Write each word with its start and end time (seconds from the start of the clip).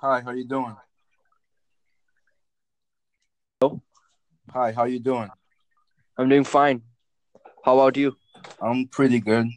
Hi, 0.00 0.20
how 0.20 0.30
you 0.30 0.44
doing? 0.44 0.76
Hello? 3.60 3.82
Hi, 4.52 4.70
how 4.70 4.84
you 4.84 5.00
doing? 5.00 5.28
I'm 6.16 6.28
doing 6.28 6.44
fine. 6.44 6.82
How 7.64 7.74
about 7.74 7.96
you? 7.96 8.16
I'm 8.62 8.86
pretty 8.86 9.18
good. 9.18 9.48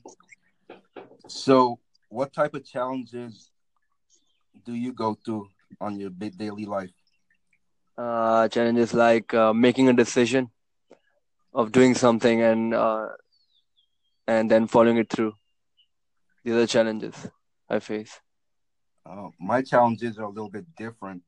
So, 1.27 1.77
what 2.09 2.33
type 2.33 2.55
of 2.55 2.65
challenges 2.65 3.51
do 4.65 4.73
you 4.73 4.93
go 4.93 5.13
through 5.23 5.47
on 5.79 5.99
your 5.99 6.09
big 6.09 6.35
daily 6.39 6.65
life? 6.65 6.89
Uh, 7.95 8.47
challenges 8.47 8.95
like 8.95 9.31
uh, 9.35 9.53
making 9.53 9.89
a 9.89 9.93
decision 9.93 10.49
of 11.53 11.71
doing 11.71 11.93
something 11.93 12.41
and 12.41 12.73
uh, 12.73 13.09
and 14.27 14.49
then 14.49 14.65
following 14.65 14.97
it 14.97 15.07
through. 15.11 15.33
These 16.43 16.55
are 16.55 16.61
the 16.61 16.67
challenges 16.67 17.27
I 17.69 17.77
face. 17.77 18.19
Uh, 19.05 19.29
my 19.39 19.61
challenges 19.61 20.17
are 20.17 20.23
a 20.23 20.29
little 20.29 20.49
bit 20.49 20.65
different. 20.75 21.23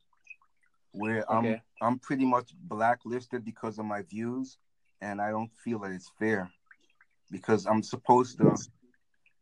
Where 0.92 1.30
I'm. 1.32 1.62
I'm 1.82 2.00
pretty 2.00 2.24
much 2.24 2.54
blacklisted 2.62 3.44
because 3.44 3.78
of 3.78 3.86
my 3.86 4.04
views, 4.04 4.58
and 5.02 5.20
I 5.20 5.32
don't 5.32 5.52
feel 5.64 5.80
that 5.80 5.92
it's 5.92 6.12
fair 6.18 6.50
because 7.30 7.66
I'm 7.66 7.84
supposed 7.84 8.38
to, 8.38 8.56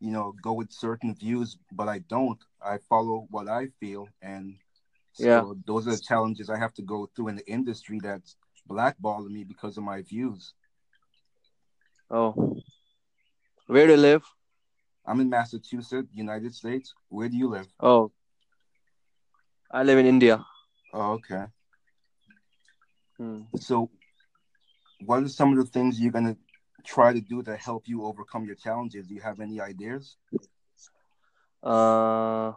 you 0.00 0.10
know, 0.10 0.34
go 0.42 0.54
with 0.54 0.72
certain 0.72 1.14
views, 1.14 1.56
but 1.70 1.88
I 1.88 1.98
don't. 2.00 2.38
I 2.64 2.78
follow 2.88 3.26
what 3.30 3.48
I 3.48 3.68
feel, 3.78 4.08
and 4.22 4.56
so 5.12 5.24
Yeah. 5.24 5.52
those 5.66 5.86
are 5.86 5.94
the 5.94 6.02
challenges 6.02 6.50
I 6.50 6.58
have 6.58 6.74
to 6.74 6.82
go 6.82 7.06
through 7.14 7.28
in 7.28 7.36
the 7.36 7.46
industry 7.46 8.00
that's 8.00 8.36
blackballing 8.68 9.30
me 9.30 9.44
because 9.44 9.76
of 9.76 9.84
my 9.84 10.02
views. 10.02 10.54
Oh, 12.10 12.56
where 13.66 13.86
do 13.86 13.92
you 13.92 13.98
live? 13.98 14.24
I'm 15.04 15.20
in 15.20 15.30
Massachusetts, 15.30 16.08
United 16.12 16.54
States. 16.54 16.94
Where 17.08 17.28
do 17.28 17.36
you 17.36 17.48
live? 17.48 17.68
Oh, 17.78 18.10
I 19.72 19.82
live 19.82 19.98
in 19.98 20.06
India. 20.06 20.44
Oh, 20.92 21.12
okay. 21.12 21.44
Hmm. 23.16 23.42
So, 23.56 23.90
what 25.00 25.22
are 25.22 25.28
some 25.28 25.52
of 25.52 25.64
the 25.64 25.70
things 25.70 25.98
you're 25.98 26.12
gonna 26.12 26.36
try 26.84 27.12
to 27.14 27.20
do 27.20 27.42
to 27.42 27.56
help 27.56 27.88
you 27.88 28.04
overcome 28.04 28.44
your 28.44 28.54
challenges? 28.54 29.06
Do 29.06 29.14
you 29.14 29.22
have 29.22 29.40
any 29.40 29.60
ideas? 29.60 30.16
Uh, 31.62 32.52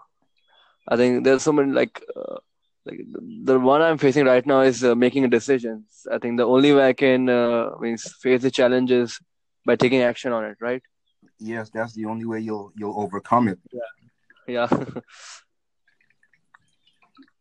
I 0.87 0.95
think 0.97 1.23
there's 1.23 1.43
so 1.43 1.53
many 1.53 1.71
like 1.71 2.03
uh, 2.15 2.37
like 2.85 2.99
the, 3.11 3.53
the 3.53 3.59
one 3.59 3.81
I'm 3.81 3.97
facing 3.97 4.25
right 4.25 4.45
now 4.45 4.61
is 4.61 4.83
uh, 4.83 4.93
making 4.93 5.29
decisions. 5.29 6.05
I 6.11 6.17
think 6.17 6.37
the 6.37 6.45
only 6.45 6.73
way 6.73 6.89
I 6.89 6.93
can 6.93 7.29
uh, 7.29 7.69
means 7.79 8.03
face 8.21 8.41
the 8.41 8.51
challenges 8.51 9.19
by 9.65 9.77
taking 9.77 10.01
action 10.01 10.33
on 10.33 10.43
it, 10.43 10.57
right? 10.59 10.81
Yes, 11.39 11.69
that's 11.73 11.93
the 11.93 12.05
only 12.05 12.25
way 12.25 12.41
you'll 12.41 12.73
you'll 12.75 12.99
overcome 12.99 13.47
it. 13.47 13.59
Yeah. 14.47 14.67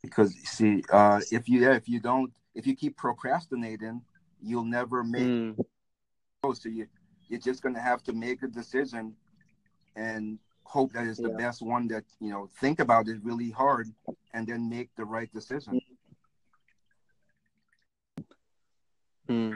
Because 0.04 0.34
see, 0.44 0.82
uh, 0.92 1.20
if 1.30 1.48
you 1.48 1.60
yeah, 1.60 1.74
if 1.74 1.88
you 1.88 2.00
don't, 2.00 2.32
if 2.54 2.66
you 2.66 2.76
keep 2.76 2.96
procrastinating, 2.96 4.02
you'll 4.42 4.64
never 4.64 5.02
make. 5.02 5.32
Hmm. 6.44 6.52
So 6.52 6.68
you 6.68 6.86
you're 7.28 7.40
just 7.40 7.62
gonna 7.62 7.80
have 7.80 8.02
to 8.04 8.12
make 8.12 8.42
a 8.42 8.48
decision, 8.48 9.16
and 9.96 10.38
hope 10.64 10.92
that 10.92 11.06
it's 11.06 11.20
the 11.20 11.30
Yeah. 11.30 11.36
best 11.44 11.62
one. 11.62 11.88
That 11.88 12.04
you 12.20 12.30
know, 12.30 12.48
think 12.60 12.80
about 12.80 13.08
it 13.08 13.18
really 13.22 13.50
hard, 13.50 13.88
and 14.34 14.46
then 14.46 14.68
make 14.68 14.94
the 14.96 15.04
right 15.06 15.32
decision. 15.32 15.80
Hmm. 19.28 19.52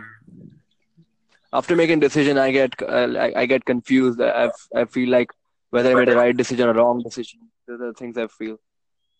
After 1.52 1.76
making 1.76 2.00
decision, 2.00 2.38
I 2.38 2.50
get 2.52 2.80
uh, 2.82 3.08
I, 3.26 3.42
I 3.42 3.46
get 3.46 3.64
confused. 3.64 4.20
I 4.20 4.50
I 4.74 4.84
feel 4.86 5.10
like 5.10 5.30
whether 5.70 5.90
I 5.92 5.94
made 5.94 6.08
the 6.08 6.16
right 6.16 6.36
decision 6.36 6.68
or 6.68 6.72
wrong 6.74 7.02
decision. 7.02 7.40
Those 7.66 7.80
are 7.80 7.88
the 7.88 7.92
things 7.94 8.16
I 8.16 8.26
feel. 8.28 8.58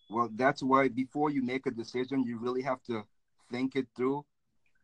Well, 0.09 0.31
that's 0.34 0.62
why 0.62 0.89
before 0.89 1.31
you 1.31 1.42
make 1.42 1.67
a 1.67 1.70
decision, 1.70 2.25
you 2.25 2.39
really 2.39 2.62
have 2.62 2.83
to 2.84 3.05
think 3.51 3.77
it 3.77 3.87
through. 3.95 4.25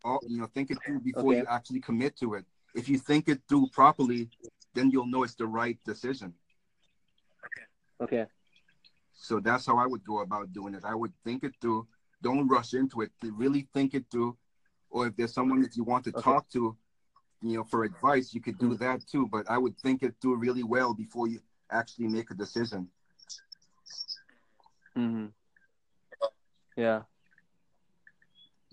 All, 0.04 0.20
you 0.26 0.38
know, 0.38 0.46
think 0.46 0.70
it 0.70 0.78
through 0.84 1.00
before 1.00 1.32
Okay. 1.32 1.38
you 1.40 1.46
actually 1.48 1.80
commit 1.80 2.16
to 2.18 2.34
it. 2.34 2.44
If 2.74 2.88
you 2.88 2.98
think 2.98 3.28
it 3.28 3.40
through 3.48 3.68
properly, 3.72 4.28
then 4.74 4.90
you'll 4.90 5.06
know 5.06 5.22
it's 5.22 5.34
the 5.34 5.46
right 5.46 5.78
decision. 5.84 6.34
Okay. 7.46 7.66
Okay. 8.02 8.30
So 9.14 9.40
that's 9.40 9.64
how 9.64 9.78
I 9.78 9.86
would 9.86 10.04
go 10.04 10.20
about 10.20 10.52
doing 10.52 10.74
it. 10.74 10.84
I 10.84 10.94
would 10.94 11.12
think 11.24 11.44
it 11.44 11.54
through. 11.60 11.86
Don't 12.20 12.46
rush 12.48 12.74
into 12.74 13.00
it. 13.00 13.12
Really 13.22 13.66
think 13.72 13.94
it 13.94 14.04
through. 14.10 14.36
Or 14.90 15.06
if 15.06 15.16
there's 15.16 15.32
someone 15.32 15.62
that 15.62 15.76
you 15.76 15.84
want 15.84 16.04
to 16.04 16.10
Okay. 16.10 16.20
talk 16.20 16.48
to, 16.50 16.76
you 17.40 17.56
know, 17.56 17.64
for 17.64 17.84
advice, 17.84 18.34
you 18.34 18.40
could 18.42 18.58
do 18.58 18.70
mm-hmm. 18.70 18.84
that 18.84 19.06
too. 19.06 19.26
But 19.26 19.48
I 19.48 19.56
would 19.56 19.78
think 19.78 20.02
it 20.02 20.14
through 20.20 20.36
really 20.36 20.64
well 20.64 20.92
before 20.92 21.28
you 21.28 21.40
actually 21.70 22.08
make 22.08 22.30
a 22.30 22.34
decision. 22.34 22.90
Hmm 24.96 25.26
Yeah. 26.76 27.02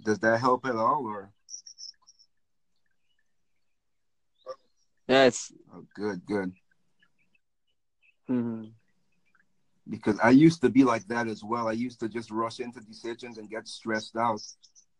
Does 0.04 0.20
that 0.20 0.40
help 0.40 0.66
at 0.66 0.76
all? 0.76 1.06
Or 1.06 1.32
Yeah. 5.08 5.26
It's. 5.26 5.52
oh, 5.74 5.86
good, 5.96 6.26
good. 6.26 6.54
hmm 8.28 8.66
because 9.90 10.18
I 10.24 10.30
used 10.30 10.62
to 10.62 10.70
be 10.70 10.84
like 10.84 11.06
that 11.08 11.28
as 11.28 11.44
well. 11.44 11.68
I 11.68 11.72
used 11.74 12.00
to 12.00 12.08
just 12.08 12.31
rush 12.31 12.60
into 12.60 12.80
decisions 12.81 13.38
and 13.38 13.50
get 13.50 13.68
stressed 13.68 14.16
out, 14.16 14.40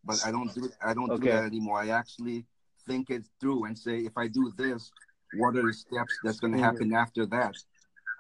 but 0.04 0.18
I 0.26 0.32
don't 0.32 0.54
do 0.54 0.70
I 0.84 0.94
don't 0.94 1.08
do 1.22 1.28
that 1.30 1.46
anymore. 1.46 1.80
I 1.80 1.90
actually 1.90 2.46
think 2.88 3.10
it 3.10 3.24
through 3.40 3.66
and 3.66 3.78
say, 3.78 4.00
if 4.00 4.18
I 4.18 4.28
do 4.28 4.52
this, 4.58 4.92
what 5.32 5.56
are 5.56 5.62
the 5.66 5.72
steps 5.72 6.20
that's 6.24 6.40
going 6.40 6.54
to 6.54 6.60
Mhm. 6.60 6.64
happen 6.64 6.94
after 6.94 7.26
that? 7.28 7.56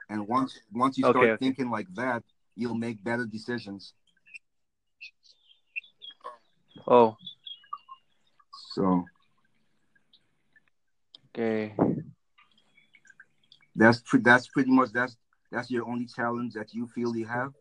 And 0.07 0.27
once 0.27 0.59
once 0.71 0.97
you 0.97 1.05
Okay, 1.05 1.17
start 1.17 1.29
okay. 1.31 1.37
thinking 1.43 1.69
like 1.69 1.87
that, 1.95 2.23
you'll 2.55 2.75
make 2.75 3.03
better 3.03 3.25
decisions. 3.25 3.93
Oh. 6.87 7.15
So 8.73 9.05
Okay. 11.33 11.73
that's 13.75 14.01
pre- 14.01 14.19
that's 14.21 14.47
pretty 14.47 14.71
much 14.71 14.91
that's 14.91 15.15
that's 15.51 15.69
your 15.71 15.87
only 15.87 16.05
challenge 16.05 16.53
that 16.53 16.73
you 16.73 16.87
feel 16.87 17.15
you 17.15 17.25
have. 17.25 17.51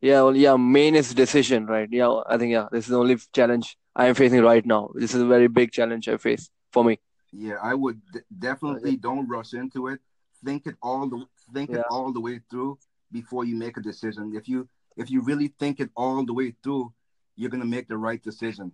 Yeah. 0.00 0.22
Well. 0.22 0.36
Yeah. 0.36 0.56
Main 0.56 0.94
is 0.94 1.14
decision, 1.14 1.66
right? 1.66 1.88
Yeah. 1.90 2.20
I 2.26 2.36
think 2.38 2.52
yeah. 2.52 2.68
This 2.72 2.84
is 2.84 2.90
the 2.90 2.98
only 2.98 3.16
challenge 3.32 3.76
I 3.94 4.06
am 4.06 4.14
facing 4.14 4.42
right 4.42 4.64
now. 4.64 4.90
This 4.94 5.14
is 5.14 5.22
a 5.22 5.26
very 5.26 5.48
big 5.48 5.72
challenge 5.72 6.08
I 6.08 6.16
face 6.16 6.50
for 6.72 6.84
me. 6.84 6.98
Yeah, 7.32 7.56
I 7.62 7.74
would 7.74 8.00
d- 8.12 8.20
definitely 8.38 8.96
don't 8.96 9.28
rush 9.28 9.52
into 9.54 9.86
it. 9.88 10.00
Think 10.44 10.66
it 10.66 10.76
all 10.82 11.08
the 11.08 11.26
think 11.54 11.70
Yeah. 11.70 11.80
it 11.80 11.86
all 11.90 12.12
the 12.12 12.20
way 12.20 12.40
through 12.50 12.78
before 13.12 13.44
you 13.44 13.56
make 13.56 13.76
a 13.76 13.80
decision. 13.80 14.32
If 14.34 14.48
you 14.48 14.68
if 14.96 15.10
you 15.10 15.22
really 15.22 15.48
think 15.58 15.80
it 15.80 15.90
all 15.96 16.24
the 16.24 16.34
way 16.34 16.54
through, 16.62 16.92
you're 17.36 17.50
gonna 17.50 17.64
make 17.64 17.88
the 17.88 17.96
right 17.96 18.22
decision. 18.22 18.72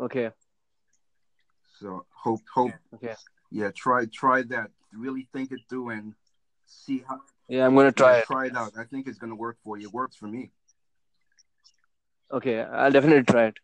Okay. 0.00 0.30
So 1.78 2.06
hope 2.10 2.40
hope 2.54 2.72
Okay. 2.94 3.14
yeah 3.50 3.70
try 3.74 4.06
try 4.06 4.42
that. 4.42 4.70
Really 4.92 5.28
think 5.32 5.50
it 5.52 5.60
through 5.68 5.90
and 5.90 6.14
see 6.66 7.04
how 7.06 7.20
Yeah. 7.48 7.66
I'm 7.66 7.74
gonna 7.74 7.92
try 7.92 8.18
it. 8.18 8.24
try 8.26 8.46
it 8.46 8.56
out. 8.56 8.72
I 8.78 8.84
think 8.84 9.06
it's 9.06 9.18
gonna 9.18 9.34
work 9.34 9.58
for 9.62 9.76
you. 9.76 9.88
It 9.88 9.92
works 9.94 10.16
for 10.16 10.26
me. 10.26 10.50
Okay. 12.32 12.62
I'll 12.62 12.90
definitely 12.90 13.24
try 13.24 13.46
it. 13.46 13.56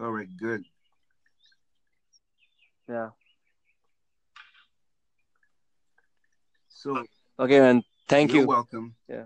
All 0.00 0.10
right, 0.10 0.28
good. 0.38 0.64
Yeah. 2.88 3.10
So 6.68 7.04
Okay, 7.38 7.60
man. 7.60 7.82
Thank 8.12 8.34
you're 8.34 8.42
you. 8.42 8.46
welcome. 8.46 8.94
Yeah. 9.08 9.24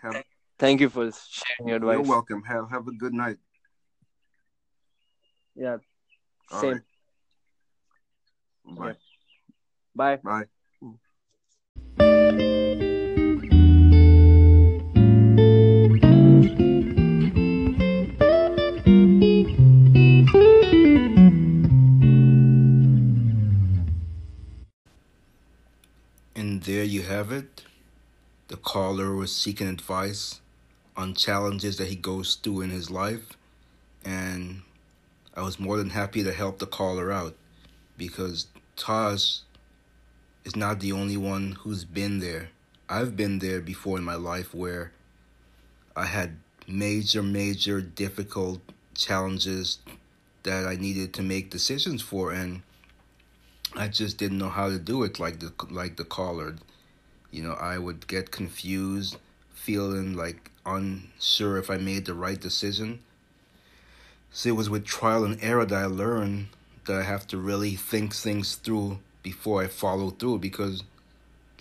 Have 0.00 0.22
Thank 0.60 0.80
you 0.80 0.88
for 0.88 1.10
sharing 1.10 1.68
your 1.68 1.76
advice. 1.78 1.94
you're 1.94 2.02
welcome. 2.02 2.42
Have 2.44 2.70
have 2.70 2.86
a 2.86 2.92
good 2.92 3.12
night. 3.12 3.38
Yeah. 5.56 5.78
All 6.52 6.60
Same. 6.60 6.72
right. 6.72 6.82
Bye. 8.78 8.90
Okay. 8.90 8.98
Bye. 9.96 10.16
Bye. 10.22 10.44
And 11.98 12.75
there 26.66 26.82
you 26.82 27.02
have 27.02 27.30
it. 27.30 27.62
The 28.48 28.56
caller 28.56 29.14
was 29.14 29.34
seeking 29.34 29.68
advice 29.68 30.40
on 30.96 31.14
challenges 31.14 31.76
that 31.76 31.86
he 31.86 31.94
goes 31.94 32.34
through 32.34 32.62
in 32.62 32.70
his 32.70 32.90
life. 32.90 33.36
And 34.04 34.62
I 35.34 35.42
was 35.42 35.60
more 35.60 35.76
than 35.76 35.90
happy 35.90 36.24
to 36.24 36.32
help 36.32 36.58
the 36.58 36.66
caller 36.66 37.12
out 37.12 37.36
because 37.96 38.48
Taj 38.74 39.38
is 40.44 40.56
not 40.56 40.80
the 40.80 40.90
only 40.90 41.16
one 41.16 41.52
who's 41.60 41.84
been 41.84 42.18
there. 42.18 42.50
I've 42.88 43.16
been 43.16 43.38
there 43.38 43.60
before 43.60 43.98
in 43.98 44.04
my 44.04 44.16
life 44.16 44.52
where 44.52 44.90
I 45.94 46.06
had 46.06 46.36
major, 46.66 47.22
major 47.22 47.80
difficult 47.80 48.60
challenges 48.92 49.78
that 50.42 50.66
I 50.66 50.74
needed 50.74 51.14
to 51.14 51.22
make 51.22 51.50
decisions 51.50 52.02
for, 52.02 52.32
and 52.32 52.62
I 53.74 53.88
just 53.88 54.18
didn't 54.18 54.38
know 54.38 54.48
how 54.48 54.68
to 54.68 54.78
do 54.78 55.02
it 55.02 55.18
like 55.18 55.40
the 55.40 55.52
like 55.70 55.96
the 55.96 56.04
caller. 56.04 56.56
You 57.30 57.42
know, 57.42 57.54
I 57.54 57.78
would 57.78 58.06
get 58.06 58.30
confused, 58.30 59.16
feeling 59.52 60.14
like 60.14 60.50
unsure 60.64 61.58
if 61.58 61.70
I 61.70 61.76
made 61.76 62.06
the 62.06 62.14
right 62.14 62.40
decision. 62.40 63.00
So 64.30 64.50
it 64.50 64.56
was 64.56 64.70
with 64.70 64.84
trial 64.84 65.24
and 65.24 65.42
error 65.42 65.64
that 65.64 65.74
I 65.74 65.86
learned 65.86 66.48
that 66.86 66.96
I 67.00 67.02
have 67.02 67.26
to 67.28 67.38
really 67.38 67.74
think 67.74 68.14
things 68.14 68.54
through 68.54 68.98
before 69.22 69.62
I 69.62 69.66
follow 69.66 70.10
through 70.10 70.38
because 70.38 70.84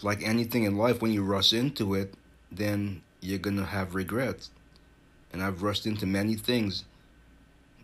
like 0.02 0.22
anything 0.22 0.64
in 0.64 0.78
life 0.78 1.02
when 1.02 1.12
you 1.12 1.24
rush 1.24 1.54
into 1.54 1.94
it, 1.96 2.14
then 2.52 3.02
you're 3.22 3.40
going 3.40 3.58
to 3.58 3.66
have 3.66 3.96
regrets. 3.96 4.50
And 5.32 5.42
I've 5.42 5.64
rushed 5.64 5.86
into 5.86 6.06
many 6.06 6.36
things. 6.36 6.86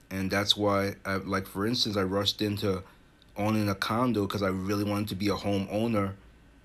And 0.09 0.29
that's 0.29 0.55
why 0.55 0.95
I 1.05 1.15
like 1.15 1.47
for 1.47 1.65
instance 1.65 1.97
I 1.97 2.03
rushed 2.03 2.41
into 2.41 2.83
owning 3.37 3.69
a 3.69 3.75
condo 3.75 4.25
because 4.25 4.43
I 4.43 4.49
really 4.49 4.83
wanted 4.83 5.09
to 5.09 5.15
be 5.15 5.29
a 5.29 5.35
homeowner 5.35 6.13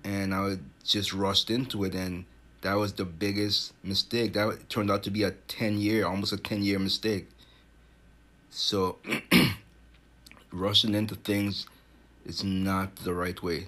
and 0.03 0.33
I 0.33 0.57
just 0.83 1.13
rushed 1.13 1.49
into 1.49 1.83
it 1.83 1.95
and 1.95 2.25
that 2.61 2.75
was 2.75 2.93
the 2.93 3.05
biggest 3.05 3.73
mistake. 3.83 4.33
That 4.33 4.69
turned 4.69 4.91
out 4.91 5.03
to 5.03 5.11
be 5.11 5.23
a 5.23 5.31
10 5.31 5.79
year, 5.79 6.05
almost 6.05 6.33
a 6.33 6.37
10 6.37 6.63
year 6.63 6.79
mistake. 6.79 7.27
So 8.49 8.97
rushing 10.51 10.95
into 10.95 11.15
things 11.15 11.67
is 12.25 12.43
not 12.43 12.95
the 12.97 13.13
right 13.13 13.41
way. 13.41 13.67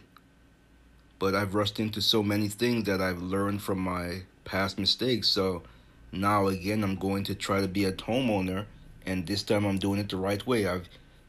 But 1.20 1.36
I've 1.36 1.54
rushed 1.54 1.80
into 1.80 2.02
so 2.02 2.24
many 2.24 2.48
things 2.48 2.86
that 2.86 3.02
I've 3.02 3.22
learned 3.22 3.62
from 3.62 3.80
my 3.80 4.24
past 4.46 4.80
mistakes. 4.80 5.28
So 5.28 5.64
now 6.12 6.48
again 6.48 6.84
I'm 6.84 6.96
going 6.96 7.24
to 7.26 7.36
try 7.36 7.62
to 7.62 7.68
be 7.68 7.86
a 7.86 7.92
homeowner 7.92 8.66
and 9.06 9.28
this 9.28 9.44
time 9.44 9.66
I'm 9.66 9.78
doing 9.78 10.00
it 10.00 10.10
the 10.10 10.18
right 10.18 10.46
way. 10.46 10.68
I've 10.68 10.88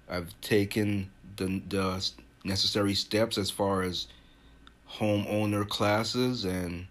I've 0.08 0.38
taken 0.40 1.10
the 1.40 1.62
the 1.68 2.10
necessary 2.44 2.94
steps 2.94 3.38
as 3.38 3.50
far 3.50 3.82
as 3.82 4.06
homeowner 4.88 5.68
classes 5.68 6.44
and 6.44 6.86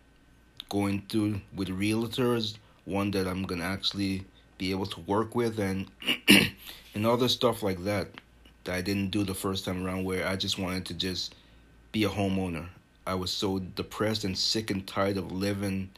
going 0.69 1.03
through 1.09 1.41
with 1.55 1.69
realtors, 1.69 2.57
one 2.85 3.11
that 3.11 3.27
I'm 3.27 3.43
gonna 3.43 3.63
actually 3.63 4.25
be 4.57 4.71
able 4.71 4.87
to 4.87 4.99
work 5.01 5.35
with 5.35 5.59
and 5.59 5.87
and 6.93 7.05
other 7.05 7.27
stuff 7.27 7.63
like 7.63 7.83
that 7.83 8.07
that 8.63 8.75
I 8.75 8.81
didn't 8.81 9.11
do 9.11 9.23
the 9.23 9.33
first 9.33 9.65
time 9.65 9.85
around 9.85 10.03
where 10.03 10.27
I 10.27 10.35
just 10.35 10.59
wanted 10.59 10.85
to 10.87 10.93
just 10.93 11.35
be 11.91 12.03
a 12.03 12.09
homeowner. 12.09 12.67
I 13.07 13.15
was 13.15 13.31
so 13.31 13.59
depressed 13.59 14.23
and 14.23 14.37
sick 14.37 14.69
and 14.69 14.85
tired 14.85 15.17
of 15.17 15.31
living 15.31 15.89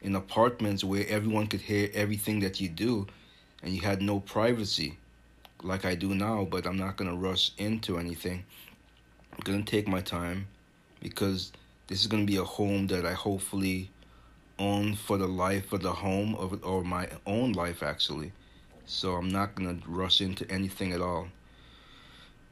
in 0.00 0.14
apartments 0.14 0.84
where 0.84 1.06
everyone 1.08 1.46
could 1.46 1.60
hear 1.60 1.88
everything 1.94 2.40
that 2.40 2.60
you 2.60 2.68
do 2.68 3.06
and 3.62 3.74
you 3.74 3.80
had 3.80 4.02
no 4.02 4.20
privacy 4.20 4.98
like 5.62 5.84
I 5.84 5.94
do 5.94 6.14
now, 6.14 6.46
but 6.50 6.66
I'm 6.66 6.76
not 6.76 6.96
to 7.10 7.16
rush 7.16 7.52
into 7.56 7.98
anything. 7.98 8.44
I'm 9.32 9.40
to 9.64 9.70
take 9.70 9.88
my 9.88 10.00
time 10.00 10.48
because 11.00 11.52
this 11.86 12.00
is 12.00 12.06
to 12.26 12.30
be 12.30 12.36
a 12.36 12.44
home 12.44 12.88
that 12.88 13.06
I 13.06 13.12
hopefully 13.12 13.90
own 14.58 14.94
for 14.94 15.16
the 15.18 15.26
life 15.26 15.72
of 15.72 15.82
the 15.82 15.92
home 15.92 16.34
of 16.34 16.62
or 16.64 16.84
my 16.84 17.08
own 17.26 17.52
life 17.52 17.82
actually. 17.82 18.32
So 18.86 19.14
I'm 19.14 19.28
not 19.28 19.56
to 19.80 19.88
rush 19.88 20.20
into 20.20 20.48
anything 20.50 20.92
at 20.92 21.00
all. 21.00 21.28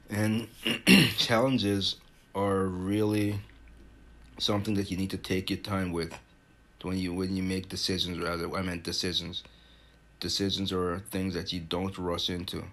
And 0.08 0.48
challenges 1.16 1.96
are 2.34 2.64
really 2.64 3.40
something 4.38 4.74
that 4.74 4.90
you 4.90 4.96
need 4.96 5.10
to 5.10 5.18
take 5.18 5.50
your 5.50 5.58
time 5.58 5.92
with 5.92 6.14
when 6.82 6.96
you 6.96 7.12
when 7.12 7.36
you 7.36 7.42
make 7.42 7.68
decisions 7.68 8.18
rather 8.18 8.54
I 8.56 8.62
meant 8.62 8.82
decisions. 8.82 9.42
Decisions 10.18 10.72
are 10.72 10.98
things 10.98 11.34
that 11.34 11.52
you 11.52 11.60
don't 11.60 11.96
rush 11.96 12.30
into. 12.30 12.64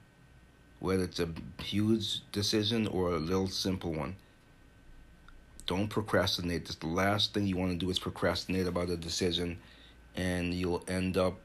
Whether 0.80 1.06
it's 1.06 1.20
a 1.20 1.30
huge 1.62 2.22
decision 2.32 2.88
or 2.88 3.12
a 3.12 3.20
little 3.20 3.48
simple 3.48 3.94
one. 3.94 4.16
Don't 5.66 5.90
procrastinate. 5.90 6.66
That's 6.66 6.76
the 6.76 6.88
last 6.88 7.34
thing 7.34 7.46
you 7.46 7.58
want 7.58 7.72
to 7.72 7.78
do 7.78 7.90
is 7.90 8.00
procrastinate 8.00 8.68
about 8.68 8.90
a 8.90 8.98
decision 8.98 9.60
and 10.16 10.54
you'll 10.54 10.84
end 10.88 11.18
up 11.18 11.40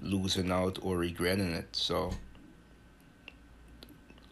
losing 0.00 0.50
out 0.52 0.78
or 0.82 0.98
regretting 0.98 1.52
it. 1.52 1.74
So 1.74 2.12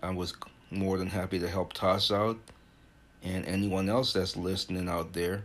I 0.02 0.10
was 0.10 0.34
more 0.70 0.98
than 0.98 1.08
happy 1.08 1.38
to 1.38 1.48
help 1.48 1.72
Toss 1.72 2.10
out 2.10 2.38
and 3.22 3.44
anyone 3.46 3.88
else 3.88 4.12
that's 4.12 4.36
listening 4.36 4.88
out 4.88 5.12
there 5.12 5.44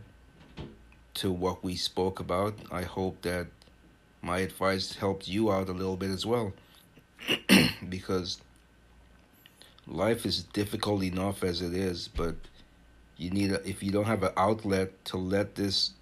to 1.14 1.30
what 1.30 1.64
we 1.64 1.74
spoke 1.76 2.20
about. 2.20 2.54
I 2.70 2.82
hope 2.82 3.22
that 3.22 3.46
my 4.20 4.38
advice 4.38 4.94
helped 4.94 5.26
you 5.26 5.50
out 5.50 5.68
a 5.68 5.72
little 5.72 5.96
bit 5.96 6.10
as 6.10 6.24
well. 6.24 6.52
because 7.88 8.40
life 9.86 10.24
is 10.26 10.42
difficult 10.42 11.02
enough 11.02 11.42
as 11.42 11.62
it 11.62 11.74
is, 11.74 12.08
but 12.08 12.36
you 13.16 13.30
need 13.30 13.52
a, 13.52 13.68
if 13.68 13.82
you 13.82 13.90
don't 13.90 14.06
have 14.06 14.22
an 14.22 14.32
outlet 14.36 15.04
to 15.06 15.16
let 15.16 15.54
this 15.54 15.92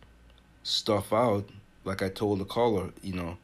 stuff 0.63 1.13
out, 1.13 1.49
like 1.85 2.03
I 2.03 2.09
told 2.09 2.41
the 2.41 2.45
caller, 2.45 2.91
you 3.03 3.15
know, 3.15 3.39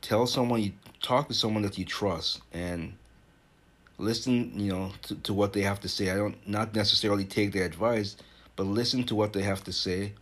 tell 0.00 0.26
someone 0.26 0.62
you 0.62 0.72
talk 1.02 1.28
to 1.28 1.34
someone 1.34 1.62
that 1.62 1.78
you 1.78 1.84
trust 1.84 2.40
and 2.52 2.94
listen, 3.98 4.58
you 4.58 4.72
know, 4.72 4.92
to, 5.02 5.14
to 5.16 5.34
what 5.34 5.52
they 5.52 5.62
have 5.62 5.80
to 5.80 5.88
say. 5.88 6.10
I 6.10 6.16
don't 6.16 6.36
not 6.48 6.74
necessarily 6.74 7.24
take 7.24 7.52
their 7.52 7.64
advice, 7.64 8.16
but 8.54 8.64
listen 8.64 9.04
to 9.04 9.14
what 9.14 9.32
they 9.32 9.42
have 9.42 9.64
to 9.64 9.72
say. 9.72 10.12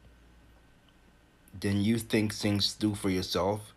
Then 1.59 1.83
you 1.83 1.99
think 1.99 2.35
things 2.35 2.73
through 2.73 2.97
for 2.97 3.11
yourself, 3.11 3.74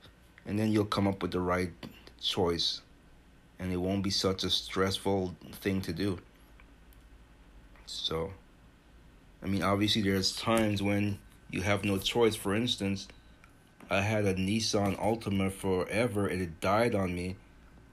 and 0.47 0.57
then 0.57 0.71
you'll 0.71 0.85
come 0.85 1.07
up 1.07 1.21
with 1.21 1.31
the 1.31 1.39
right 1.39 1.71
choice, 2.19 2.81
and 3.59 3.71
it 3.71 3.77
won't 3.77 4.01
be 4.01 4.09
such 4.09 4.44
a 4.44 4.49
stressful 4.49 5.35
thing 5.51 5.81
to 5.81 5.94
do. 5.94 6.17
So, 7.85 8.31
I 9.44 9.45
mean, 9.45 9.61
obviously, 9.61 10.01
there's 10.01 10.35
times 10.35 10.81
when 10.81 11.19
you 11.51 11.61
have 11.61 11.85
no 11.85 11.99
choice. 11.99 12.35
For 12.35 12.55
instance, 12.55 13.07
I 13.89 14.01
had 14.01 14.25
a 14.25 14.33
Nissan 14.33 14.97
Altima 14.97 15.51
forever, 15.51 16.25
and 16.25 16.41
it 16.41 16.59
died 16.59 16.95
on 16.95 17.13
me, 17.13 17.35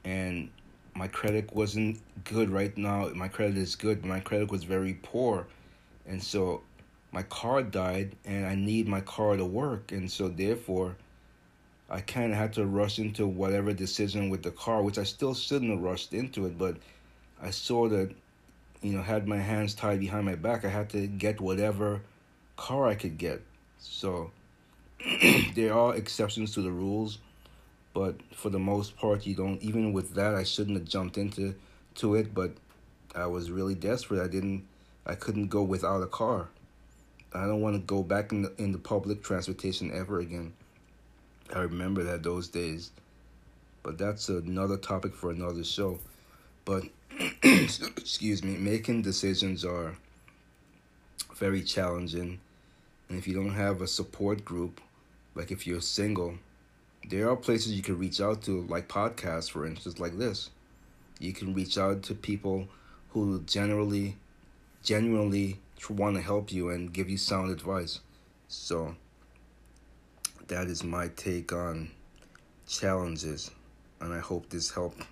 and 0.05 0.49
my 0.95 1.09
credit 1.09 1.55
wasn't 1.55 2.01
good 2.25 2.49
right 2.49 2.75
now. 2.79 3.09
My 3.09 3.29
credit 3.29 3.59
is 3.59 3.77
good, 3.77 4.01
but 4.01 4.09
my 4.09 4.21
credit 4.21 4.51
was 4.51 4.65
very 4.65 4.95
poor 4.95 5.47
and 6.07 6.23
so 6.23 6.63
my 7.13 7.23
car 7.23 7.63
died 7.63 8.17
and 8.25 8.47
I 8.47 8.55
need 8.55 8.89
my 8.89 9.01
car 9.01 9.37
to 9.37 9.45
work 9.45 9.93
and 9.93 10.11
so 10.11 10.29
therefore 10.29 10.97
I 11.89 12.01
kind 12.01 12.33
of 12.33 12.39
had 12.39 12.53
to 12.55 12.67
rush 12.67 12.99
into 12.99 13.27
whatever 13.27 13.73
decision 13.73 14.31
with 14.31 14.43
the 14.43 14.51
car 14.51 14.83
which 14.83 14.99
I 14.99 15.05
still 15.05 15.35
shouldn't 15.35 15.71
have 15.71 15.81
rushed 15.81 16.13
into 16.13 16.47
it 16.47 16.59
but 16.59 16.77
I 17.43 17.51
saw 17.51 17.89
that 17.89 18.15
you 18.83 18.93
know 18.93 19.03
had 19.03 19.29
my 19.29 19.39
hands 19.39 19.75
tied 19.75 20.01
behind 20.01 20.27
my 20.27 20.35
back 20.35 20.65
I 20.65 20.69
had 20.69 20.91
to 20.91 21.07
get 21.07 21.41
whatever 21.41 22.03
car 22.57 22.87
I 22.87 22.95
could 22.95 23.19
get 23.19 23.43
so 23.79 24.31
there 25.55 25.75
are 25.75 25.95
exceptions 25.95 26.55
to 26.55 26.63
the 26.63 26.71
rules 26.71 27.19
but 27.93 28.17
for 28.33 28.51
the 28.51 28.59
most 28.59 28.97
part 28.97 29.27
you 29.27 29.35
don't 29.35 29.61
even 29.63 29.93
with 29.93 30.15
that 30.15 30.35
I 30.35 30.45
shouldn't 30.45 30.79
have 30.79 30.89
jumped 30.89 31.19
into 31.19 31.55
to 31.97 32.15
it 32.15 32.35
but 32.35 32.53
I 33.15 33.27
was 33.27 33.51
really 33.51 33.75
desperate 33.75 34.23
I 34.23 34.29
didn't 34.29 34.67
I 35.07 35.15
couldn't 35.15 35.49
go 35.49 35.63
without 35.63 36.03
a 36.03 36.07
car. 36.07 36.49
I 37.33 37.47
don't 37.47 37.61
want 37.61 37.77
to 37.77 37.81
go 37.81 38.03
back 38.03 38.33
in 38.33 38.43
the, 38.43 38.53
in 38.57 38.73
the 38.73 38.79
public 38.79 39.23
transportation 39.23 39.91
ever 39.93 40.19
again. 40.19 40.55
I 41.53 41.61
remember 41.61 42.03
that 42.05 42.23
those 42.23 42.49
days. 42.49 42.91
But 43.83 43.99
that's 43.99 44.29
another 44.29 44.77
topic 44.77 45.15
for 45.15 45.31
another 45.31 45.65
show. 45.65 45.99
But 46.65 46.85
excuse 47.43 48.43
me, 48.43 48.57
making 48.57 49.03
decisions 49.03 49.65
are 49.65 49.97
very 51.37 51.63
challenging. 51.63 52.41
And 53.09 53.19
if 53.19 53.29
you 53.29 53.35
don't 53.35 53.55
have 53.55 53.83
a 53.83 53.87
support 53.87 54.45
group, 54.45 54.81
like 55.35 55.51
if 55.51 55.67
you're 55.67 55.81
single, 55.81 56.39
there 57.09 57.29
are 57.29 57.37
places 57.37 57.73
you 57.73 57.83
can 57.83 57.99
reach 57.99 58.21
out 58.21 58.43
to, 58.43 58.63
like 58.63 58.89
podcasts, 58.89 59.51
for 59.51 59.67
instance, 59.67 59.99
like 59.99 60.17
this. 60.17 60.51
You 61.19 61.33
can 61.33 61.55
reach 61.55 61.77
out 61.77 62.03
to 62.05 62.15
people 62.15 62.69
who 63.11 63.43
generally 63.43 64.17
genuinely 64.83 65.59
want 65.89 66.17
to 66.17 66.23
help 66.23 66.53
you 66.53 66.71
and 66.71 66.93
give 66.93 67.11
you 67.11 67.19
sound 67.19 67.51
advice. 67.51 68.01
So 68.49 68.97
that 70.49 70.67
is 70.67 70.85
my 70.85 71.09
take 71.17 71.53
on 71.53 71.91
challenges, 72.67 73.51
and 74.01 74.13
I 74.13 74.19
hope 74.19 74.49
this 74.51 74.71
helped 74.71 75.03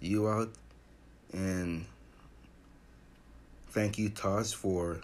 you 0.00 0.28
out. 0.28 0.50
And 1.32 1.86
thank 3.70 3.98
you, 3.98 4.08
Tosh, 4.08 4.52
for 4.52 5.00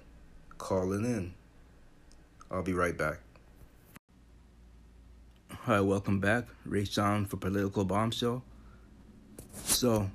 calling 0.58 1.04
in. 1.04 1.34
I'll 2.50 2.62
be 2.62 2.72
right 2.72 2.96
back. 2.96 3.18
Hi, 5.50 5.80
welcome 5.80 6.20
back. 6.20 6.46
Ray 6.64 6.84
Sean 6.84 7.24
for 7.24 7.36
Political 7.36 7.84
Bombshell. 7.84 8.42
So, 9.64 10.10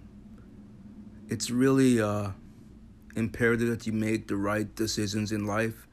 it's 1.30 1.50
really 1.50 2.02
uh, 2.02 2.32
imperative 3.16 3.70
that 3.70 3.88
you 3.88 3.94
make 3.94 4.28
the 4.28 4.36
right 4.36 4.74
decisions 4.76 5.32
in 5.32 5.46
life 5.46 5.88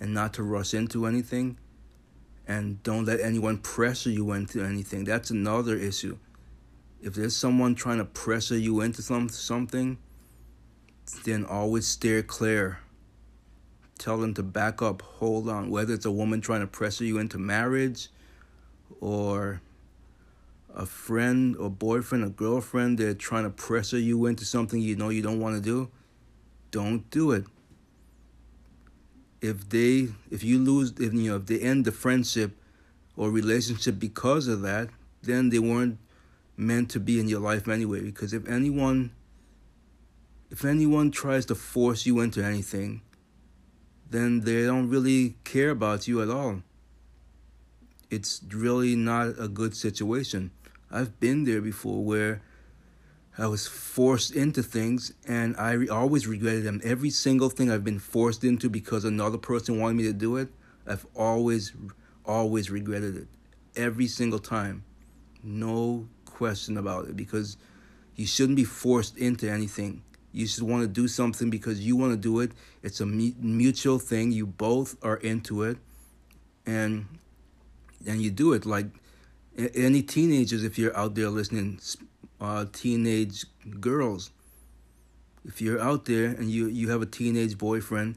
and 0.00 0.14
not 0.14 0.34
to 0.34 0.42
rush 0.42 0.74
into 0.74 1.06
anything 1.06 1.58
and 2.48 2.82
don't 2.82 3.04
let 3.04 3.20
anyone 3.20 3.58
pressure 3.58 4.10
you 4.10 4.32
into 4.32 4.64
anything. 4.64 5.04
That's 5.04 5.30
another 5.30 5.76
issue. 5.76 6.16
If 7.02 7.14
there's 7.14 7.36
someone 7.36 7.74
trying 7.74 7.98
to 7.98 8.06
pressure 8.06 8.56
you 8.56 8.80
into 8.80 9.02
some 9.02 9.28
something, 9.28 9.98
then 11.24 11.44
always 11.44 11.86
steer 11.86 12.22
clear. 12.22 12.80
tell 13.98 14.16
them 14.16 14.32
to 14.32 14.42
back 14.42 14.80
up, 14.80 15.02
hold 15.02 15.48
on. 15.48 15.70
Whether 15.70 15.94
it's 15.94 16.06
a 16.06 16.10
woman 16.10 16.40
trying 16.40 16.60
to 16.60 16.66
pressure 16.66 17.04
you 17.04 17.18
into 17.18 17.36
marriage 17.36 18.08
or 19.00 19.60
a 20.74 20.86
friend 20.86 21.56
or 21.56 21.68
boyfriend 21.68 22.24
or 22.24 22.28
girlfriend, 22.28 22.98
they're 22.98 23.14
trying 23.14 23.44
to 23.44 23.50
pressure 23.50 23.98
you 23.98 24.26
into 24.26 24.44
something 24.44 24.80
you 24.80 24.96
know 24.96 25.08
you 25.08 25.20
don't 25.20 25.40
want 25.40 25.56
to 25.56 25.60
do, 25.60 25.90
don't 26.70 27.10
do 27.10 27.32
it. 27.32 27.44
If 29.40 29.68
they 29.68 30.08
if 30.30 30.42
you 30.42 30.58
lose 30.58 30.92
if 30.98 31.12
you 31.12 31.30
know 31.30 31.36
if 31.36 31.46
they 31.46 31.60
end 31.60 31.84
the 31.84 31.92
friendship 31.92 32.56
or 33.16 33.30
relationship 33.30 33.98
because 33.98 34.48
of 34.48 34.62
that, 34.62 34.88
then 35.22 35.50
they 35.50 35.58
weren't 35.58 35.98
meant 36.56 36.90
to 36.90 37.00
be 37.00 37.20
in 37.20 37.28
your 37.28 37.40
life 37.40 37.68
anyway. 37.68 38.00
Because 38.00 38.32
if 38.32 38.48
anyone 38.48 39.12
if 40.50 40.64
anyone 40.64 41.10
tries 41.10 41.46
to 41.46 41.54
force 41.54 42.06
you 42.06 42.20
into 42.20 42.42
anything, 42.44 43.02
then 44.10 44.40
they 44.40 44.64
don't 44.64 44.88
really 44.88 45.36
care 45.44 45.70
about 45.70 46.08
you 46.08 46.22
at 46.22 46.30
all. 46.30 46.62
It's 48.10 48.40
really 48.50 48.96
not 48.96 49.34
a 49.38 49.48
good 49.48 49.76
situation. 49.76 50.50
I've 50.90 51.20
been 51.20 51.44
there 51.44 51.60
before 51.60 52.02
where 52.02 52.40
I 53.38 53.46
was 53.46 53.68
forced 53.68 54.34
into 54.34 54.64
things 54.64 55.12
and 55.26 55.56
I 55.56 55.72
re- 55.72 55.88
always 55.88 56.26
regretted 56.26 56.64
them. 56.64 56.80
Every 56.82 57.10
single 57.10 57.48
thing 57.48 57.70
I've 57.70 57.84
been 57.84 58.00
forced 58.00 58.42
into 58.42 58.68
because 58.68 59.04
another 59.04 59.38
person 59.38 59.78
wanted 59.78 59.94
me 59.94 60.02
to 60.04 60.12
do 60.12 60.36
it, 60.36 60.48
I've 60.86 61.06
always, 61.14 61.72
always 62.24 62.68
regretted 62.68 63.16
it. 63.16 63.28
Every 63.76 64.08
single 64.08 64.40
time. 64.40 64.82
No 65.44 66.08
question 66.24 66.76
about 66.76 67.06
it 67.06 67.16
because 67.16 67.56
you 68.16 68.26
shouldn't 68.26 68.56
be 68.56 68.64
forced 68.64 69.16
into 69.16 69.48
anything. 69.48 70.02
You 70.32 70.46
should 70.48 70.64
want 70.64 70.82
to 70.82 70.88
do 70.88 71.06
something 71.06 71.48
because 71.48 71.80
you 71.80 71.94
want 71.94 72.12
to 72.12 72.18
do 72.18 72.40
it. 72.40 72.52
It's 72.82 73.00
a 73.00 73.06
mutual 73.06 74.00
thing. 74.00 74.32
You 74.32 74.46
both 74.46 74.96
are 75.02 75.16
into 75.16 75.62
it, 75.62 75.78
and 76.66 77.06
and 78.06 78.20
you 78.20 78.30
do 78.30 78.52
it. 78.52 78.66
Like 78.66 78.86
any 79.56 80.02
teenagers, 80.02 80.64
if 80.64 80.78
you're 80.78 80.96
out 80.96 81.14
there 81.14 81.30
listening, 81.30 81.80
uh, 82.40 82.66
teenage 82.72 83.46
girls, 83.80 84.30
if 85.44 85.60
you're 85.60 85.80
out 85.80 86.04
there 86.04 86.26
and 86.26 86.50
you 86.50 86.66
you 86.66 86.90
have 86.90 87.02
a 87.02 87.06
teenage 87.06 87.58
boyfriend, 87.58 88.16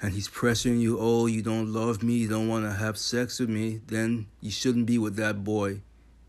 and 0.00 0.12
he's 0.12 0.28
pressuring 0.28 0.80
you, 0.80 0.98
oh, 0.98 1.26
you 1.26 1.42
don't 1.42 1.72
love 1.72 2.02
me, 2.02 2.14
you 2.14 2.28
don't 2.28 2.48
want 2.48 2.64
to 2.64 2.72
have 2.72 2.96
sex 2.96 3.38
with 3.40 3.50
me, 3.50 3.80
then 3.86 4.26
you 4.40 4.50
shouldn't 4.50 4.86
be 4.86 4.98
with 4.98 5.16
that 5.16 5.44
boy, 5.44 5.80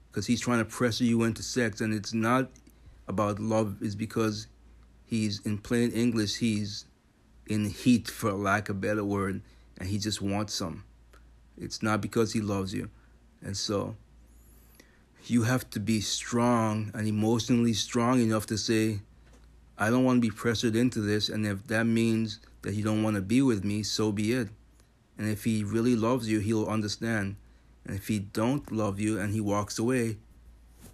because 0.09 0.27
he's 0.27 0.41
trying 0.41 0.59
to 0.59 0.65
pressure 0.65 1.05
you 1.05 1.23
into 1.23 1.43
sex, 1.43 1.81
and 1.81 1.93
it's 1.93 2.13
not 2.13 2.49
about 3.07 3.39
love. 3.39 3.77
It's 3.81 3.95
because 3.95 4.47
he's 5.05 5.39
in 5.45 5.57
plain 5.57 5.91
English, 5.91 6.37
he's 6.37 6.85
in 7.47 7.69
heat 7.69 8.07
for 8.09 8.33
lack 8.33 8.69
of 8.69 8.77
a 8.77 8.79
better 8.79 9.03
word, 9.03 9.41
and 9.77 9.89
he 9.89 9.97
just 9.97 10.21
wants 10.21 10.53
some. 10.53 10.83
It's 11.57 11.83
not 11.83 12.01
because 12.01 12.33
he 12.33 12.41
loves 12.41 12.73
you. 12.73 12.89
And 13.41 13.55
so 13.55 13.95
you 15.29 15.43
have 15.43 15.69
to 15.71 15.79
be 15.79 16.01
strong 16.01 16.91
and 16.93 17.07
emotionally 17.07 17.73
strong 17.73 18.21
enough 18.21 18.45
to 18.47 18.57
say, 18.57 19.01
I 19.77 19.89
don't 19.89 20.03
want 20.03 20.17
to 20.17 20.29
be 20.29 20.35
pressured 20.35 20.75
into 20.75 21.01
this, 21.01 21.29
and 21.29 21.45
if 21.45 21.67
that 21.67 21.85
means 21.85 22.39
that 22.61 22.73
you 22.73 22.83
don't 22.83 23.03
want 23.03 23.15
to 23.15 23.21
be 23.21 23.41
with 23.41 23.63
me, 23.63 23.83
so 23.83 24.11
be 24.11 24.33
it. 24.33 24.49
And 25.17 25.29
if 25.29 25.43
he 25.43 25.63
really 25.63 25.95
loves 25.95 26.29
you, 26.29 26.39
he'll 26.39 26.67
understand. 26.67 27.35
And 27.85 27.95
if 27.95 28.07
he 28.07 28.19
don't 28.19 28.71
love 28.71 28.99
you 28.99 29.19
and 29.19 29.33
he 29.33 29.41
walks 29.41 29.79
away, 29.79 30.17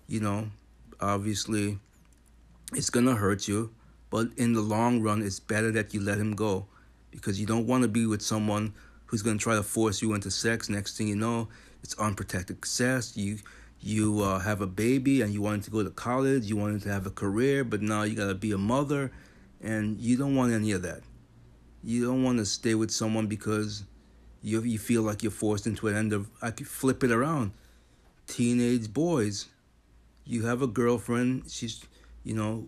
you 0.08 0.20
know, 0.20 0.50
obviously 1.00 1.80
it's 2.74 2.90
gonna 2.90 3.16
hurt 3.16 3.48
you 3.48 3.72
but 4.10 4.28
in 4.38 4.54
the 4.54 4.62
long 4.62 5.02
run, 5.02 5.22
it's 5.22 5.40
better 5.40 5.72
that 5.72 5.94
you 5.94 6.02
let 6.02 6.18
him 6.18 6.36
go 6.36 6.66
because 7.12 7.40
you 7.40 7.46
don't 7.46 7.68
want 7.68 7.84
to 7.84 7.88
be 7.88 8.06
with 8.06 8.22
someone 8.22 8.74
who's 9.06 9.22
going 9.22 9.38
to 9.38 9.44
try 9.44 9.56
to 9.56 9.64
force 9.64 10.02
you 10.02 10.14
into 10.14 10.32
sex. 10.32 10.70
Next 10.70 10.98
thing 10.98 11.08
you 11.08 11.16
know, 11.16 11.50
it's 11.84 11.98
unprotected 11.98 12.64
sex. 12.66 13.16
You 13.18 13.40
you 13.80 14.22
uh, 14.22 14.40
have 14.40 14.62
a 14.62 14.68
baby 14.68 15.22
and 15.22 15.34
you 15.34 15.42
wanted 15.42 15.64
to 15.64 15.72
go 15.72 15.84
to 15.84 15.90
college, 15.90 16.46
you 16.46 16.58
wanted 16.58 16.82
to 16.84 16.90
have 16.90 17.06
a 17.06 17.12
career, 17.12 17.64
but 17.64 17.82
now 17.82 18.04
you 18.04 18.16
got 18.16 18.28
to 18.28 18.36
be 18.36 18.52
a 18.52 18.58
mother, 18.58 19.12
and 19.62 20.00
you 20.00 20.18
don't 20.18 20.36
want 20.36 20.52
any 20.52 20.72
of 20.72 20.82
that. 20.82 21.02
You 21.84 22.06
don't 22.06 22.24
want 22.24 22.40
to 22.40 22.46
stay 22.46 22.76
with 22.76 22.92
someone 22.92 23.28
because 23.28 23.84
you 24.42 24.62
you 24.62 24.80
feel 24.80 25.04
like 25.04 25.24
you're 25.24 25.32
forced 25.32 25.68
into 25.68 25.88
an 25.88 25.96
end 25.96 26.14
of. 26.14 26.30
I 26.42 26.52
could 26.52 26.68
flip 26.68 27.04
it 27.04 27.12
around. 27.12 27.52
Teenage 28.28 28.94
boys, 28.94 29.48
you 30.26 30.46
have 30.46 30.62
a 30.62 30.68
girlfriend. 30.68 31.44
She's 31.50 31.86
you 32.24 32.36
know 32.36 32.68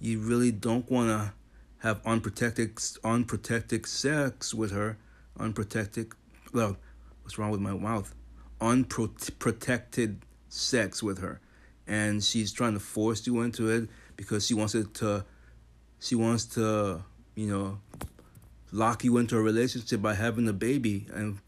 you 0.00 0.18
really 0.18 0.50
don't 0.50 0.90
want 0.90 1.08
to 1.08 1.32
have 1.78 2.00
unprotected 2.04 2.78
unprotected 3.04 3.86
sex 3.86 4.54
with 4.54 4.72
her, 4.72 4.96
unprotected. 5.38 6.12
Well, 6.52 6.76
what's 7.22 7.38
wrong 7.38 7.50
with 7.50 7.60
my 7.60 7.74
mouth? 7.74 8.14
Unprotected 8.62 10.22
sex 10.48 11.02
with 11.02 11.18
her, 11.18 11.40
and 11.88 12.22
she's 12.22 12.52
trying 12.52 12.74
to 12.74 12.80
force 12.80 13.26
you 13.26 13.40
into 13.40 13.68
it 13.68 13.88
because 14.16 14.46
she 14.46 14.54
wants 14.54 14.76
it 14.76 14.94
to. 14.94 15.24
She 15.98 16.14
wants 16.14 16.44
to, 16.54 17.02
you 17.34 17.46
know, 17.48 17.80
lock 18.70 19.02
you 19.02 19.18
into 19.18 19.36
a 19.36 19.42
relationship 19.42 20.00
by 20.00 20.14
having 20.14 20.48
a 20.48 20.52
baby 20.52 21.06
and 21.12 21.38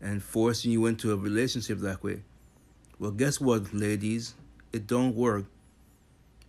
and 0.00 0.22
forcing 0.22 0.72
you 0.72 0.86
into 0.86 1.12
a 1.12 1.16
relationship 1.16 1.78
that 1.80 2.02
way. 2.02 2.22
Well, 2.98 3.10
guess 3.10 3.40
what, 3.40 3.74
ladies? 3.74 4.34
It 4.72 4.86
don't 4.86 5.14
work. 5.14 5.44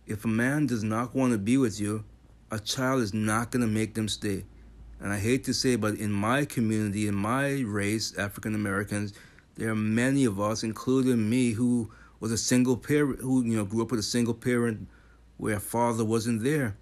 If 0.06 0.24
a 0.24 0.28
man 0.28 0.66
does 0.66 0.82
not 0.82 1.14
want 1.14 1.32
to 1.32 1.38
be 1.38 1.56
with 1.56 1.78
you, 1.78 2.04
a 2.50 2.58
child 2.58 3.02
is 3.02 3.12
not 3.12 3.50
going 3.50 3.60
to 3.60 3.70
make 3.70 3.94
them 3.94 4.08
stay. 4.08 4.44
And 5.00 5.12
I 5.12 5.18
hate 5.18 5.44
to 5.44 5.54
say, 5.54 5.76
but 5.76 5.96
in 5.96 6.10
my 6.10 6.44
community, 6.44 7.08
in 7.08 7.14
my 7.14 7.60
race, 7.60 8.16
African 8.16 8.54
Americans, 8.54 9.12
there 9.56 9.70
are 9.70 9.76
many 9.76 10.24
of 10.24 10.40
us, 10.40 10.62
including 10.62 11.28
me, 11.28 11.52
who 11.52 11.90
was 12.20 12.32
a 12.32 12.38
single 12.38 12.76
parent, 12.76 13.20
who 13.20 13.44
you 13.44 13.56
know 13.56 13.64
grew 13.64 13.82
up 13.82 13.90
with 13.90 14.00
a 14.00 14.04
single 14.04 14.34
parent 14.34 14.86
where 15.36 15.56
a 15.56 15.60
father 15.60 16.04
wasn't 16.04 16.42
there. 16.42 16.76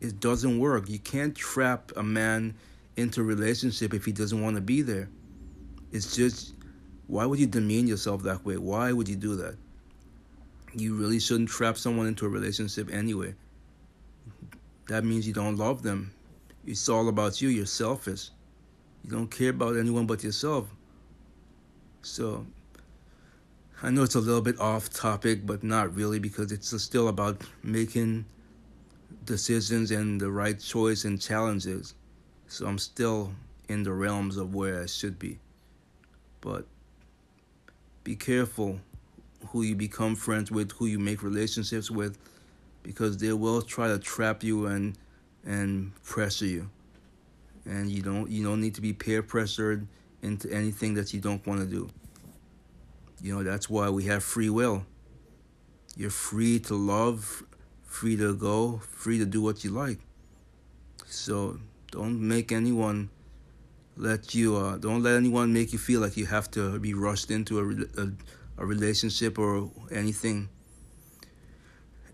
It 0.00 0.20
doesn't 0.20 0.58
work. 0.58 0.88
You 0.88 0.98
can't 0.98 1.34
trap 1.34 1.92
a 1.96 2.02
man 2.02 2.54
into 2.96 3.20
a 3.20 3.24
relationship 3.24 3.94
if 3.94 4.04
he 4.04 4.12
doesn't 4.12 4.40
want 4.40 4.56
to 4.56 4.62
be 4.62 4.82
there. 4.82 5.08
It's 5.92 6.14
just, 6.14 6.54
why 7.06 7.26
would 7.26 7.38
you 7.38 7.46
demean 7.46 7.86
yourself 7.86 8.22
that 8.22 8.44
way? 8.44 8.56
Why 8.58 8.92
would 8.92 9.08
you 9.08 9.16
do 9.16 9.36
that? 9.36 9.56
you 10.74 10.94
really 10.94 11.20
shouldn't 11.20 11.48
trap 11.48 11.76
someone 11.76 12.06
into 12.06 12.26
a 12.26 12.28
relationship 12.28 12.92
anyway. 12.92 13.34
That 14.88 15.04
means 15.04 15.26
you 15.26 15.34
don't 15.34 15.56
love 15.56 15.82
them. 15.82 16.12
It's 16.66 16.88
all 16.88 17.08
about 17.08 17.40
you. 17.40 17.48
You're 17.48 17.66
selfish. 17.66 18.30
You 19.04 19.10
don't 19.10 19.30
care 19.30 19.50
about 19.50 19.76
anyone 19.76 20.06
but 20.06 20.24
yourself. 20.24 20.66
So, 22.02 22.46
I 23.82 23.90
know 23.90 24.02
it's 24.02 24.14
a 24.14 24.20
little 24.20 24.40
bit 24.40 24.58
off 24.58 24.90
topic, 24.90 25.46
but 25.46 25.62
not 25.62 25.94
really 25.94 26.18
because 26.18 26.52
it's 26.52 26.80
still 26.82 27.08
about 27.08 27.42
making 27.62 28.24
decisions 29.24 29.90
and 29.90 30.20
the 30.20 30.30
right 30.30 30.58
choice 30.58 31.04
and 31.04 31.20
challenges. 31.20 31.94
So, 32.48 32.66
I'm 32.66 32.78
still 32.78 33.32
in 33.68 33.82
the 33.82 33.92
realms 33.92 34.36
of 34.36 34.54
where 34.54 34.82
I 34.82 34.86
should 34.86 35.18
be. 35.18 35.38
But 36.40 36.66
be 38.04 38.16
careful 38.16 38.80
who 39.48 39.62
you 39.62 39.74
become 39.74 40.16
friends 40.16 40.50
with, 40.50 40.72
who 40.72 40.86
you 40.86 40.98
make 40.98 41.22
relationships 41.22 41.90
with, 41.90 42.18
because 42.82 43.18
they 43.18 43.32
will 43.32 43.62
try 43.62 43.88
to 43.88 43.98
trap 43.98 44.42
you 44.42 44.66
and 44.66 44.96
and 45.44 45.92
pressure 46.04 46.46
you. 46.46 46.70
And 47.64 47.90
you 47.90 48.02
don't 48.02 48.30
you 48.30 48.44
don't 48.44 48.60
need 48.60 48.74
to 48.76 48.80
be 48.80 48.92
peer 48.92 49.22
pressured 49.22 49.86
into 50.22 50.50
anything 50.52 50.94
that 50.94 51.12
you 51.12 51.20
don't 51.20 51.46
want 51.46 51.60
to 51.60 51.66
do. 51.66 51.88
You 53.20 53.36
know, 53.36 53.42
that's 53.42 53.68
why 53.68 53.88
we 53.90 54.04
have 54.04 54.22
free 54.22 54.50
will. 54.50 54.84
You're 55.96 56.10
free 56.10 56.60
to 56.60 56.74
love, 56.74 57.42
free 57.84 58.16
to 58.16 58.34
go, 58.36 58.78
free 58.78 59.18
to 59.18 59.26
do 59.26 59.42
what 59.42 59.64
you 59.64 59.70
like. 59.70 59.98
So 61.06 61.58
don't 61.90 62.20
make 62.20 62.52
anyone 62.52 63.10
let 63.96 64.32
you 64.32 64.56
uh, 64.56 64.76
don't 64.76 65.02
let 65.02 65.16
anyone 65.16 65.52
make 65.52 65.72
you 65.72 65.78
feel 65.78 66.00
like 66.00 66.16
you 66.16 66.26
have 66.26 66.48
to 66.52 66.78
be 66.78 66.94
rushed 66.94 67.32
into 67.32 67.58
a, 67.58 68.02
a 68.02 68.12
a 68.58 68.66
relationship 68.66 69.38
or 69.38 69.70
anything. 69.90 70.48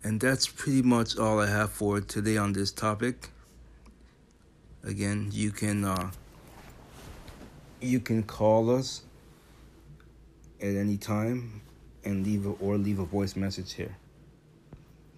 And 0.03 0.21
that's 0.21 0.47
pretty 0.47 0.83
much 0.83 1.17
all 1.17 1.41
I 1.41 1.49
have 1.49 1.73
for 1.73 2.01
today 2.01 2.37
on 2.37 2.53
this 2.53 2.71
topic. 2.71 3.31
Again, 4.83 5.31
you 5.33 5.51
can 5.51 5.85
uh, 5.85 6.11
you 7.85 8.01
can 8.01 8.23
call 8.23 8.71
us 8.71 9.03
at 10.61 10.75
any 10.75 10.97
time 10.97 11.61
and 12.05 12.25
leave 12.25 12.47
a, 12.47 12.51
or 12.51 12.77
leave 12.77 12.99
a 12.99 13.05
voice 13.05 13.37
message 13.37 13.73
here. 13.73 13.97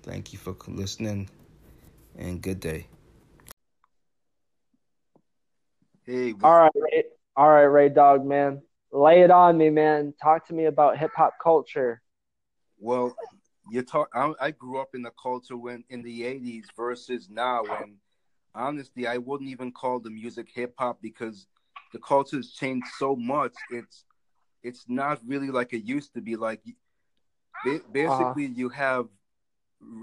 Thank 0.03 0.33
you 0.33 0.39
for 0.39 0.57
listening 0.69 1.29
and 2.17 2.41
good 2.41 2.61
day. 2.61 2.87
Hey. 6.05 6.35
All 6.43 6.59
right, 6.61 6.73
Ray. 6.75 7.05
all 7.37 7.51
right, 7.51 7.63
Ray 7.63 7.89
Dog, 7.89 8.25
man 8.25 8.63
lay 8.97 9.23
it 9.23 9.31
on 9.31 9.59
me, 9.59 9.71
man. 9.71 10.15
Talk 10.21 10.47
to 10.49 10.55
me 10.55 10.65
about 10.65 10.99
hip 10.99 11.11
hop 11.15 11.35
culture. 11.43 12.03
Well, 12.79 13.15
you 13.71 13.83
talk. 13.83 14.09
I, 14.15 14.33
I, 14.41 14.51
grew 14.53 14.81
up 14.81 14.95
in 14.95 15.03
the 15.03 15.13
culture 15.21 15.57
when 15.57 15.85
in 15.91 16.03
the 16.03 16.23
'80s 16.23 16.65
versus 16.77 17.29
now, 17.31 17.63
when 17.63 17.97
honestly, 18.55 19.07
I 19.07 19.19
wouldn't 19.19 19.51
even 19.51 19.73
call 19.73 20.01
the 20.01 20.11
music 20.11 20.49
hip 20.53 20.75
hop 20.79 21.01
because 21.03 21.47
the 21.97 22.03
culture 22.03 22.37
has 22.37 22.51
changed 22.51 22.87
so 22.99 23.17
much. 23.17 23.55
It's 23.71 24.05
it's 24.63 24.85
not 24.87 25.19
really 25.27 25.49
like 25.49 25.73
it 25.73 25.85
used 25.85 26.13
to 26.15 26.21
be. 26.21 26.37
Like 26.37 26.61
uh-huh. 26.67 27.79
basically, 27.91 28.47
uh-huh. 28.47 28.61
you 28.61 28.69
have 28.69 29.07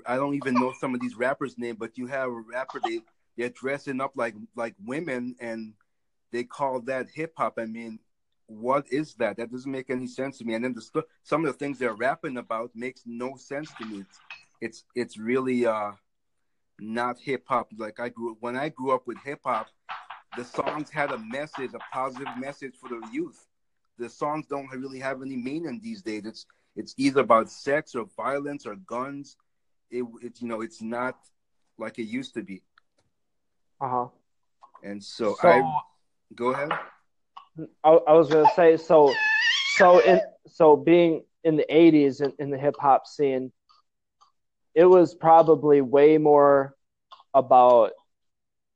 I 0.07 0.15
don't 0.15 0.33
even 0.33 0.55
know 0.55 0.73
some 0.79 0.95
of 0.95 1.01
these 1.01 1.15
rappers' 1.15 1.57
name, 1.57 1.75
but 1.75 1.97
you 1.97 2.07
have 2.07 2.29
a 2.29 2.43
rapper 2.53 2.79
they 2.83 3.01
they're 3.37 3.49
dressing 3.49 4.01
up 4.01 4.13
like 4.15 4.33
like 4.55 4.73
women 4.83 5.35
and 5.39 5.73
they 6.31 6.43
call 6.43 6.81
that 6.81 7.07
hip 7.13 7.33
hop. 7.37 7.59
I 7.59 7.65
mean, 7.65 7.99
what 8.47 8.91
is 8.91 9.13
that? 9.15 9.37
That 9.37 9.51
doesn't 9.51 9.71
make 9.71 9.91
any 9.91 10.07
sense 10.07 10.39
to 10.39 10.45
me. 10.45 10.55
And 10.55 10.65
then 10.65 10.73
the 10.73 11.05
some 11.21 11.45
of 11.45 11.53
the 11.53 11.59
things 11.59 11.77
they're 11.77 11.93
rapping 11.93 12.37
about 12.37 12.71
makes 12.73 13.03
no 13.05 13.35
sense 13.35 13.71
to 13.77 13.85
me. 13.85 13.99
It's 13.99 14.19
it's, 14.61 14.83
it's 14.95 15.17
really 15.19 15.67
uh 15.67 15.91
not 16.79 17.19
hip 17.19 17.43
hop. 17.45 17.69
Like 17.77 17.99
I 17.99 18.09
grew 18.09 18.35
when 18.39 18.57
I 18.57 18.69
grew 18.69 18.91
up 18.95 19.05
with 19.05 19.19
hip 19.23 19.41
hop, 19.45 19.67
the 20.37 20.43
songs 20.43 20.89
had 20.89 21.11
a 21.11 21.17
message, 21.17 21.71
a 21.73 21.79
positive 21.93 22.27
message 22.37 22.75
for 22.79 22.89
the 22.89 23.01
youth. 23.11 23.45
The 23.97 24.09
songs 24.09 24.47
don't 24.47 24.69
really 24.71 24.99
have 24.99 25.21
any 25.21 25.37
meaning 25.37 25.79
these 25.83 26.01
days. 26.01 26.23
It's 26.25 26.45
it's 26.75 26.95
either 26.97 27.21
about 27.21 27.49
sex 27.49 27.93
or 27.95 28.05
violence 28.17 28.65
or 28.65 28.75
guns. 28.75 29.37
It, 29.91 30.03
it 30.21 30.41
you 30.41 30.47
know 30.47 30.61
it's 30.61 30.81
not 30.81 31.15
like 31.77 31.99
it 31.99 32.03
used 32.03 32.33
to 32.33 32.41
be. 32.41 32.63
Uh 33.79 33.89
huh. 33.89 34.07
And 34.83 35.03
so, 35.03 35.35
so 35.39 35.47
I 35.47 35.81
go 36.35 36.53
ahead. 36.53 36.71
I, 37.83 37.89
I 37.89 38.13
was 38.13 38.29
gonna 38.29 38.49
say 38.55 38.77
so. 38.77 39.13
So 39.75 39.99
in 39.99 40.21
so 40.47 40.75
being 40.75 41.23
in 41.43 41.57
the 41.57 41.65
'80s 41.69 42.21
in, 42.21 42.33
in 42.39 42.49
the 42.49 42.57
hip 42.57 42.75
hop 42.79 43.05
scene, 43.05 43.51
it 44.73 44.85
was 44.85 45.13
probably 45.13 45.81
way 45.81 46.17
more 46.17 46.75
about 47.33 47.91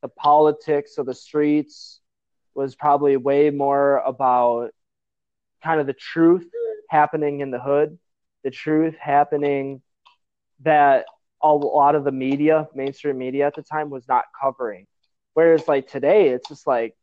the 0.08 0.22
politics 0.22 0.98
of 0.98 1.06
the 1.06 1.14
streets. 1.14 2.00
Was 2.56 2.76
probably 2.76 3.18
way 3.18 3.52
more 3.52 3.98
about 4.00 4.72
kind 5.64 5.80
of 5.80 5.86
the 5.86 5.94
truth 5.94 6.50
happening 6.90 7.42
in 7.42 7.52
the 7.52 7.60
hood, 7.60 8.00
the 8.44 8.50
truth 8.50 8.96
happening 9.00 9.82
that 10.62 11.06
a 11.44 11.54
lot 11.54 11.94
of 11.94 12.04
the 12.04 12.12
media, 12.12 12.68
mainstream 12.74 13.18
media 13.20 13.46
at 13.46 13.54
the 13.54 13.62
time, 13.62 13.92
was 13.92 14.08
not 14.08 14.26
covering. 14.42 14.88
Whereas 15.36 15.68
like 15.68 15.88
today, 15.88 16.30
it's 16.30 16.50
just 16.50 16.66
like, 16.66 16.96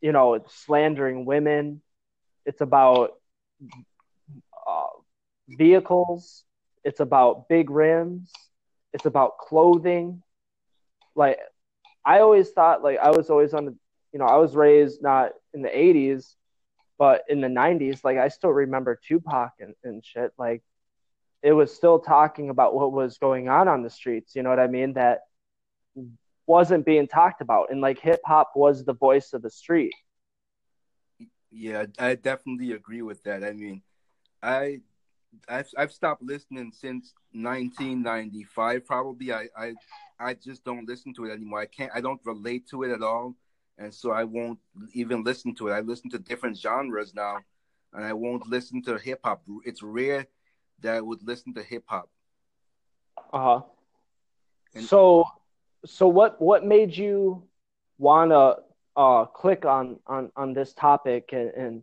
you 0.00 0.12
know, 0.12 0.34
it's 0.34 0.54
slandering 0.54 1.24
women. 1.24 1.82
It's 2.44 2.60
about 2.60 3.14
uh, 4.64 4.86
vehicles. 5.48 6.44
It's 6.84 7.00
about 7.00 7.48
big 7.48 7.68
rims. 7.68 8.30
It's 8.92 9.06
about 9.06 9.38
clothing. 9.38 10.22
Like, 11.16 11.38
I 12.06 12.20
always 12.20 12.50
thought, 12.50 12.82
like, 12.82 12.98
I 12.98 13.10
was 13.10 13.28
always 13.28 13.52
on 13.52 13.66
the, 13.66 13.76
you 14.12 14.18
know, 14.18 14.24
I 14.24 14.36
was 14.36 14.54
raised 14.54 15.02
not 15.02 15.32
in 15.52 15.60
the 15.60 15.68
80s, 15.68 16.34
but 16.98 17.24
in 17.28 17.40
the 17.42 17.48
90s, 17.48 18.04
like, 18.04 18.16
I 18.16 18.28
still 18.28 18.50
remember 18.50 18.98
Tupac 19.06 19.52
and, 19.60 19.74
and 19.84 20.04
shit. 20.04 20.32
Like, 20.38 20.62
it 21.42 21.52
was 21.52 21.74
still 21.74 21.98
talking 21.98 22.48
about 22.48 22.74
what 22.74 22.92
was 22.92 23.18
going 23.18 23.48
on 23.48 23.68
on 23.68 23.82
the 23.82 23.90
streets. 23.90 24.34
You 24.34 24.42
know 24.42 24.50
what 24.50 24.60
I 24.60 24.68
mean? 24.68 24.94
That 24.94 25.20
wasn't 26.46 26.86
being 26.86 27.08
talked 27.08 27.40
about 27.40 27.70
and 27.70 27.80
like 27.80 27.98
hip 27.98 28.20
hop 28.24 28.52
was 28.54 28.84
the 28.84 28.94
voice 28.94 29.32
of 29.32 29.42
the 29.42 29.50
street 29.50 29.92
yeah 31.50 31.84
i 31.98 32.14
definitely 32.14 32.72
agree 32.72 33.02
with 33.02 33.22
that 33.24 33.42
i 33.42 33.52
mean 33.52 33.82
i 34.42 34.80
i've, 35.48 35.68
I've 35.76 35.92
stopped 35.92 36.22
listening 36.22 36.72
since 36.72 37.12
1995 37.32 38.86
probably 38.86 39.32
I, 39.32 39.48
I 39.56 39.74
i 40.18 40.34
just 40.34 40.64
don't 40.64 40.88
listen 40.88 41.12
to 41.14 41.24
it 41.26 41.32
anymore. 41.32 41.60
I 41.60 41.66
can't 41.66 41.92
i 41.94 42.00
don't 42.00 42.20
relate 42.24 42.68
to 42.70 42.82
it 42.84 42.90
at 42.90 43.02
all. 43.02 43.34
And 43.78 43.92
so 43.92 44.10
i 44.12 44.24
won't 44.24 44.58
even 44.92 45.22
listen 45.22 45.54
to 45.56 45.68
it. 45.68 45.72
I 45.72 45.80
listen 45.80 46.10
to 46.10 46.18
different 46.18 46.58
genres 46.58 47.14
now 47.14 47.38
and 47.92 48.04
i 48.04 48.12
won't 48.12 48.46
listen 48.48 48.82
to 48.82 48.98
hip 48.98 49.20
hop. 49.24 49.42
It's 49.64 49.82
rare 49.82 50.26
that 50.80 50.94
i 50.94 51.00
would 51.00 51.22
listen 51.26 51.54
to 51.54 51.62
hip 51.62 51.84
hop. 51.86 52.08
Uh-huh. 53.32 53.60
So 54.80 55.26
so 55.86 56.08
what 56.08 56.40
what 56.40 56.64
made 56.64 56.96
you 56.96 57.42
want 57.98 58.30
to 58.30 58.56
uh, 58.96 59.24
click 59.26 59.64
on, 59.64 59.98
on 60.06 60.30
on 60.36 60.52
this 60.52 60.72
topic 60.74 61.30
and, 61.32 61.50
and 61.50 61.82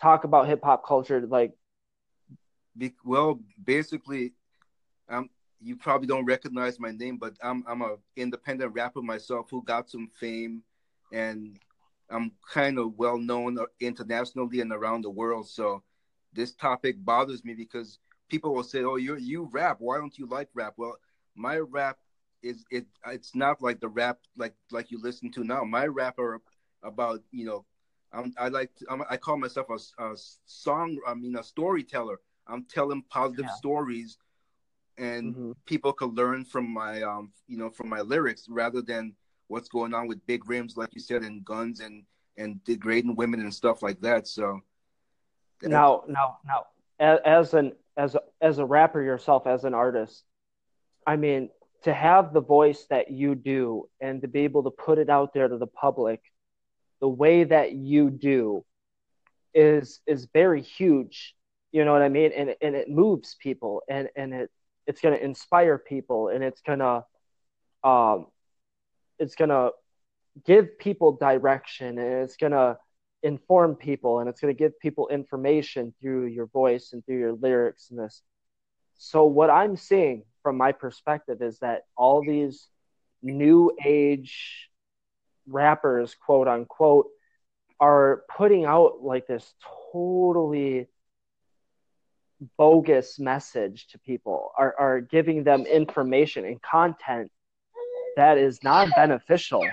talk 0.00 0.24
about 0.24 0.46
hip 0.46 0.62
hop 0.62 0.86
culture? 0.86 1.20
Like, 1.26 1.52
Be, 2.76 2.94
well, 3.04 3.40
basically, 3.62 4.32
um, 5.08 5.28
you 5.62 5.76
probably 5.76 6.06
don't 6.06 6.24
recognize 6.24 6.80
my 6.80 6.90
name, 6.90 7.18
but 7.18 7.34
I'm 7.42 7.64
I'm 7.68 7.82
a 7.82 7.96
independent 8.16 8.74
rapper 8.74 9.02
myself 9.02 9.48
who 9.50 9.62
got 9.62 9.90
some 9.90 10.08
fame, 10.18 10.62
and 11.12 11.58
I'm 12.10 12.32
kind 12.50 12.78
of 12.78 12.98
well 12.98 13.18
known 13.18 13.58
internationally 13.80 14.60
and 14.60 14.72
around 14.72 15.02
the 15.02 15.10
world. 15.10 15.48
So 15.48 15.82
this 16.32 16.52
topic 16.52 17.04
bothers 17.04 17.44
me 17.44 17.54
because 17.54 17.98
people 18.28 18.54
will 18.54 18.64
say, 18.64 18.82
"Oh, 18.82 18.96
you 18.96 19.16
you 19.16 19.48
rap. 19.52 19.76
Why 19.80 19.98
don't 19.98 20.16
you 20.18 20.26
like 20.26 20.48
rap?" 20.54 20.74
Well, 20.76 20.96
my 21.34 21.58
rap 21.58 21.98
is 22.42 22.64
it 22.70 22.86
it's 23.06 23.34
not 23.34 23.60
like 23.60 23.80
the 23.80 23.88
rap 23.88 24.18
like 24.36 24.54
like 24.70 24.90
you 24.90 25.00
listen 25.00 25.30
to 25.32 25.44
now. 25.44 25.64
My 25.64 25.86
rap 25.86 26.18
are 26.18 26.40
about 26.82 27.22
you 27.30 27.44
know 27.44 27.64
I'm, 28.12 28.32
I 28.38 28.48
like 28.48 28.74
to, 28.76 28.86
I'm, 28.90 29.02
i 29.08 29.16
call 29.16 29.36
myself 29.36 29.68
a, 29.70 30.02
a, 30.02 30.16
song. 30.46 30.98
I 31.06 31.14
mean 31.14 31.36
a 31.36 31.42
storyteller. 31.42 32.20
I'm 32.46 32.64
telling 32.64 33.02
positive 33.10 33.44
yeah. 33.46 33.54
stories, 33.54 34.18
and 35.00 35.34
mm-hmm. 35.34 35.52
people 35.66 35.92
can 35.92 36.14
learn 36.14 36.44
from 36.44 36.72
my 36.72 37.02
um 37.02 37.32
you 37.48 37.56
know 37.56 37.70
from 37.70 37.88
my 37.88 38.00
lyrics 38.00 38.46
rather 38.48 38.82
than 38.82 39.14
what's 39.48 39.68
going 39.68 39.92
on 39.94 40.06
with 40.06 40.24
big 40.26 40.48
rims 40.48 40.76
like 40.76 40.94
you 40.94 41.00
said 41.00 41.22
and 41.22 41.44
guns 41.44 41.80
and 41.80 42.04
and 42.40 42.62
degrading 42.64 43.14
women 43.14 43.40
and 43.40 43.54
stuff 43.54 43.82
like 43.82 44.00
that. 44.00 44.26
So 44.26 44.60
now 45.62 46.04
now 46.08 46.38
now 46.44 46.66
as 46.98 47.54
an 47.54 47.72
as 47.96 48.14
a, 48.14 48.20
as 48.40 48.58
a 48.58 48.64
rapper 48.64 49.02
yourself 49.02 49.46
as 49.46 49.64
an 49.64 49.74
artist, 49.74 50.24
I 51.06 51.16
mean 51.16 51.50
to 51.82 51.92
have 51.92 52.32
the 52.32 52.42
voice 52.42 52.86
that 52.90 53.10
you 53.10 53.34
do 53.34 53.88
and 54.00 54.20
to 54.22 54.28
be 54.28 54.40
able 54.40 54.64
to 54.64 54.70
put 54.70 54.98
it 54.98 55.08
out 55.08 55.32
there 55.32 55.48
to 55.48 55.56
the 55.56 55.66
public 55.66 56.20
the 57.00 57.08
way 57.08 57.44
that 57.44 57.72
you 57.72 58.10
do 58.10 58.62
is 59.54 60.00
is 60.06 60.28
very 60.34 60.60
huge 60.60 61.34
you 61.72 61.82
know 61.84 61.92
what 61.92 62.02
i 62.02 62.08
mean 62.08 62.30
and 62.36 62.54
and 62.60 62.76
it 62.76 62.90
moves 62.90 63.34
people 63.40 63.82
and 63.88 64.10
and 64.14 64.34
it 64.34 64.50
it's 64.90 65.00
going 65.00 65.16
to 65.16 65.24
inspire 65.24 65.78
people 65.78 66.28
and 66.28 66.42
it's 66.42 66.62
going 66.62 66.80
to 66.80 67.04
um 67.88 68.26
it's 69.20 69.36
going 69.36 69.50
to 69.50 69.70
give 70.44 70.78
people 70.80 71.12
direction 71.12 71.96
and 71.96 72.24
it's 72.24 72.36
going 72.36 72.50
to 72.50 72.76
inform 73.22 73.76
people 73.76 74.18
and 74.18 74.28
it's 74.28 74.40
going 74.40 74.52
to 74.52 74.58
give 74.58 74.80
people 74.80 75.06
information 75.08 75.94
through 76.00 76.26
your 76.26 76.46
voice 76.46 76.90
and 76.92 77.06
through 77.06 77.18
your 77.18 77.34
lyrics 77.34 77.90
and 77.90 78.00
this. 78.00 78.22
So 78.98 79.24
what 79.26 79.48
i'm 79.48 79.76
seeing 79.76 80.24
from 80.42 80.56
my 80.56 80.72
perspective 80.72 81.40
is 81.40 81.60
that 81.60 81.82
all 81.96 82.20
these 82.22 82.66
new 83.22 83.70
age 83.84 84.68
rappers, 85.46 86.16
quote 86.26 86.48
unquote, 86.48 87.06
are 87.78 88.24
putting 88.36 88.64
out 88.64 89.02
like 89.02 89.28
this 89.28 89.54
totally 89.92 90.88
bogus 92.56 93.18
message 93.18 93.88
to 93.88 93.98
people, 93.98 94.52
are, 94.56 94.74
are 94.78 95.00
giving 95.00 95.44
them 95.44 95.66
information 95.66 96.44
and 96.44 96.60
content 96.62 97.30
that 98.16 98.38
is 98.38 98.62
not 98.62 98.88
beneficial, 98.94 99.64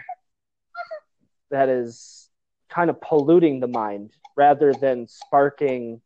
that 1.49 1.69
is 1.69 2.29
kind 2.69 2.89
of 2.89 2.99
polluting 3.01 3.59
the 3.59 3.67
mind 3.67 4.11
rather 4.35 4.73
than 4.73 5.07
sparking 5.07 6.01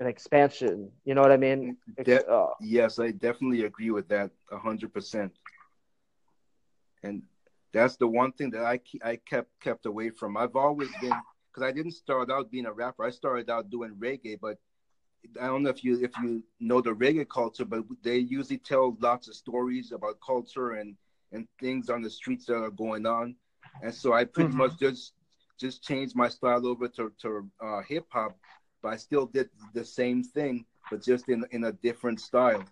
an 0.00 0.06
expansion. 0.06 0.90
You 1.04 1.14
know 1.14 1.22
what 1.22 1.32
I 1.32 1.36
mean? 1.36 1.76
De- 2.02 2.26
uh, 2.26 2.48
yes, 2.60 2.98
I 2.98 3.12
definitely 3.12 3.64
agree 3.64 3.90
with 3.90 4.08
that 4.08 4.30
a 4.50 4.58
hundred 4.58 4.92
percent. 4.92 5.32
And 7.02 7.22
that's 7.72 7.96
the 7.96 8.06
one 8.06 8.32
thing 8.32 8.50
that 8.50 8.64
I 8.64 8.80
I 9.02 9.16
kept 9.16 9.48
kept 9.60 9.86
away 9.86 10.10
from. 10.10 10.36
I've 10.36 10.56
always 10.56 10.90
been 11.00 11.14
because 11.48 11.68
I 11.68 11.72
didn't 11.72 11.92
start 11.92 12.30
out 12.30 12.50
being 12.50 12.66
a 12.66 12.72
rapper. 12.72 13.04
I 13.04 13.10
started 13.10 13.48
out 13.50 13.70
doing 13.70 13.94
reggae, 13.98 14.38
but 14.40 14.58
I 15.40 15.46
don't 15.46 15.62
know 15.62 15.70
if 15.70 15.84
you 15.84 16.02
if 16.02 16.10
you 16.22 16.42
know 16.58 16.80
the 16.80 16.94
reggae 16.94 17.28
culture, 17.28 17.64
but 17.64 17.84
they 18.02 18.18
usually 18.18 18.58
tell 18.58 18.96
lots 19.00 19.28
of 19.28 19.34
stories 19.34 19.92
about 19.92 20.18
culture 20.24 20.72
and 20.72 20.96
and 21.32 21.46
things 21.60 21.90
on 21.90 22.02
the 22.02 22.10
streets 22.10 22.46
that 22.46 22.56
are 22.56 22.70
going 22.70 23.06
on. 23.06 23.36
And 23.82 23.94
so 23.94 24.12
I 24.12 24.24
pretty 24.24 24.50
mm-hmm. 24.50 24.58
much 24.58 24.78
just 24.78 25.12
just 25.58 25.82
changed 25.82 26.16
my 26.16 26.28
style 26.28 26.66
over 26.66 26.88
to 26.88 27.12
to 27.22 27.48
uh, 27.62 27.82
hip 27.82 28.06
hop, 28.08 28.36
but 28.82 28.88
I 28.88 28.96
still 28.96 29.26
did 29.26 29.50
the 29.74 29.84
same 29.84 30.22
thing, 30.22 30.64
but 30.90 31.02
just 31.02 31.28
in 31.28 31.44
in 31.50 31.64
a 31.64 31.72
different 31.72 32.20
style. 32.20 32.64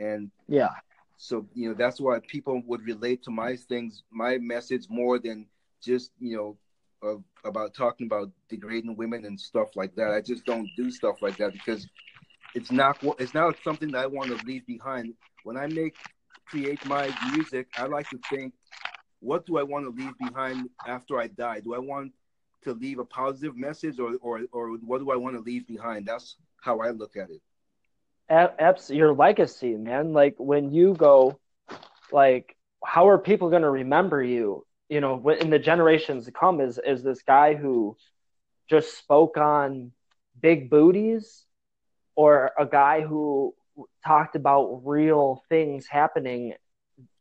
And 0.00 0.30
yeah, 0.48 0.70
so 1.18 1.46
you 1.54 1.68
know 1.68 1.74
that's 1.74 2.00
why 2.00 2.18
people 2.26 2.62
would 2.66 2.82
relate 2.84 3.22
to 3.24 3.30
my 3.30 3.56
things, 3.56 4.02
my 4.10 4.38
message 4.38 4.86
more 4.88 5.18
than 5.18 5.46
just 5.82 6.10
you 6.18 6.36
know 6.36 6.56
uh, 7.02 7.16
about 7.44 7.74
talking 7.74 8.06
about 8.06 8.30
degrading 8.48 8.96
women 8.96 9.24
and 9.24 9.38
stuff 9.38 9.76
like 9.76 9.94
that. 9.96 10.12
I 10.12 10.20
just 10.20 10.44
don't 10.44 10.70
do 10.76 10.90
stuff 10.90 11.22
like 11.22 11.36
that 11.38 11.52
because 11.52 11.86
it's 12.54 12.70
not 12.70 12.98
it's 13.18 13.34
not 13.34 13.56
something 13.64 13.90
that 13.92 14.02
I 14.02 14.06
want 14.06 14.28
to 14.28 14.46
leave 14.46 14.66
behind. 14.66 15.14
When 15.44 15.56
I 15.56 15.66
make 15.66 15.96
create 16.46 16.84
my 16.86 17.10
music, 17.32 17.68
I 17.76 17.86
like 17.86 18.08
to 18.10 18.18
think 18.30 18.52
what 19.20 19.46
do 19.46 19.56
I 19.56 19.62
want 19.62 19.84
to 19.84 19.90
leave 19.90 20.16
behind 20.18 20.68
after 20.86 21.18
I 21.18 21.28
die? 21.28 21.60
Do 21.60 21.74
I 21.74 21.78
want 21.78 22.12
to 22.64 22.72
leave 22.72 22.98
a 22.98 23.04
positive 23.04 23.56
message, 23.56 23.98
or 23.98 24.16
or 24.20 24.40
or 24.52 24.76
what 24.76 24.98
do 24.98 25.10
I 25.10 25.16
want 25.16 25.36
to 25.36 25.40
leave 25.42 25.66
behind? 25.66 26.06
That's 26.06 26.36
how 26.60 26.80
I 26.80 26.90
look 26.90 27.16
at 27.16 27.30
it. 27.30 27.40
Apps, 28.30 28.94
your 28.94 29.12
legacy, 29.12 29.76
man. 29.76 30.12
Like 30.12 30.34
when 30.38 30.72
you 30.72 30.94
go, 30.94 31.38
like 32.10 32.56
how 32.84 33.08
are 33.08 33.18
people 33.18 33.50
going 33.50 33.62
to 33.62 33.70
remember 33.70 34.22
you? 34.22 34.64
You 34.92 35.00
know, 35.00 35.26
in 35.30 35.48
the 35.48 35.58
generations 35.58 36.26
to 36.26 36.32
come, 36.32 36.60
is 36.60 36.78
is 36.84 37.02
this 37.02 37.22
guy 37.22 37.54
who 37.54 37.96
just 38.68 38.98
spoke 38.98 39.38
on 39.38 39.92
big 40.38 40.68
booties, 40.68 41.46
or 42.14 42.52
a 42.58 42.66
guy 42.66 43.00
who 43.00 43.54
talked 44.04 44.36
about 44.36 44.82
real 44.84 45.42
things 45.48 45.86
happening 45.86 46.52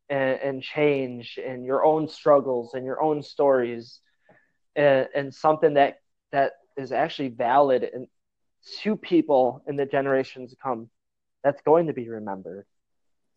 and, 0.10 0.40
and 0.48 0.62
change 0.62 1.40
and 1.42 1.66
your 1.66 1.86
own 1.86 2.10
struggles 2.10 2.74
and 2.74 2.86
your 2.86 3.02
own 3.02 3.24
stories 3.24 4.02
and, 4.76 5.08
and 5.16 5.34
something 5.34 5.76
that 5.76 6.02
that 6.34 6.52
is 6.76 6.92
actually 6.92 7.30
valid 7.30 7.90
and 7.94 8.08
to 8.82 8.98
people 8.98 9.64
in 9.66 9.78
the 9.78 9.86
generations 9.86 10.52
to 10.52 10.58
come 10.58 10.90
that's 11.42 11.62
going 11.62 11.88
to 11.88 11.94
be 11.94 12.10
remembered. 12.10 12.66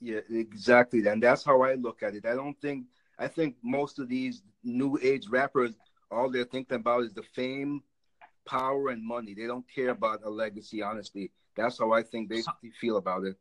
Yeah 0.00 0.22
exactly 0.28 1.06
and 1.06 1.22
that's 1.22 1.44
how 1.44 1.62
i 1.62 1.74
look 1.74 2.02
at 2.02 2.16
it. 2.16 2.26
I 2.26 2.34
don't 2.34 2.60
think 2.60 2.86
i 3.18 3.26
think 3.26 3.56
most 3.62 3.98
of 3.98 4.08
these 4.08 4.42
new 4.62 4.98
age 5.02 5.28
rappers 5.28 5.74
all 6.10 6.30
they're 6.30 6.44
thinking 6.44 6.76
about 6.76 7.04
is 7.04 7.12
the 7.14 7.22
fame 7.34 7.82
power 8.46 8.88
and 8.88 9.04
money 9.04 9.34
they 9.34 9.46
don't 9.46 9.66
care 9.74 9.90
about 9.90 10.20
a 10.24 10.30
legacy 10.30 10.82
honestly 10.82 11.30
that's 11.56 11.78
how 11.78 11.92
i 11.92 12.02
think 12.02 12.28
they 12.28 12.42
feel 12.80 12.96
about 12.96 13.24
it 13.24 13.36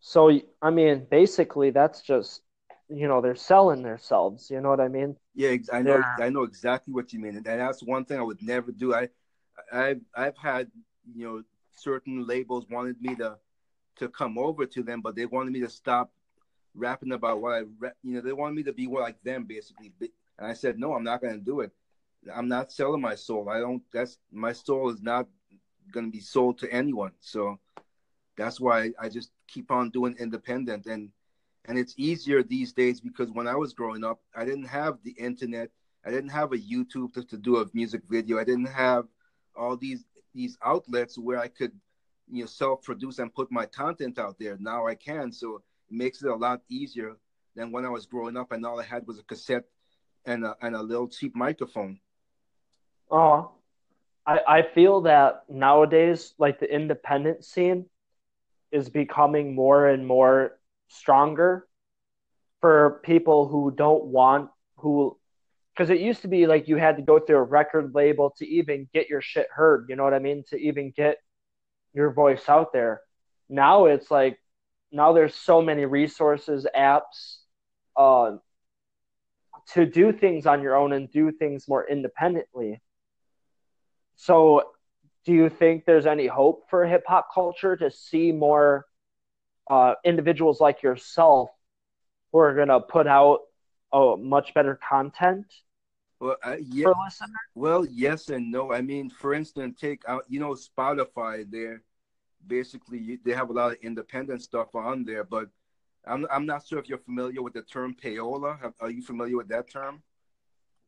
so 0.00 0.30
I 0.62 0.70
mean, 0.70 1.06
basically, 1.10 1.70
that's 1.70 2.02
just 2.02 2.42
you 2.88 3.06
know 3.08 3.20
they're 3.20 3.34
selling 3.34 3.82
themselves. 3.82 4.50
You 4.50 4.60
know 4.60 4.70
what 4.70 4.80
I 4.80 4.88
mean? 4.88 5.16
Yeah, 5.34 5.56
I 5.72 5.82
know. 5.82 6.02
I 6.18 6.30
know 6.30 6.42
exactly 6.42 6.92
what 6.92 7.12
you 7.12 7.20
mean, 7.20 7.36
and 7.36 7.44
that's 7.44 7.82
one 7.82 8.04
thing 8.04 8.18
I 8.18 8.22
would 8.22 8.42
never 8.42 8.72
do. 8.72 8.94
I, 8.94 9.08
I've 9.72 10.00
I've 10.14 10.36
had 10.36 10.70
you 11.14 11.26
know 11.26 11.42
certain 11.76 12.26
labels 12.26 12.66
wanted 12.70 13.00
me 13.00 13.14
to 13.16 13.36
to 13.96 14.08
come 14.08 14.38
over 14.38 14.66
to 14.66 14.82
them, 14.82 15.00
but 15.00 15.14
they 15.14 15.26
wanted 15.26 15.52
me 15.52 15.60
to 15.60 15.68
stop 15.68 16.10
rapping 16.74 17.12
about 17.12 17.40
what 17.40 17.52
I 17.52 17.60
you 18.02 18.14
know 18.14 18.20
they 18.20 18.32
wanted 18.32 18.54
me 18.54 18.62
to 18.64 18.72
be 18.72 18.86
like 18.86 19.22
them 19.22 19.44
basically. 19.44 19.92
And 20.38 20.46
I 20.46 20.54
said 20.54 20.78
no, 20.78 20.94
I'm 20.94 21.04
not 21.04 21.20
going 21.20 21.38
to 21.38 21.44
do 21.44 21.60
it. 21.60 21.72
I'm 22.34 22.48
not 22.48 22.72
selling 22.72 23.00
my 23.00 23.14
soul. 23.14 23.48
I 23.48 23.60
don't. 23.60 23.82
That's 23.92 24.18
my 24.32 24.52
soul 24.52 24.90
is 24.90 25.02
not 25.02 25.26
going 25.92 26.06
to 26.06 26.12
be 26.12 26.20
sold 26.20 26.58
to 26.58 26.72
anyone. 26.72 27.12
So 27.20 27.58
that's 28.36 28.60
why 28.60 28.90
I 29.00 29.08
just 29.08 29.30
keep 29.48 29.70
on 29.70 29.90
doing 29.90 30.16
independent 30.18 30.86
and 30.86 31.10
and 31.66 31.78
it's 31.78 31.94
easier 31.96 32.42
these 32.42 32.72
days 32.72 33.00
because 33.00 33.30
when 33.30 33.46
I 33.46 33.54
was 33.54 33.74
growing 33.74 34.02
up, 34.02 34.20
I 34.34 34.44
didn't 34.44 34.64
have 34.64 34.98
the 35.04 35.12
internet. 35.12 35.70
I 36.04 36.10
didn't 36.10 36.30
have 36.30 36.52
a 36.52 36.58
YouTube 36.58 37.12
to, 37.14 37.24
to 37.24 37.36
do 37.36 37.58
a 37.58 37.66
music 37.74 38.02
video. 38.08 38.38
I 38.38 38.44
didn't 38.44 38.66
have 38.66 39.06
all 39.54 39.76
these 39.76 40.04
these 40.34 40.56
outlets 40.64 41.18
where 41.18 41.38
I 41.38 41.48
could, 41.48 41.72
you 42.30 42.42
know, 42.42 42.46
self-produce 42.46 43.18
and 43.18 43.34
put 43.34 43.50
my 43.50 43.66
content 43.66 44.18
out 44.18 44.38
there. 44.38 44.56
Now 44.58 44.86
I 44.86 44.94
can, 44.94 45.32
so 45.32 45.62
makes 45.90 46.22
it 46.22 46.28
a 46.28 46.34
lot 46.34 46.60
easier 46.68 47.16
than 47.54 47.72
when 47.72 47.84
I 47.84 47.88
was 47.88 48.06
growing 48.06 48.36
up 48.36 48.52
and 48.52 48.64
all 48.64 48.80
I 48.80 48.84
had 48.84 49.06
was 49.06 49.18
a 49.18 49.24
cassette 49.24 49.64
and 50.24 50.44
a, 50.44 50.56
and 50.62 50.74
a 50.74 50.82
little 50.82 51.08
cheap 51.08 51.34
microphone. 51.34 52.00
Oh, 53.10 53.52
I 54.26 54.40
I 54.46 54.62
feel 54.74 55.02
that 55.02 55.44
nowadays, 55.48 56.34
like 56.38 56.60
the 56.60 56.72
independent 56.72 57.44
scene, 57.44 57.86
is 58.70 58.88
becoming 58.88 59.54
more 59.54 59.88
and 59.88 60.06
more 60.06 60.58
stronger 60.88 61.66
for 62.60 63.00
people 63.04 63.48
who 63.48 63.70
don't 63.70 64.04
want 64.04 64.50
who 64.76 65.16
because 65.74 65.90
it 65.90 66.00
used 66.00 66.22
to 66.22 66.28
be 66.28 66.46
like 66.46 66.68
you 66.68 66.76
had 66.76 66.96
to 66.96 67.02
go 67.02 67.18
through 67.18 67.36
a 67.36 67.42
record 67.42 67.94
label 67.94 68.34
to 68.36 68.46
even 68.46 68.88
get 68.92 69.08
your 69.08 69.22
shit 69.22 69.46
heard 69.50 69.86
you 69.88 69.96
know 69.96 70.04
what 70.04 70.14
i 70.14 70.18
mean? 70.18 70.44
To 70.50 70.56
even 70.56 70.92
get 70.94 71.18
your 71.92 72.12
voice 72.12 72.48
out 72.48 72.72
there. 72.72 73.00
Now 73.48 73.86
it's 73.86 74.10
like 74.10 74.38
now 74.92 75.12
there's 75.12 75.34
so 75.34 75.62
many 75.62 75.84
resources 75.84 76.66
apps 76.76 77.38
uh, 77.96 78.36
to 79.72 79.86
do 79.86 80.12
things 80.12 80.46
on 80.46 80.62
your 80.62 80.76
own 80.76 80.92
and 80.92 81.10
do 81.10 81.30
things 81.30 81.68
more 81.68 81.88
independently 81.88 82.80
so 84.16 84.62
do 85.24 85.32
you 85.32 85.48
think 85.48 85.84
there's 85.84 86.06
any 86.06 86.26
hope 86.26 86.64
for 86.70 86.86
hip 86.86 87.04
hop 87.06 87.28
culture 87.32 87.76
to 87.76 87.90
see 87.90 88.32
more 88.32 88.86
uh, 89.68 89.94
individuals 90.04 90.60
like 90.60 90.82
yourself 90.82 91.50
who 92.32 92.38
are 92.38 92.54
going 92.54 92.68
to 92.68 92.80
put 92.80 93.06
out 93.06 93.40
a 93.92 94.16
much 94.18 94.54
better 94.54 94.78
content 94.88 95.46
well, 96.20 96.36
uh, 96.44 96.56
yeah, 96.60 96.92
well, 97.54 97.86
yes 97.86 98.28
and 98.28 98.52
no. 98.52 98.74
I 98.74 98.82
mean, 98.82 99.08
for 99.08 99.32
instance, 99.32 99.80
take 99.80 100.02
out, 100.06 100.24
you 100.28 100.38
know, 100.38 100.54
Spotify. 100.54 101.50
There, 101.50 101.82
basically, 102.46 103.18
they 103.24 103.32
have 103.32 103.50
a 103.50 103.52
lot 103.52 103.72
of 103.72 103.78
independent 103.82 104.42
stuff 104.42 104.74
on 104.74 105.04
there. 105.04 105.24
But 105.24 105.48
I'm, 106.06 106.26
I'm 106.30 106.46
not 106.46 106.66
sure 106.66 106.78
if 106.78 106.88
you're 106.88 106.98
familiar 106.98 107.42
with 107.42 107.54
the 107.54 107.62
term 107.62 107.94
payola. 108.02 108.60
Have, 108.60 108.74
are 108.80 108.90
you 108.90 109.02
familiar 109.02 109.36
with 109.36 109.48
that 109.48 109.70
term? 109.70 110.02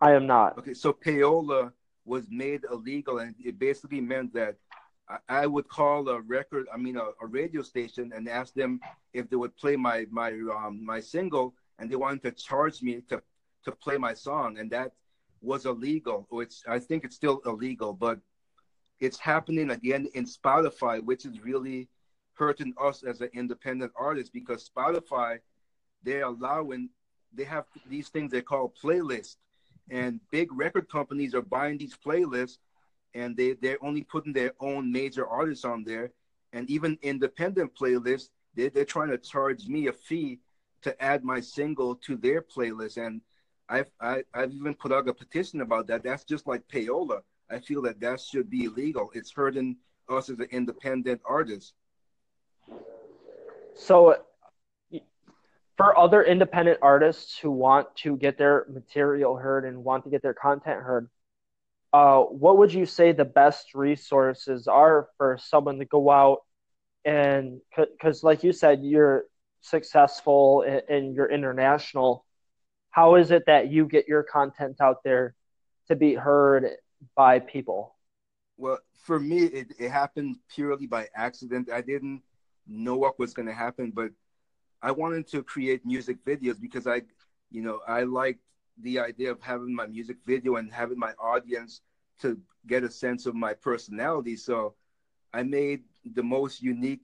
I 0.00 0.12
am 0.12 0.26
not. 0.26 0.58
Okay, 0.58 0.74
so 0.74 0.92
payola 0.92 1.72
was 2.04 2.24
made 2.30 2.62
illegal, 2.70 3.18
and 3.18 3.34
it 3.38 3.58
basically 3.58 4.00
meant 4.00 4.34
that 4.34 4.56
I, 5.28 5.46
would 5.46 5.68
call 5.68 6.08
a 6.08 6.20
record, 6.20 6.66
I 6.72 6.76
mean, 6.76 6.96
a, 6.96 7.10
a, 7.20 7.26
radio 7.26 7.62
station, 7.62 8.12
and 8.14 8.28
ask 8.28 8.54
them 8.54 8.80
if 9.12 9.28
they 9.28 9.36
would 9.36 9.56
play 9.56 9.76
my 9.76 10.06
my 10.10 10.30
um, 10.30 10.84
my 10.84 11.00
single, 11.00 11.54
and 11.78 11.90
they 11.90 11.96
wanted 11.96 12.22
to 12.22 12.32
charge 12.32 12.82
me 12.82 13.02
to 13.08 13.22
to 13.64 13.72
play 13.72 13.98
my 13.98 14.14
song, 14.14 14.58
and 14.58 14.70
that 14.70 14.92
was 15.40 15.66
illegal. 15.66 16.26
Or 16.30 16.42
it's 16.42 16.62
I 16.66 16.78
think 16.78 17.04
it's 17.04 17.16
still 17.16 17.40
illegal, 17.44 17.92
but 17.92 18.20
it's 19.02 19.18
happening 19.18 19.70
again 19.70 20.06
in 20.14 20.24
Spotify, 20.24 21.02
which 21.02 21.26
is 21.26 21.40
really 21.40 21.88
hurting 22.34 22.72
us 22.80 23.02
as 23.02 23.20
an 23.20 23.30
independent 23.34 23.90
artist 23.96 24.32
because 24.32 24.70
Spotify 24.70 25.38
they're 26.04 26.24
allowing 26.24 26.88
they 27.34 27.44
have 27.44 27.64
these 27.90 28.08
things 28.08 28.30
they 28.30 28.42
call 28.42 28.72
playlists. 28.82 29.36
And 29.90 30.20
big 30.30 30.48
record 30.52 30.88
companies 30.88 31.34
are 31.34 31.42
buying 31.42 31.78
these 31.78 31.96
playlists 31.96 32.58
and 33.12 33.36
they 33.36 33.54
they're 33.54 33.84
only 33.84 34.04
putting 34.04 34.32
their 34.32 34.52
own 34.60 34.92
major 34.92 35.26
artists 35.26 35.64
on 35.64 35.82
there. 35.82 36.12
And 36.52 36.70
even 36.70 36.96
independent 37.02 37.74
playlists 37.74 38.28
they, 38.54 38.68
they're 38.68 38.84
trying 38.84 39.10
to 39.10 39.18
charge 39.18 39.66
me 39.66 39.88
a 39.88 39.92
fee 39.92 40.38
to 40.82 41.02
add 41.02 41.24
my 41.24 41.40
single 41.40 41.96
to 41.96 42.16
their 42.16 42.40
playlist. 42.40 43.04
And 43.04 43.20
I've 43.68 43.90
I, 44.00 44.08
have 44.10 44.24
i 44.32 44.40
have 44.42 44.52
even 44.52 44.74
put 44.74 44.92
out 44.92 45.08
a 45.08 45.14
petition 45.14 45.60
about 45.60 45.88
that. 45.88 46.04
That's 46.04 46.22
just 46.22 46.46
like 46.46 46.68
payola 46.68 47.22
i 47.52 47.58
feel 47.58 47.82
that 47.82 48.00
that 48.00 48.20
should 48.20 48.48
be 48.50 48.64
illegal 48.64 49.10
it's 49.14 49.30
hurting 49.30 49.76
us 50.08 50.28
as 50.28 50.38
an 50.38 50.48
independent 50.50 51.20
artist 51.24 51.74
so 53.74 54.16
for 55.76 55.98
other 55.98 56.22
independent 56.22 56.78
artists 56.82 57.38
who 57.38 57.50
want 57.50 57.88
to 57.96 58.16
get 58.16 58.38
their 58.38 58.66
material 58.68 59.36
heard 59.36 59.64
and 59.64 59.82
want 59.82 60.04
to 60.04 60.10
get 60.10 60.22
their 60.22 60.34
content 60.34 60.80
heard, 60.80 61.08
uh, 61.92 62.20
what 62.20 62.58
would 62.58 62.72
you 62.72 62.86
say 62.86 63.12
the 63.12 63.24
best 63.24 63.74
resources 63.74 64.66
are 64.66 65.08
for 65.16 65.38
someone 65.40 65.78
to 65.78 65.84
go 65.84 66.10
out 66.10 66.38
and 67.04 67.60
because, 67.76 68.22
like 68.22 68.44
you 68.44 68.52
said, 68.52 68.80
you're 68.84 69.24
successful 69.60 70.62
and, 70.62 70.82
and 70.88 71.16
you're 71.16 71.28
international. 71.28 72.24
How 72.90 73.16
is 73.16 73.32
it 73.32 73.44
that 73.46 73.72
you 73.72 73.86
get 73.86 74.06
your 74.06 74.22
content 74.22 74.80
out 74.80 75.02
there 75.02 75.34
to 75.88 75.96
be 75.96 76.14
heard 76.14 76.70
by 77.14 77.38
people? 77.38 77.94
Well, 78.56 78.78
for 78.94 79.18
me, 79.18 79.44
it, 79.44 79.72
it 79.78 79.90
happened 79.90 80.36
purely 80.54 80.86
by 80.86 81.08
accident. 81.14 81.70
I 81.70 81.80
didn't 81.80 82.22
know 82.66 82.96
what 82.96 83.18
was 83.18 83.34
going 83.34 83.48
to 83.48 83.54
happen, 83.54 83.90
but 83.90 84.10
I 84.82 84.90
wanted 84.90 85.26
to 85.28 85.42
create 85.42 85.84
music 85.84 86.24
videos 86.24 86.60
because 86.60 86.86
I, 86.86 87.02
you 87.50 87.62
know, 87.62 87.80
I 87.86 88.02
liked 88.02 88.40
the 88.80 88.98
idea 89.00 89.30
of 89.30 89.40
having 89.40 89.74
my 89.74 89.86
music 89.86 90.18
video 90.26 90.56
and 90.56 90.72
having 90.72 90.98
my 90.98 91.12
audience 91.18 91.80
to 92.20 92.38
get 92.66 92.84
a 92.84 92.90
sense 92.90 93.26
of 93.26 93.34
my 93.34 93.54
personality. 93.54 94.36
So 94.36 94.74
I 95.32 95.42
made 95.42 95.82
the 96.04 96.22
most 96.22 96.62
unique 96.62 97.02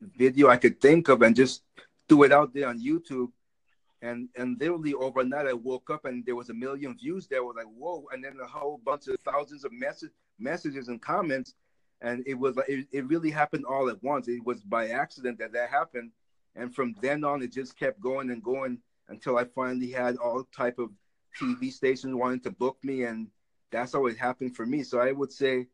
video 0.00 0.48
I 0.48 0.56
could 0.56 0.80
think 0.80 1.08
of 1.08 1.22
and 1.22 1.34
just 1.34 1.62
threw 2.08 2.24
it 2.24 2.32
out 2.32 2.52
there 2.52 2.68
on 2.68 2.80
YouTube. 2.80 3.30
And 4.02 4.28
and 4.36 4.58
literally 4.58 4.94
overnight 4.94 5.46
I 5.46 5.52
woke 5.52 5.90
up 5.90 6.06
and 6.06 6.24
there 6.24 6.36
was 6.36 6.48
a 6.48 6.54
million 6.54 6.96
views 6.96 7.26
there. 7.26 7.44
Was 7.44 7.56
like, 7.56 7.66
whoa, 7.66 8.06
and 8.12 8.24
then 8.24 8.38
a 8.42 8.46
whole 8.46 8.80
bunch 8.84 9.08
of 9.08 9.16
thousands 9.20 9.64
of 9.64 9.72
message 9.72 10.10
messages 10.38 10.88
and 10.88 11.00
comments. 11.02 11.54
And 12.00 12.24
it 12.26 12.34
was 12.34 12.56
like 12.56 12.68
it, 12.68 12.86
it 12.92 13.06
really 13.06 13.30
happened 13.30 13.66
all 13.66 13.90
at 13.90 14.02
once. 14.02 14.26
It 14.26 14.44
was 14.44 14.62
by 14.62 14.88
accident 14.88 15.38
that 15.38 15.52
that 15.52 15.68
happened 15.68 16.12
and 16.56 16.74
from 16.74 16.94
then 17.00 17.24
on 17.24 17.42
it 17.42 17.52
just 17.52 17.78
kept 17.78 18.00
going 18.00 18.30
and 18.30 18.42
going 18.42 18.78
until 19.08 19.38
I 19.38 19.44
finally 19.44 19.90
had 19.90 20.16
all 20.16 20.44
type 20.56 20.78
of 20.78 20.90
TV 21.40 21.72
stations 21.72 22.14
wanting 22.14 22.40
to 22.40 22.50
book 22.50 22.78
me, 22.82 23.04
and 23.04 23.28
that's 23.70 23.92
how 23.92 24.06
it 24.06 24.16
happened 24.16 24.56
for 24.56 24.66
me. 24.66 24.82
So 24.82 25.00
I 25.00 25.12
would 25.12 25.32
say 25.32 25.66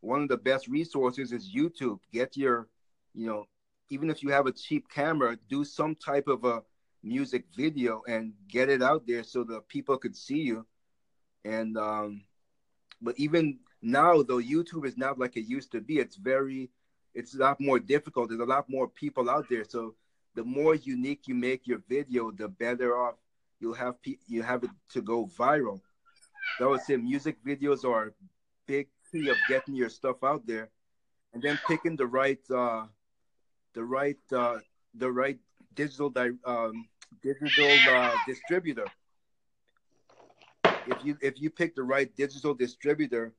one 0.00 0.22
of 0.22 0.28
the 0.28 0.36
best 0.36 0.68
resources 0.68 1.32
is 1.32 1.52
YouTube. 1.54 1.98
Get 2.12 2.36
your, 2.36 2.68
you 3.14 3.26
know, 3.26 3.46
even 3.90 4.10
if 4.10 4.22
you 4.22 4.30
have 4.30 4.46
a 4.46 4.52
cheap 4.52 4.88
camera, 4.88 5.38
do 5.48 5.64
some 5.64 5.94
type 5.94 6.26
of 6.26 6.44
a 6.44 6.62
music 7.02 7.44
video 7.56 8.02
and 8.06 8.32
get 8.48 8.68
it 8.68 8.82
out 8.82 9.06
there 9.06 9.22
so 9.24 9.44
the 9.44 9.60
people 9.68 9.96
could 9.96 10.16
see 10.16 10.40
you. 10.40 10.66
And 11.44 11.76
um, 11.76 12.22
but 13.00 13.18
even 13.18 13.58
now, 13.82 14.22
though, 14.22 14.38
YouTube 14.38 14.86
is 14.86 14.96
not 14.96 15.18
like 15.18 15.36
it 15.36 15.46
used 15.46 15.72
to 15.72 15.80
be. 15.80 15.98
It's 15.98 16.16
very, 16.16 16.70
it's 17.14 17.34
a 17.34 17.38
lot 17.38 17.60
more 17.60 17.80
difficult. 17.80 18.28
There's 18.28 18.40
a 18.40 18.44
lot 18.44 18.68
more 18.68 18.86
people 18.86 19.28
out 19.28 19.46
there. 19.50 19.64
So 19.64 19.94
the 20.34 20.44
more 20.44 20.76
unique 20.76 21.26
you 21.26 21.34
make 21.34 21.66
your 21.66 21.82
video, 21.88 22.30
the 22.30 22.48
better 22.48 22.96
off 22.96 23.14
you'll 23.58 23.74
have. 23.74 24.00
Pe- 24.02 24.22
you 24.28 24.42
have 24.42 24.62
it 24.62 24.70
to 24.92 25.02
go 25.02 25.26
viral. 25.26 25.80
So 26.58 26.66
I 26.66 26.70
would 26.70 26.82
say 26.82 26.96
music 26.96 27.36
videos 27.44 27.84
are 27.84 28.08
a 28.08 28.12
big 28.66 28.88
key 29.10 29.28
of 29.28 29.36
getting 29.48 29.74
your 29.74 29.88
stuff 29.88 30.22
out 30.22 30.46
there, 30.46 30.70
and 31.34 31.42
then 31.42 31.58
picking 31.66 31.96
the 31.96 32.06
right, 32.06 32.40
uh, 32.50 32.86
the 33.74 33.82
right, 33.82 34.18
uh, 34.32 34.58
the 34.94 35.10
right 35.10 35.38
digital 35.74 36.10
di- 36.10 36.38
um, 36.44 36.86
digital 37.22 37.78
uh, 37.90 38.14
distributor. 38.26 38.86
If 40.86 41.04
you 41.04 41.16
if 41.20 41.40
you 41.40 41.50
pick 41.50 41.74
the 41.76 41.82
right 41.82 42.14
digital 42.16 42.54
distributor, 42.54 43.32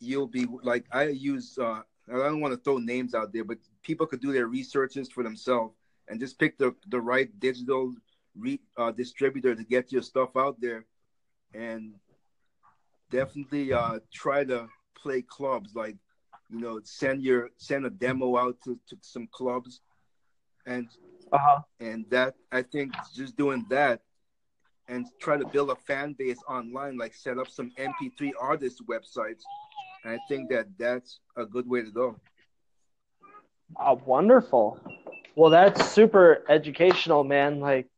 you'll 0.00 0.26
be 0.26 0.46
like 0.62 0.84
I 0.92 1.08
use. 1.08 1.58
Uh, 1.58 1.82
I 2.08 2.12
don't 2.12 2.40
want 2.40 2.52
to 2.52 2.60
throw 2.60 2.78
names 2.78 3.14
out 3.14 3.32
there, 3.32 3.44
but 3.44 3.58
people 3.82 4.06
could 4.06 4.20
do 4.20 4.32
their 4.32 4.46
researches 4.46 5.10
for 5.10 5.22
themselves 5.22 5.74
and 6.08 6.20
just 6.20 6.38
pick 6.38 6.58
the 6.58 6.74
the 6.88 7.00
right 7.00 7.28
digital 7.40 7.94
re, 8.36 8.60
uh, 8.76 8.92
distributor 8.92 9.54
to 9.54 9.64
get 9.64 9.92
your 9.92 10.02
stuff 10.02 10.36
out 10.36 10.60
there, 10.60 10.84
and 11.54 11.94
definitely 13.10 13.72
uh, 13.72 13.98
try 14.12 14.44
to 14.44 14.68
play 15.00 15.22
clubs. 15.22 15.74
Like 15.74 15.96
you 16.50 16.60
know, 16.60 16.80
send 16.84 17.22
your 17.22 17.50
send 17.56 17.86
a 17.86 17.90
demo 17.90 18.36
out 18.36 18.56
to, 18.64 18.78
to 18.88 18.96
some 19.00 19.28
clubs, 19.32 19.80
and 20.66 20.88
Uh-huh. 21.34 21.60
and 21.80 22.04
that 22.10 22.34
I 22.52 22.62
think 22.62 22.92
just 23.12 23.36
doing 23.36 23.66
that 23.68 24.00
and 24.86 25.06
try 25.20 25.36
to 25.36 25.46
build 25.46 25.70
a 25.70 25.74
fan 25.74 26.14
base 26.16 26.38
online, 26.48 26.96
like 26.96 27.14
set 27.14 27.38
up 27.38 27.48
some 27.48 27.72
MP3 27.76 28.32
artist 28.40 28.82
websites. 28.86 29.42
And 30.04 30.14
I 30.14 30.18
think 30.28 30.50
that 30.50 30.66
that's 30.78 31.18
a 31.36 31.44
good 31.44 31.68
way 31.68 31.82
to 31.82 31.90
go. 31.90 32.20
Oh, 33.80 34.00
wonderful. 34.04 34.78
Well, 35.34 35.50
that's 35.50 35.90
super 35.90 36.44
educational, 36.48 37.24
man. 37.24 37.58
Like, 37.58 37.88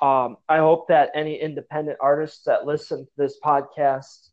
um, 0.00 0.36
I 0.48 0.58
hope 0.58 0.88
that 0.88 1.10
any 1.14 1.40
independent 1.40 1.98
artists 2.00 2.44
that 2.44 2.64
listen 2.66 3.06
to 3.06 3.10
this 3.16 3.38
podcast 3.44 4.28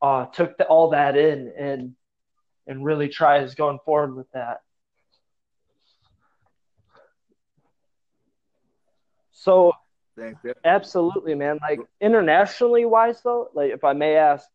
uh, 0.00 0.26
took 0.26 0.56
the, 0.56 0.64
all 0.64 0.90
that 0.90 1.16
in 1.16 1.52
and 1.58 1.94
and 2.66 2.84
really 2.84 3.08
tries 3.08 3.54
going 3.54 3.78
forward 3.84 4.14
with 4.14 4.30
that. 4.32 4.58
So, 9.38 9.72
absolutely, 10.64 11.34
man. 11.36 11.58
Like 11.62 11.80
internationally 12.00 12.84
wise, 12.84 13.22
though, 13.22 13.48
like 13.54 13.70
if 13.70 13.84
I 13.84 13.92
may 13.92 14.16
ask, 14.16 14.48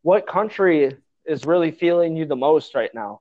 what 0.00 0.26
country 0.26 0.96
is 1.26 1.44
really 1.44 1.70
feeling 1.70 2.16
you 2.16 2.24
the 2.24 2.36
most 2.36 2.74
right 2.74 2.92
now? 2.94 3.20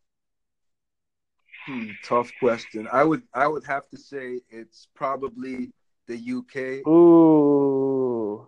Hmm, 1.66 1.90
tough 2.04 2.32
question. 2.40 2.88
I 2.94 3.04
would 3.04 3.24
I 3.34 3.48
would 3.48 3.66
have 3.66 3.90
to 3.90 3.98
say 3.98 4.40
it's 4.50 4.88
probably 4.96 5.72
the 6.08 6.16
UK. 6.16 6.88
Ooh. 6.88 8.48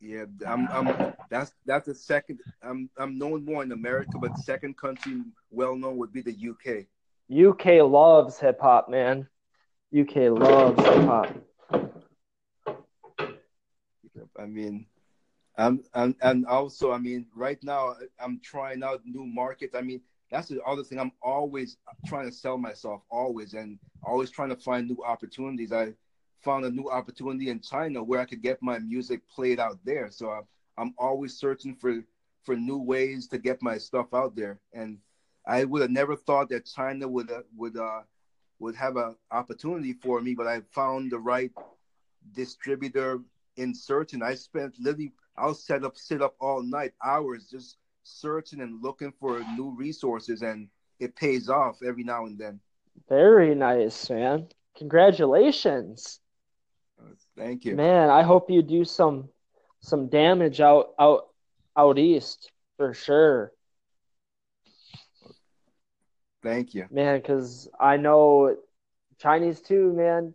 Yeah, 0.00 0.26
I'm 0.46 0.68
I'm 0.68 1.12
that's 1.28 1.52
that's 1.66 1.86
the 1.86 1.94
second. 1.94 2.38
I'm 2.62 2.88
I'm 2.96 3.18
known 3.18 3.44
more 3.44 3.64
in 3.64 3.72
America, 3.72 4.18
but 4.20 4.36
the 4.36 4.42
second 4.42 4.76
country 4.76 5.22
well 5.50 5.74
known 5.74 5.96
would 5.96 6.12
be 6.12 6.22
the 6.22 6.36
UK. 6.50 6.86
UK 7.32 7.82
loves 7.82 8.38
hip 8.38 8.60
hop, 8.60 8.88
man. 8.88 9.26
UK 9.96 10.16
loves 10.30 10.80
hip 10.82 11.04
hop. 11.04 11.36
I 14.38 14.46
mean, 14.46 14.86
I'm, 15.58 15.82
and 15.94 16.46
also, 16.46 16.92
I 16.92 16.98
mean, 16.98 17.26
right 17.34 17.58
now 17.62 17.96
I'm 18.18 18.40
trying 18.42 18.82
out 18.82 19.02
new 19.04 19.26
markets. 19.26 19.74
I 19.74 19.82
mean, 19.82 20.00
that's 20.30 20.48
the 20.48 20.62
other 20.62 20.84
thing. 20.84 21.00
I'm 21.00 21.12
always 21.22 21.76
trying 22.06 22.26
to 22.26 22.34
sell 22.34 22.56
myself, 22.56 23.02
always, 23.10 23.54
and 23.54 23.78
always 24.02 24.30
trying 24.30 24.50
to 24.50 24.56
find 24.56 24.88
new 24.88 25.02
opportunities. 25.04 25.72
I 25.72 25.92
found 26.40 26.64
a 26.64 26.70
new 26.70 26.88
opportunity 26.88 27.50
in 27.50 27.60
China 27.60 28.02
where 28.02 28.20
I 28.20 28.24
could 28.24 28.42
get 28.42 28.62
my 28.62 28.78
music 28.78 29.22
played 29.28 29.58
out 29.58 29.78
there. 29.84 30.08
So 30.10 30.30
I'm, 30.30 30.44
I'm 30.78 30.94
always 30.98 31.36
searching 31.36 31.74
for 31.74 32.02
for 32.44 32.56
new 32.56 32.78
ways 32.78 33.26
to 33.28 33.38
get 33.38 33.60
my 33.60 33.76
stuff 33.76 34.14
out 34.14 34.34
there. 34.34 34.58
And 34.72 34.98
I 35.46 35.64
would 35.64 35.82
have 35.82 35.90
never 35.90 36.16
thought 36.16 36.48
that 36.50 36.64
China 36.64 37.08
would 37.08 37.30
uh, 37.30 37.42
would 37.56 37.76
uh, 37.76 38.02
would 38.60 38.76
have 38.76 38.96
an 38.96 39.16
opportunity 39.32 39.94
for 39.94 40.20
me, 40.20 40.34
but 40.34 40.46
I 40.46 40.60
found 40.70 41.10
the 41.10 41.18
right 41.18 41.50
distributor 42.34 43.20
in 43.56 43.74
searching. 43.74 44.22
I 44.22 44.34
spent 44.34 44.74
literally, 44.78 45.12
I'll 45.36 45.54
set 45.54 45.84
up, 45.84 45.96
sit 45.96 46.22
up 46.22 46.36
all 46.40 46.62
night, 46.62 46.92
hours, 47.04 47.48
just 47.50 47.78
searching 48.02 48.60
and 48.60 48.82
looking 48.82 49.12
for 49.18 49.42
new 49.56 49.74
resources, 49.76 50.42
and 50.42 50.68
it 50.98 51.16
pays 51.16 51.48
off 51.48 51.82
every 51.82 52.04
now 52.04 52.26
and 52.26 52.38
then. 52.38 52.60
Very 53.08 53.54
nice, 53.54 54.10
man. 54.10 54.48
Congratulations. 54.76 56.20
Uh, 57.00 57.14
Thank 57.36 57.64
you. 57.64 57.74
Man, 57.74 58.10
I 58.10 58.22
hope 58.22 58.50
you 58.50 58.62
do 58.62 58.84
some 58.84 59.28
some 59.80 60.08
damage 60.08 60.60
out 60.60 60.90
out 60.98 61.28
out 61.76 61.98
east 61.98 62.52
for 62.76 62.92
sure. 62.92 63.52
Thank 66.42 66.74
you. 66.74 66.86
Man, 66.90 67.18
because 67.18 67.68
I 67.78 67.96
know 67.96 68.56
Chinese 69.18 69.60
too, 69.60 69.92
man. 69.92 70.34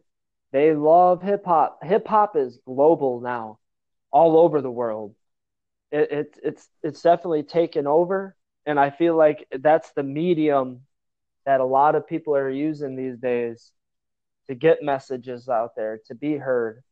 They 0.52 0.74
love 0.74 1.22
hip 1.22 1.46
hop. 1.46 1.84
Hip 1.84 2.08
hop 2.08 2.36
is 2.36 2.60
global 2.66 3.20
now, 3.20 3.60
all 4.12 4.38
over 4.38 4.62
the 4.62 4.72
world. 4.72 5.16
It, 5.92 6.12
it 6.12 6.40
it's 6.44 6.70
it's 6.84 7.02
definitely 7.02 7.44
taken 7.44 7.88
over, 7.88 8.36
and 8.66 8.80
I 8.80 8.90
feel 8.90 9.16
like 9.16 9.48
that's 9.60 9.92
the 9.92 10.04
medium 10.04 10.82
that 11.46 11.60
a 11.60 11.66
lot 11.66 11.96
of 11.96 12.08
people 12.08 12.36
are 12.36 12.50
using 12.50 12.96
these 12.96 13.18
days 13.18 13.72
to 14.48 14.56
get 14.56 14.82
messages 14.82 15.50
out 15.50 15.76
there, 15.76 16.00
to 16.08 16.16
be 16.16 16.38
heard, 16.38 16.84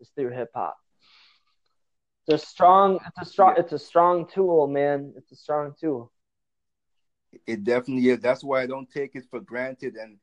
is 0.00 0.10
through 0.14 0.30
hip 0.30 0.50
hop. 0.54 0.76
It's 2.26 2.42
a 2.42 2.46
strong, 2.46 2.98
it's 3.06 3.28
a 3.28 3.30
strong, 3.30 3.54
it's 3.58 3.72
a 3.72 3.78
strong 3.78 4.26
tool, 4.26 4.66
man. 4.66 5.14
It's 5.16 5.32
a 5.32 5.36
strong 5.36 5.74
tool. 5.80 6.12
It 7.46 7.64
definitely 7.64 8.08
is. 8.10 8.20
That's 8.20 8.44
why 8.44 8.62
I 8.62 8.66
don't 8.66 8.90
take 8.90 9.14
it 9.14 9.24
for 9.30 9.40
granted, 9.40 9.96
and 9.96 10.18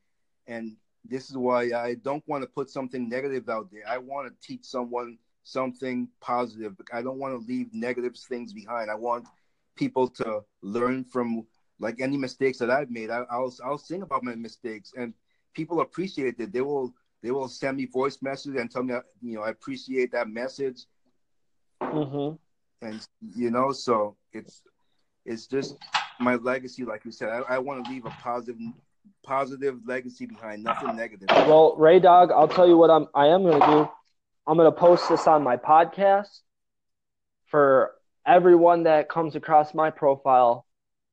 and 0.48 0.78
this 1.04 1.30
is 1.30 1.38
why 1.38 1.72
I 1.72 1.96
don't 1.96 2.28
want 2.28 2.44
to 2.44 2.50
put 2.50 2.70
something 2.70 3.08
negative 3.10 3.50
out 3.50 3.72
there. 3.72 3.84
I 3.88 3.98
want 3.98 4.28
to 4.28 4.48
teach 4.48 4.66
someone 4.66 5.18
something 5.44 6.08
positive. 6.22 6.76
I 6.94 7.02
don't 7.02 7.20
want 7.20 7.34
to 7.40 7.48
leave 7.48 7.74
negative 7.74 8.16
things 8.18 8.54
behind. 8.54 8.92
I 8.92 8.96
want 8.96 9.28
people 9.76 10.08
to 10.10 10.42
learn 10.62 11.04
from 11.04 11.46
like 11.80 12.02
any 12.02 12.18
mistakes 12.18 12.58
that 12.60 12.70
I've 12.70 12.92
made. 12.92 13.10
I, 13.10 13.24
I'll 13.32 13.54
I'll 13.64 13.78
sing 13.78 14.02
about 14.02 14.24
my 14.24 14.36
mistakes, 14.36 14.94
and 14.96 15.14
people 15.54 15.82
appreciate 15.82 16.36
it. 16.40 16.52
They 16.52 16.62
will 16.62 16.94
they 17.24 17.32
will 17.32 17.48
send 17.48 17.78
me 17.78 17.86
voice 17.86 18.20
messages 18.22 18.60
and 18.60 18.70
tell 18.70 18.84
me 18.84 18.96
you 19.22 19.36
know 19.36 19.42
I 19.42 19.50
appreciate 19.50 20.12
that 20.12 20.30
message, 20.30 20.86
hmm 21.82 22.36
and 22.82 23.06
you 23.36 23.52
know 23.52 23.72
so 23.72 24.16
it's 24.34 24.62
it's 25.26 25.48
just 25.48 25.76
my 26.20 26.36
legacy. 26.36 26.84
Like 26.84 27.06
you 27.06 27.12
said, 27.12 27.30
I, 27.30 27.56
I 27.56 27.58
want 27.60 27.86
to 27.86 27.92
leave 27.92 28.06
a 28.06 28.10
positive 28.10 28.58
positive 29.24 29.80
legacy 29.86 30.26
behind, 30.26 30.64
nothing 30.64 30.96
negative. 30.96 31.28
Well, 31.30 31.76
Ray 31.78 32.00
Dog, 32.00 32.32
I'll 32.32 32.48
tell 32.48 32.68
you 32.68 32.78
what 32.78 32.90
I'm 32.90 33.08
I 33.14 33.28
am 33.28 33.44
gonna 33.44 33.66
do. 33.66 33.90
I'm 34.48 34.58
gonna 34.58 34.72
post 34.72 35.08
this 35.10 35.28
on 35.28 35.44
my 35.44 35.58
podcast 35.58 36.40
for 37.48 37.96
everyone 38.26 38.84
that 38.84 39.10
comes 39.10 39.36
across 39.36 39.74
my 39.74 39.90
profile. 39.90 40.66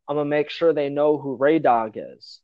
I'm 0.09 0.17
gonna 0.17 0.29
make 0.29 0.51
sure 0.51 0.73
they 0.73 0.89
know 0.89 1.19
who 1.19 1.37
Ray 1.37 1.59
Dog 1.59 1.97
is. 1.97 2.41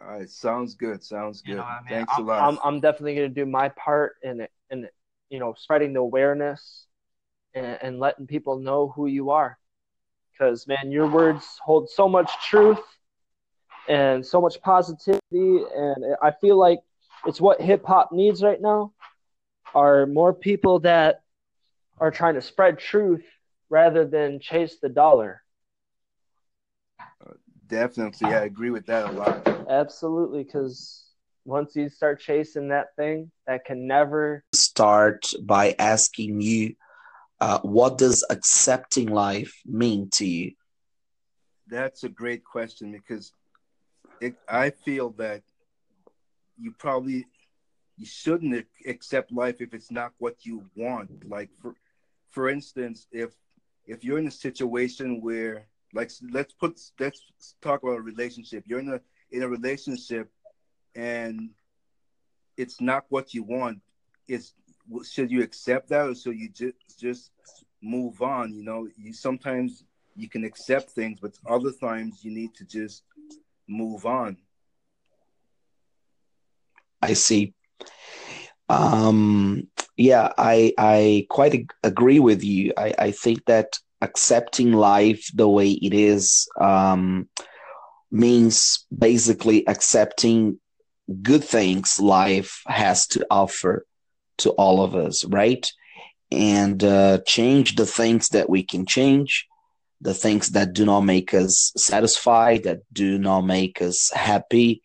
All 0.00 0.18
right, 0.18 0.28
sounds 0.28 0.74
good. 0.74 1.04
Sounds 1.04 1.42
good. 1.42 1.50
You 1.50 1.56
know 1.56 1.62
I 1.62 1.80
mean? 1.80 1.88
Thanks 1.88 2.12
a 2.14 2.20
I'm, 2.20 2.26
lot. 2.26 2.48
I'm, 2.48 2.58
I'm 2.64 2.80
definitely 2.80 3.14
gonna 3.14 3.28
do 3.28 3.46
my 3.46 3.68
part 3.70 4.16
in 4.22 4.46
in 4.70 4.88
you 5.30 5.38
know 5.38 5.54
spreading 5.56 5.92
the 5.92 6.00
awareness 6.00 6.86
and, 7.54 7.78
and 7.82 8.00
letting 8.00 8.26
people 8.26 8.58
know 8.58 8.92
who 8.94 9.06
you 9.06 9.30
are. 9.30 9.58
Because 10.32 10.66
man, 10.66 10.90
your 10.90 11.06
words 11.08 11.58
hold 11.62 11.88
so 11.90 12.08
much 12.08 12.30
truth 12.48 12.80
and 13.88 14.24
so 14.24 14.40
much 14.40 14.60
positivity, 14.62 15.20
and 15.30 16.16
I 16.22 16.30
feel 16.40 16.58
like 16.58 16.80
it's 17.26 17.40
what 17.40 17.60
hip 17.60 17.84
hop 17.84 18.12
needs 18.12 18.42
right 18.42 18.60
now. 18.60 18.92
Are 19.74 20.06
more 20.06 20.32
people 20.34 20.80
that 20.80 21.22
are 21.98 22.10
trying 22.10 22.34
to 22.34 22.42
spread 22.42 22.78
truth 22.78 23.24
rather 23.70 24.04
than 24.04 24.40
chase 24.40 24.76
the 24.80 24.88
dollar. 24.88 25.42
Definitely, 27.68 28.34
I 28.34 28.44
agree 28.44 28.70
with 28.70 28.86
that 28.86 29.08
a 29.08 29.12
lot. 29.12 29.48
Absolutely, 29.68 30.44
because 30.44 31.06
once 31.44 31.74
you 31.74 31.88
start 31.88 32.20
chasing 32.20 32.68
that 32.68 32.94
thing, 32.96 33.30
that 33.46 33.64
can 33.64 33.86
never 33.86 34.44
start 34.54 35.24
by 35.42 35.74
asking 35.78 36.40
you, 36.40 36.74
uh, 37.42 37.58
what 37.62 37.98
does 37.98 38.24
accepting 38.30 39.08
life 39.08 39.52
mean 39.66 40.08
to 40.12 40.24
you? 40.24 40.52
That's 41.66 42.04
a 42.04 42.08
great 42.08 42.44
question 42.44 42.92
because 42.92 43.32
it, 44.20 44.36
I 44.48 44.70
feel 44.70 45.10
that 45.18 45.42
you 46.56 46.72
probably 46.78 47.26
you 47.98 48.06
shouldn't 48.06 48.64
accept 48.86 49.32
life 49.32 49.56
if 49.58 49.74
it's 49.74 49.90
not 49.90 50.12
what 50.18 50.36
you 50.46 50.64
want. 50.76 51.28
Like 51.28 51.50
for 51.60 51.74
for 52.30 52.48
instance, 52.48 53.08
if 53.10 53.32
if 53.88 54.04
you're 54.04 54.18
in 54.18 54.28
a 54.28 54.38
situation 54.46 55.20
where 55.20 55.66
like 55.92 56.12
let's 56.30 56.54
put 56.54 56.78
let's 57.00 57.24
talk 57.60 57.82
about 57.82 57.98
a 57.98 58.02
relationship. 58.02 58.62
You're 58.68 58.78
in 58.78 58.92
a 58.92 59.00
in 59.32 59.42
a 59.42 59.48
relationship 59.48 60.30
and 60.94 61.50
it's 62.56 62.80
not 62.80 63.04
what 63.08 63.34
you 63.34 63.42
want. 63.42 63.80
It's 64.28 64.54
should 65.08 65.30
you 65.30 65.42
accept 65.42 65.88
that 65.88 66.08
or 66.08 66.14
should 66.14 66.38
you 66.38 66.48
just 66.48 66.76
just 66.98 67.30
move 67.82 68.22
on? 68.22 68.52
You 68.52 68.64
know, 68.64 68.88
you 68.96 69.12
sometimes 69.12 69.84
you 70.14 70.28
can 70.28 70.44
accept 70.44 70.90
things, 70.90 71.20
but 71.20 71.38
other 71.48 71.72
times 71.72 72.24
you 72.24 72.32
need 72.32 72.54
to 72.54 72.64
just 72.64 73.02
move 73.68 74.06
on. 74.06 74.36
I 77.00 77.14
see. 77.14 77.54
Um, 78.68 79.68
yeah, 79.96 80.32
I 80.38 80.72
I 80.78 81.26
quite 81.28 81.54
ag- 81.54 81.74
agree 81.82 82.20
with 82.20 82.44
you. 82.44 82.72
I, 82.76 82.94
I 82.98 83.10
think 83.10 83.44
that 83.46 83.78
accepting 84.00 84.72
life 84.72 85.30
the 85.34 85.48
way 85.48 85.70
it 85.70 85.94
is 85.94 86.48
um, 86.60 87.28
means 88.10 88.86
basically 88.96 89.66
accepting 89.68 90.58
good 91.22 91.44
things 91.44 92.00
life 92.00 92.62
has 92.66 93.06
to 93.08 93.26
offer 93.30 93.84
to 94.38 94.50
all 94.50 94.82
of 94.82 94.94
us, 94.94 95.24
right? 95.24 95.66
And 96.30 96.82
uh, 96.82 97.18
change 97.26 97.74
the 97.74 97.86
things 97.86 98.28
that 98.30 98.48
we 98.48 98.62
can 98.62 98.86
change, 98.86 99.46
the 100.00 100.14
things 100.14 100.50
that 100.50 100.72
do 100.72 100.84
not 100.84 101.02
make 101.02 101.34
us 101.34 101.72
satisfied, 101.76 102.64
that 102.64 102.80
do 102.92 103.18
not 103.18 103.42
make 103.42 103.82
us 103.82 104.10
happy, 104.12 104.82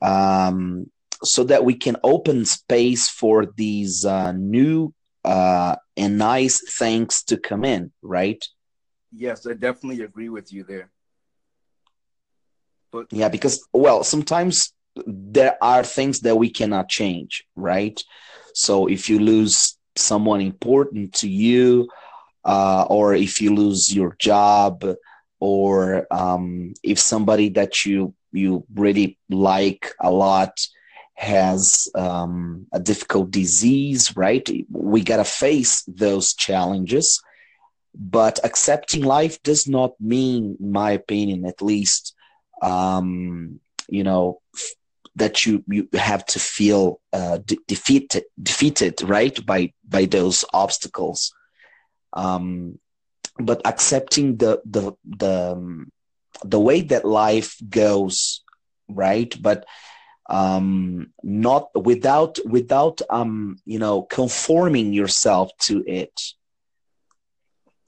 um, 0.00 0.90
so 1.22 1.44
that 1.44 1.64
we 1.64 1.74
can 1.74 1.96
open 2.04 2.44
space 2.44 3.08
for 3.08 3.46
these 3.56 4.04
uh, 4.04 4.32
new 4.32 4.94
uh, 5.24 5.76
and 5.96 6.16
nice 6.16 6.62
things 6.78 7.22
to 7.24 7.36
come 7.36 7.64
in, 7.64 7.92
right? 8.02 8.44
Yes, 9.12 9.46
I 9.46 9.54
definitely 9.54 10.04
agree 10.04 10.28
with 10.28 10.52
you 10.52 10.64
there. 10.64 10.90
But 12.90 13.06
yeah, 13.10 13.28
because 13.28 13.66
well, 13.72 14.04
sometimes 14.04 14.72
there 15.06 15.56
are 15.62 15.84
things 15.84 16.20
that 16.20 16.36
we 16.36 16.50
cannot 16.50 16.88
change, 16.88 17.44
right? 17.54 18.02
So 18.58 18.88
if 18.88 19.08
you 19.08 19.20
lose 19.20 19.78
someone 19.94 20.40
important 20.40 21.12
to 21.20 21.28
you, 21.28 21.88
uh, 22.44 22.86
or 22.90 23.14
if 23.14 23.40
you 23.40 23.54
lose 23.54 23.94
your 23.94 24.16
job, 24.18 24.84
or 25.38 26.06
um, 26.10 26.74
if 26.82 26.98
somebody 26.98 27.50
that 27.50 27.84
you 27.86 28.14
you 28.32 28.64
really 28.74 29.16
like 29.30 29.94
a 30.00 30.10
lot 30.10 30.58
has 31.14 31.88
um, 31.94 32.66
a 32.72 32.80
difficult 32.80 33.30
disease, 33.30 34.16
right? 34.16 34.48
We 34.70 35.02
got 35.02 35.18
to 35.18 35.24
face 35.24 35.84
those 35.86 36.34
challenges. 36.34 37.22
But 37.94 38.40
accepting 38.44 39.02
life 39.02 39.42
does 39.42 39.66
not 39.68 39.92
mean, 40.00 40.56
in 40.60 40.72
my 40.72 40.90
opinion, 40.92 41.46
at 41.46 41.62
least, 41.62 42.14
um, 42.60 43.60
you 43.88 44.04
know, 44.04 44.40
that 45.18 45.44
you, 45.44 45.62
you 45.68 45.88
have 45.94 46.24
to 46.26 46.38
feel 46.38 47.00
uh, 47.12 47.38
de- 47.38 47.58
defeated, 47.66 48.24
defeated, 48.42 49.02
right, 49.02 49.44
by 49.44 49.72
by 49.88 50.04
those 50.06 50.44
obstacles. 50.52 51.32
Um, 52.12 52.78
but 53.38 53.60
accepting 53.64 54.36
the 54.36 54.60
the 54.64 54.92
the 55.04 55.52
um, 55.52 55.92
the 56.44 56.60
way 56.60 56.80
that 56.82 57.04
life 57.04 57.56
goes, 57.68 58.42
right? 58.88 59.34
But 59.40 59.64
um 60.28 61.12
not 61.22 61.68
without 61.74 62.38
without 62.44 63.00
um 63.08 63.56
you 63.64 63.78
know 63.78 64.02
conforming 64.02 64.92
yourself 64.92 65.50
to 65.58 65.82
it 65.86 66.12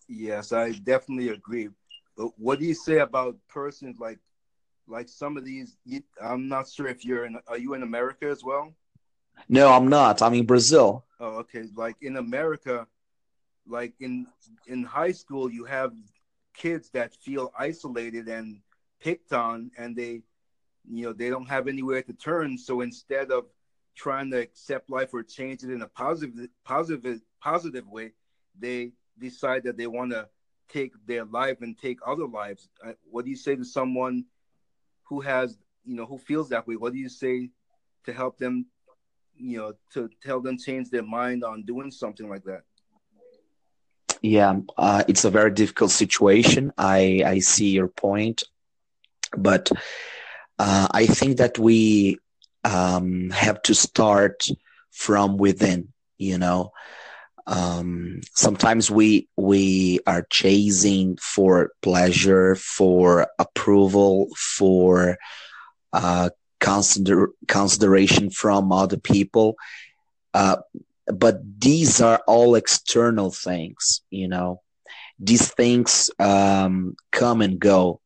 yes 0.08 0.50
i 0.52 0.72
definitely 0.72 1.28
agree 1.28 1.68
but 2.16 2.30
what 2.38 2.58
do 2.58 2.64
you 2.64 2.74
say 2.74 2.98
about 2.98 3.36
persons 3.48 3.98
like 4.00 4.18
like 4.90 5.08
some 5.08 5.36
of 5.36 5.44
these 5.44 5.76
i'm 6.20 6.48
not 6.48 6.68
sure 6.68 6.88
if 6.88 7.04
you're 7.04 7.24
in 7.24 7.38
are 7.46 7.58
you 7.58 7.74
in 7.74 7.82
america 7.82 8.26
as 8.26 8.42
well? 8.42 8.74
No 9.48 9.72
i'm 9.72 9.88
not. 9.88 10.20
I'm 10.20 10.34
in 10.34 10.46
brazil. 10.46 11.04
Oh 11.18 11.38
okay. 11.42 11.64
Like 11.74 11.96
in 12.02 12.16
america 12.16 12.86
like 13.66 13.94
in 14.00 14.26
in 14.66 14.82
high 14.82 15.12
school 15.12 15.50
you 15.50 15.64
have 15.64 15.92
kids 16.54 16.90
that 16.90 17.14
feel 17.14 17.52
isolated 17.58 18.28
and 18.28 18.60
picked 19.00 19.32
on 19.32 19.70
and 19.78 19.96
they 19.96 20.22
you 20.88 21.04
know 21.04 21.12
they 21.12 21.30
don't 21.30 21.48
have 21.48 21.68
anywhere 21.68 22.02
to 22.02 22.12
turn. 22.12 22.58
So 22.58 22.80
instead 22.80 23.30
of 23.30 23.44
trying 23.94 24.30
to 24.32 24.38
accept 24.38 24.90
life 24.90 25.14
or 25.14 25.22
change 25.22 25.62
it 25.62 25.70
in 25.70 25.82
a 25.82 25.88
positive 25.88 26.48
positive 26.64 27.20
positive 27.40 27.86
way 27.88 28.12
they 28.58 28.92
decide 29.18 29.62
that 29.64 29.76
they 29.76 29.86
want 29.86 30.10
to 30.10 30.28
take 30.68 30.92
their 31.06 31.24
life 31.24 31.58
and 31.62 31.76
take 31.78 31.98
other 32.06 32.26
lives. 32.26 32.68
Uh, 32.84 32.92
what 33.10 33.24
do 33.24 33.30
you 33.30 33.36
say 33.36 33.56
to 33.56 33.64
someone 33.64 34.24
who 35.10 35.20
has 35.20 35.58
you 35.84 35.96
know 35.96 36.06
who 36.06 36.16
feels 36.16 36.48
that 36.48 36.66
way 36.66 36.76
what 36.76 36.92
do 36.94 36.98
you 36.98 37.08
say 37.08 37.50
to 38.04 38.12
help 38.12 38.38
them 38.38 38.64
you 39.36 39.58
know 39.58 39.72
to 39.92 40.08
tell 40.22 40.40
them 40.40 40.56
change 40.56 40.88
their 40.88 41.02
mind 41.02 41.44
on 41.44 41.64
doing 41.64 41.90
something 41.90 42.28
like 42.30 42.44
that? 42.44 42.62
Yeah 44.22 44.60
uh, 44.78 45.02
it's 45.08 45.24
a 45.24 45.30
very 45.30 45.50
difficult 45.50 45.90
situation. 45.90 46.72
I 46.78 47.22
i 47.26 47.38
see 47.40 47.70
your 47.70 47.88
point. 47.88 48.44
But 49.36 49.70
uh, 50.58 50.88
I 50.90 51.06
think 51.06 51.38
that 51.38 51.58
we 51.58 52.18
um, 52.64 53.30
have 53.30 53.62
to 53.62 53.74
start 53.74 54.46
from 54.90 55.36
within. 55.36 55.92
You 56.18 56.38
know, 56.38 56.72
um, 57.50 58.20
sometimes 58.34 58.90
we 58.90 59.28
we 59.36 59.98
are 60.06 60.24
chasing 60.30 61.18
for 61.20 61.72
pleasure, 61.82 62.54
for 62.54 63.26
approval, 63.38 64.28
for 64.36 65.18
uh, 65.92 66.30
consider 66.60 67.30
consideration 67.48 68.30
from 68.30 68.70
other 68.70 68.98
people. 68.98 69.56
Uh, 70.32 70.58
but 71.06 71.40
these 71.60 72.00
are 72.00 72.22
all 72.28 72.54
external 72.54 73.32
things, 73.32 74.00
you 74.10 74.28
know. 74.28 74.62
These 75.18 75.52
things 75.52 76.08
um, 76.20 76.94
come 77.10 77.42
and 77.42 77.58
go 77.58 78.00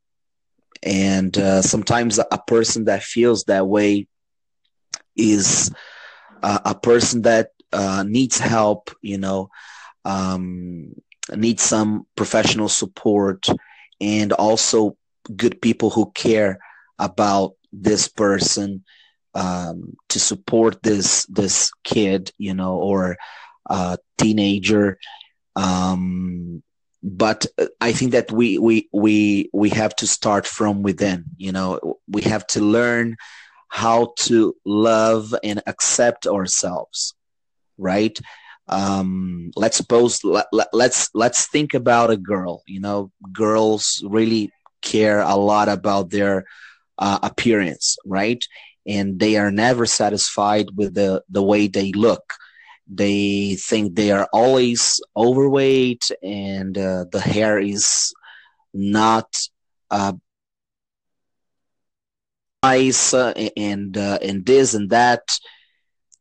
and 0.82 1.36
uh, 1.38 1.62
sometimes 1.62 2.18
a 2.18 2.38
person 2.46 2.84
that 2.86 3.02
feels 3.02 3.44
that 3.44 3.66
way 3.66 4.06
is 5.16 5.70
uh, 6.42 6.60
a 6.64 6.74
person 6.74 7.22
that 7.22 7.50
uh, 7.74 8.04
needs 8.06 8.38
help 8.38 8.90
you 9.02 9.18
know 9.18 9.50
um, 10.04 10.94
needs 11.34 11.62
some 11.62 12.06
professional 12.16 12.68
support 12.68 13.46
and 14.00 14.32
also 14.32 14.96
good 15.36 15.60
people 15.60 15.90
who 15.90 16.10
care 16.12 16.58
about 16.98 17.54
this 17.72 18.08
person 18.08 18.84
um, 19.34 19.96
to 20.08 20.20
support 20.20 20.82
this 20.82 21.26
this 21.26 21.70
kid 21.82 22.30
you 22.38 22.54
know 22.54 22.76
or 22.76 23.16
teenager 24.18 24.98
um, 25.56 26.62
but 27.04 27.44
I 27.82 27.92
think 27.92 28.12
that 28.12 28.32
we 28.32 28.58
we 28.58 28.88
we 28.92 29.50
we 29.52 29.68
have 29.70 29.94
to 29.96 30.06
start 30.06 30.46
from 30.46 30.82
within. 30.82 31.24
You 31.36 31.52
know, 31.52 31.98
we 32.08 32.22
have 32.22 32.46
to 32.48 32.60
learn 32.60 33.16
how 33.68 34.14
to 34.20 34.56
love 34.64 35.34
and 35.44 35.62
accept 35.66 36.26
ourselves, 36.26 37.14
right? 37.78 38.18
Um, 38.68 39.50
let's 39.56 39.76
suppose 39.76 40.22
let, 40.24 40.46
let, 40.52 40.68
let's 40.72 41.10
let's 41.14 41.48
think 41.48 41.74
about 41.74 42.10
a 42.10 42.16
girl. 42.16 42.62
You 42.66 42.80
know, 42.80 43.10
girls 43.32 44.02
really 44.06 44.50
care 44.82 45.20
a 45.20 45.36
lot 45.36 45.68
about 45.68 46.10
their 46.10 46.44
uh, 46.98 47.18
appearance, 47.22 47.96
right? 48.04 48.42
And 48.86 49.18
they 49.18 49.36
are 49.36 49.50
never 49.50 49.86
satisfied 49.86 50.66
with 50.76 50.94
the 50.94 51.22
the 51.28 51.42
way 51.42 51.66
they 51.68 51.92
look 51.92 52.34
they 52.88 53.54
think 53.56 53.94
they 53.94 54.10
are 54.10 54.28
always 54.32 55.00
overweight 55.16 56.02
and 56.22 56.76
uh, 56.76 57.04
the 57.10 57.20
hair 57.20 57.58
is 57.58 58.12
not 58.72 59.26
uh, 59.90 60.12
nice 62.62 63.14
uh, 63.14 63.32
and 63.56 63.96
uh, 63.96 64.18
and 64.22 64.46
this 64.46 64.74
and 64.74 64.90
that. 64.90 65.22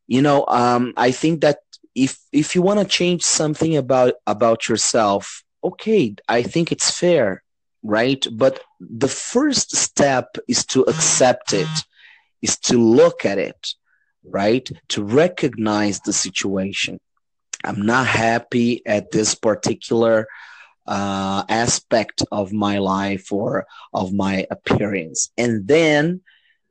You 0.07 0.21
know, 0.21 0.45
um, 0.47 0.93
I 0.97 1.11
think 1.11 1.41
that 1.41 1.59
if 1.95 2.17
if 2.31 2.55
you 2.55 2.61
want 2.61 2.79
to 2.79 2.85
change 2.85 3.23
something 3.23 3.75
about 3.77 4.15
about 4.27 4.67
yourself, 4.67 5.43
okay, 5.63 6.15
I 6.27 6.43
think 6.43 6.71
it's 6.71 6.91
fair, 6.91 7.43
right? 7.83 8.25
But 8.31 8.59
the 8.79 9.07
first 9.07 9.75
step 9.75 10.37
is 10.47 10.65
to 10.67 10.81
accept 10.83 11.53
it, 11.53 11.67
is 12.41 12.57
to 12.59 12.77
look 12.77 13.25
at 13.25 13.37
it 13.37 13.75
right? 14.23 14.69
To 14.89 15.03
recognize 15.03 15.99
the 16.01 16.13
situation. 16.13 16.99
I'm 17.63 17.85
not 17.85 18.07
happy 18.07 18.81
at 18.85 19.11
this 19.11 19.35
particular 19.35 20.27
uh, 20.85 21.43
aspect 21.47 22.23
of 22.31 22.51
my 22.51 22.79
life 22.79 23.31
or 23.31 23.65
of 23.93 24.13
my 24.13 24.45
appearance. 24.51 25.29
And 25.37 25.67
then 25.67 26.21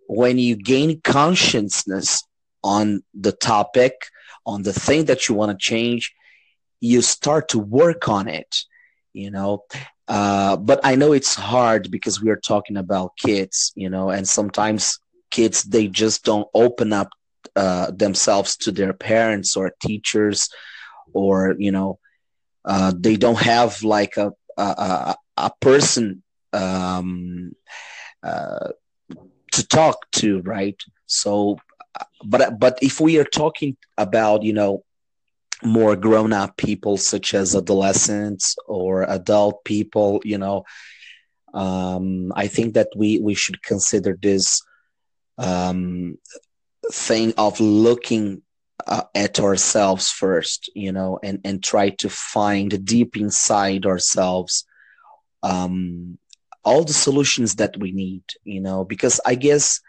when 0.06 0.38
you 0.38 0.56
gain 0.56 1.00
consciousness 1.00 2.24
on 2.62 3.02
the 3.14 3.32
topic, 3.32 3.94
on 4.46 4.62
the 4.62 4.72
thing 4.72 5.06
that 5.06 5.28
you 5.28 5.34
want 5.34 5.50
to 5.50 5.64
change, 5.64 6.12
you 6.80 7.00
start 7.02 7.48
to 7.50 7.58
work 7.58 8.08
on 8.08 8.28
it, 8.28 8.56
you 9.12 9.30
know. 9.30 9.64
Uh, 10.08 10.56
but 10.56 10.80
I 10.84 10.96
know 10.96 11.12
it's 11.12 11.34
hard 11.34 11.90
because 11.90 12.22
we 12.22 12.30
are 12.30 12.36
talking 12.36 12.76
about 12.76 13.16
kids, 13.16 13.72
you 13.76 13.88
know, 13.88 14.10
and 14.10 14.26
sometimes 14.26 14.98
kids 15.30 15.62
they 15.62 15.86
just 15.88 16.24
don't 16.24 16.48
open 16.54 16.92
up 16.92 17.08
uh, 17.56 17.90
themselves 17.90 18.56
to 18.56 18.72
their 18.72 18.92
parents 18.92 19.56
or 19.56 19.72
teachers, 19.80 20.48
or 21.12 21.54
you 21.58 21.72
know, 21.72 21.98
uh, 22.64 22.92
they 22.96 23.16
don't 23.16 23.38
have 23.38 23.82
like 23.82 24.16
a 24.16 24.32
a, 24.56 25.14
a 25.36 25.50
person 25.60 26.22
um, 26.52 27.52
uh, 28.22 28.68
to 29.52 29.66
talk 29.66 30.10
to, 30.12 30.40
right? 30.42 30.80
So, 31.06 31.58
but 32.24 32.58
but 32.58 32.78
if 32.82 33.00
we 33.00 33.18
are 33.18 33.24
talking 33.24 33.76
about 33.98 34.42
you 34.42 34.52
know 34.52 34.84
more 35.64 35.94
grown 35.96 36.32
up 36.32 36.56
people 36.56 36.96
such 36.96 37.34
as 37.34 37.54
adolescents 37.54 38.56
or 38.66 39.04
adult 39.04 39.64
people, 39.64 40.20
you 40.24 40.36
know, 40.38 40.64
um, 41.54 42.32
I 42.34 42.48
think 42.48 42.74
that 42.74 42.88
we 42.96 43.20
we 43.20 43.34
should 43.34 43.62
consider 43.62 44.18
this 44.20 44.62
um, 45.38 46.18
thing 46.90 47.34
of 47.38 47.60
looking 47.60 48.42
uh, 48.86 49.04
at 49.14 49.38
ourselves 49.38 50.10
first, 50.10 50.70
you 50.74 50.92
know, 50.92 51.18
and 51.22 51.40
and 51.44 51.62
try 51.62 51.90
to 51.90 52.08
find 52.08 52.84
deep 52.84 53.16
inside 53.16 53.86
ourselves 53.86 54.64
um, 55.42 56.18
all 56.64 56.84
the 56.84 56.92
solutions 56.92 57.56
that 57.56 57.76
we 57.78 57.92
need, 57.92 58.22
you 58.44 58.60
know, 58.60 58.84
because 58.84 59.20
I 59.26 59.34
guess 59.34 59.80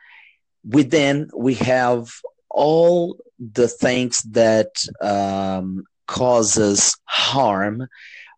within 0.64 1.30
we 1.36 1.56
have 1.56 2.10
all 2.50 3.18
the 3.40 3.68
things 3.68 4.22
that 4.32 4.72
um, 5.02 5.84
causes 6.08 6.96
harm, 7.06 7.88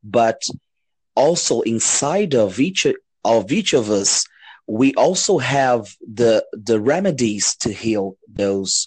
but 0.03 0.41
also 1.15 1.61
inside 1.61 2.33
of 2.33 2.59
each 2.59 2.85
of 3.23 3.51
each 3.51 3.73
of 3.73 3.89
us, 3.89 4.25
we 4.67 4.93
also 4.95 5.37
have 5.37 5.87
the 6.01 6.45
the 6.53 6.79
remedies 6.79 7.55
to 7.57 7.71
heal 7.71 8.17
those 8.27 8.85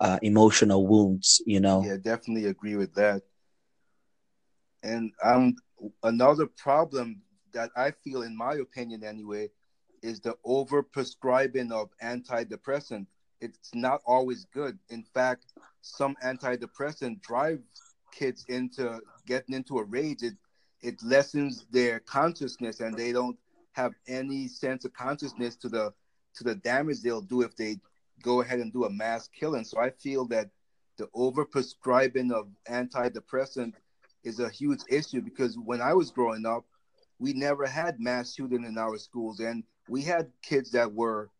uh, 0.00 0.18
emotional 0.22 0.86
wounds. 0.86 1.42
You 1.46 1.60
know. 1.60 1.82
Yeah, 1.84 1.96
definitely 1.96 2.46
agree 2.46 2.76
with 2.76 2.94
that. 2.94 3.22
And 4.82 5.12
um, 5.24 5.56
another 6.02 6.46
problem 6.46 7.22
that 7.52 7.70
I 7.76 7.90
feel, 7.90 8.22
in 8.22 8.36
my 8.36 8.54
opinion 8.54 9.02
anyway, 9.02 9.50
is 10.02 10.20
the 10.20 10.36
over 10.44 10.82
prescribing 10.82 11.72
of 11.72 11.90
antidepressant. 12.02 13.06
It's 13.40 13.70
not 13.74 14.02
always 14.06 14.46
good. 14.46 14.78
In 14.88 15.02
fact, 15.02 15.46
some 15.82 16.16
antidepressant 16.24 17.20
drive 17.22 17.60
kids 18.12 18.44
into 18.48 19.00
getting 19.26 19.54
into 19.54 19.78
a 19.78 19.84
rage. 19.84 20.22
It 20.22 20.34
it 20.80 21.02
lessens 21.02 21.66
their 21.70 22.00
consciousness 22.00 22.80
and 22.80 22.96
they 22.96 23.12
don't 23.12 23.36
have 23.72 23.94
any 24.06 24.48
sense 24.48 24.84
of 24.84 24.92
consciousness 24.92 25.56
to 25.56 25.68
the 25.68 25.92
to 26.34 26.44
the 26.44 26.54
damage 26.54 27.02
they'll 27.02 27.20
do 27.20 27.42
if 27.42 27.56
they 27.56 27.76
go 28.22 28.40
ahead 28.40 28.60
and 28.60 28.72
do 28.72 28.84
a 28.84 28.90
mass 28.90 29.28
killing. 29.28 29.64
So 29.64 29.78
I 29.80 29.90
feel 29.90 30.24
that 30.26 30.50
the 30.96 31.08
over 31.14 31.44
prescribing 31.44 32.32
of 32.32 32.48
antidepressant 32.68 33.74
is 34.24 34.40
a 34.40 34.48
huge 34.48 34.80
issue 34.88 35.20
because 35.20 35.56
when 35.56 35.80
I 35.80 35.94
was 35.94 36.10
growing 36.10 36.44
up, 36.44 36.64
we 37.18 37.32
never 37.32 37.66
had 37.66 38.00
mass 38.00 38.34
shooting 38.34 38.64
in 38.64 38.78
our 38.78 38.98
schools, 38.98 39.40
and 39.40 39.64
we 39.88 40.02
had 40.02 40.30
kids 40.42 40.70
that 40.72 40.92
were 40.92 41.30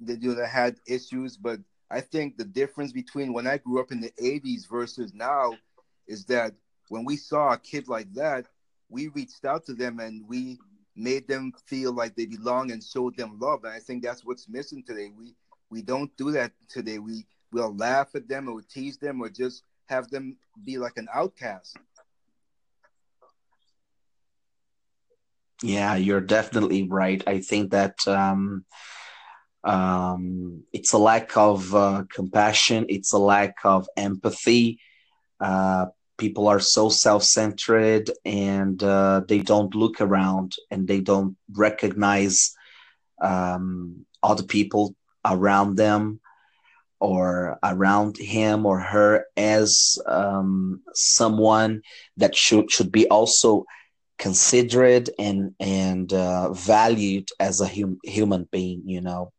that 0.00 0.22
you 0.22 0.30
know 0.30 0.34
that 0.34 0.48
had 0.48 0.76
issues. 0.86 1.36
But 1.36 1.60
I 1.90 2.00
think 2.00 2.36
the 2.36 2.44
difference 2.44 2.92
between 2.92 3.32
when 3.32 3.46
I 3.46 3.58
grew 3.58 3.80
up 3.80 3.92
in 3.92 4.00
the 4.00 4.12
'80s 4.20 4.68
versus 4.68 5.12
now 5.14 5.54
is 6.06 6.24
that 6.26 6.54
when 6.88 7.04
we 7.04 7.16
saw 7.16 7.52
a 7.52 7.58
kid 7.58 7.88
like 7.88 8.12
that, 8.14 8.46
we 8.88 9.08
reached 9.08 9.44
out 9.44 9.64
to 9.66 9.74
them 9.74 10.00
and 10.00 10.26
we 10.28 10.58
made 10.94 11.26
them 11.26 11.52
feel 11.66 11.92
like 11.92 12.14
they 12.14 12.26
belong 12.26 12.70
and 12.70 12.82
showed 12.82 13.16
them 13.16 13.38
love. 13.40 13.64
And 13.64 13.72
I 13.72 13.78
think 13.78 14.02
that's 14.02 14.24
what's 14.24 14.48
missing 14.48 14.82
today. 14.82 15.10
We 15.16 15.34
we 15.70 15.82
don't 15.82 16.14
do 16.16 16.30
that 16.32 16.52
today. 16.68 16.98
We 16.98 17.26
we'll 17.52 17.74
laugh 17.76 18.14
at 18.14 18.28
them 18.28 18.48
or 18.48 18.62
tease 18.62 18.98
them 18.98 19.20
or 19.20 19.28
just 19.28 19.62
have 19.86 20.08
them 20.10 20.36
be 20.64 20.78
like 20.78 20.96
an 20.96 21.08
outcast. 21.12 21.76
Yeah, 25.62 25.94
you're 25.94 26.20
definitely 26.20 26.88
right. 26.88 27.22
I 27.26 27.40
think 27.40 27.70
that 27.70 27.96
um, 28.06 28.64
um, 29.62 30.64
it's 30.72 30.92
a 30.92 30.98
lack 30.98 31.36
of 31.36 31.74
uh, 31.74 32.04
compassion, 32.12 32.86
it's 32.88 33.12
a 33.12 33.18
lack 33.18 33.54
of 33.64 33.88
empathy. 33.96 34.80
Uh, 35.40 35.86
people 36.18 36.48
are 36.48 36.60
so 36.60 36.88
self-centered 36.88 38.10
and 38.24 38.82
uh, 38.82 39.22
they 39.26 39.38
don't 39.38 39.74
look 39.74 40.00
around 40.00 40.54
and 40.70 40.86
they 40.86 41.00
don't 41.00 41.36
recognize 41.52 42.54
um, 43.20 44.04
other 44.22 44.42
people 44.44 44.94
around 45.24 45.76
them 45.76 46.20
or 47.00 47.58
around 47.64 48.16
him 48.16 48.66
or 48.66 48.78
her 48.78 49.24
as 49.36 49.98
um, 50.06 50.80
someone 50.94 51.82
that 52.16 52.36
should 52.36 52.70
should 52.70 52.92
be 52.92 53.08
also 53.08 53.64
considered 54.22 55.10
and 55.18 55.52
and 55.58 56.12
uh, 56.12 56.52
valued 56.52 57.28
as 57.40 57.60
a 57.60 57.66
hum- 57.66 57.98
human 58.04 58.48
being 58.52 58.82
you 58.86 59.00
know? 59.00 59.32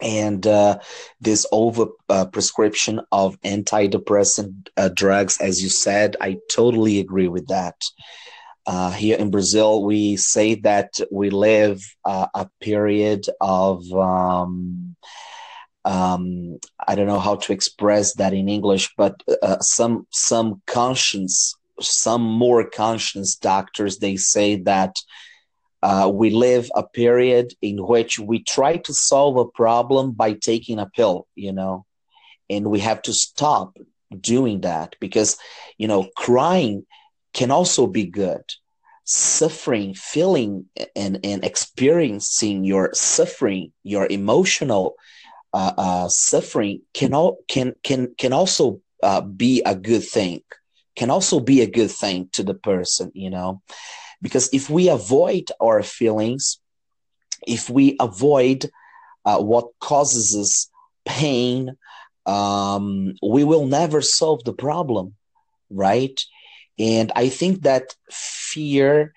And 0.00 0.46
uh, 0.46 0.78
this 1.20 1.46
over 1.50 1.86
uh, 2.08 2.26
prescription 2.26 3.00
of 3.10 3.40
antidepressant 3.40 4.68
uh, 4.76 4.90
drugs 4.94 5.40
as 5.40 5.60
you 5.62 5.68
said 5.68 6.16
i 6.20 6.36
totally 6.50 7.00
agree 7.00 7.28
with 7.28 7.48
that. 7.48 7.74
Uh, 8.66 8.92
here 8.92 9.18
in 9.18 9.30
brazil 9.30 9.84
we 9.84 10.16
say 10.16 10.54
that 10.54 10.90
we 11.10 11.28
live 11.30 11.78
uh, 12.04 12.28
a 12.34 12.48
period 12.60 13.26
of 13.40 13.76
um, 13.92 14.94
um, 15.84 16.24
i 16.88 16.94
don't 16.94 17.12
know 17.12 17.24
how 17.28 17.34
to 17.34 17.52
express 17.52 18.14
that 18.14 18.32
in 18.32 18.48
english 18.48 18.86
but 18.96 19.14
some 19.60 20.06
some 20.10 20.62
conscience 20.66 21.54
some 21.80 22.22
more 22.22 22.68
conscious 22.68 23.36
doctors 23.36 23.98
they 23.98 24.16
say 24.16 24.56
that 24.56 24.96
uh, 25.82 26.10
we 26.12 26.30
live 26.30 26.70
a 26.74 26.82
period 26.82 27.52
in 27.60 27.76
which 27.76 28.18
we 28.18 28.42
try 28.42 28.76
to 28.78 28.94
solve 28.94 29.36
a 29.36 29.44
problem 29.44 30.12
by 30.12 30.32
taking 30.32 30.78
a 30.78 30.90
pill 30.94 31.26
you 31.34 31.52
know 31.52 31.84
and 32.50 32.70
we 32.70 32.80
have 32.80 33.02
to 33.02 33.12
stop 33.12 33.76
doing 34.20 34.60
that 34.60 34.96
because 35.00 35.36
you 35.78 35.88
know 35.88 36.08
crying 36.16 36.86
can 37.34 37.50
also 37.50 37.86
be 37.86 38.06
good. 38.06 38.42
Suffering 39.06 39.92
feeling 39.92 40.66
and, 40.96 41.20
and 41.24 41.44
experiencing 41.44 42.64
your 42.64 42.90
suffering 42.94 43.72
your 43.82 44.06
emotional 44.06 44.94
uh, 45.52 45.72
uh, 45.76 46.08
suffering 46.08 46.80
can 46.94 47.12
all 47.12 47.36
can 47.46 47.74
can 47.82 48.14
can 48.16 48.32
also 48.32 48.80
uh, 49.02 49.20
be 49.20 49.62
a 49.66 49.74
good 49.74 50.02
thing 50.02 50.40
can 50.96 51.10
also 51.10 51.40
be 51.40 51.60
a 51.60 51.70
good 51.70 51.90
thing 51.90 52.28
to 52.32 52.42
the 52.42 52.54
person, 52.54 53.10
you 53.14 53.30
know, 53.30 53.62
because 54.22 54.48
if 54.52 54.70
we 54.70 54.88
avoid 54.88 55.50
our 55.60 55.82
feelings, 55.82 56.58
if 57.46 57.68
we 57.68 57.96
avoid 58.00 58.70
uh, 59.24 59.40
what 59.40 59.66
causes 59.80 60.36
us 60.36 60.70
pain, 61.04 61.76
um, 62.26 63.14
we 63.22 63.44
will 63.44 63.66
never 63.66 64.00
solve 64.00 64.44
the 64.44 64.52
problem, 64.52 65.14
right? 65.70 66.20
And 66.78 67.12
I 67.14 67.28
think 67.28 67.62
that 67.62 67.94
fear 68.10 69.14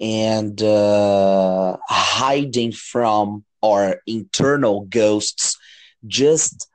and 0.00 0.60
uh, 0.62 1.76
hiding 1.88 2.72
from 2.72 3.44
our 3.62 4.00
internal 4.06 4.82
ghosts 4.82 5.56
just 6.06 6.68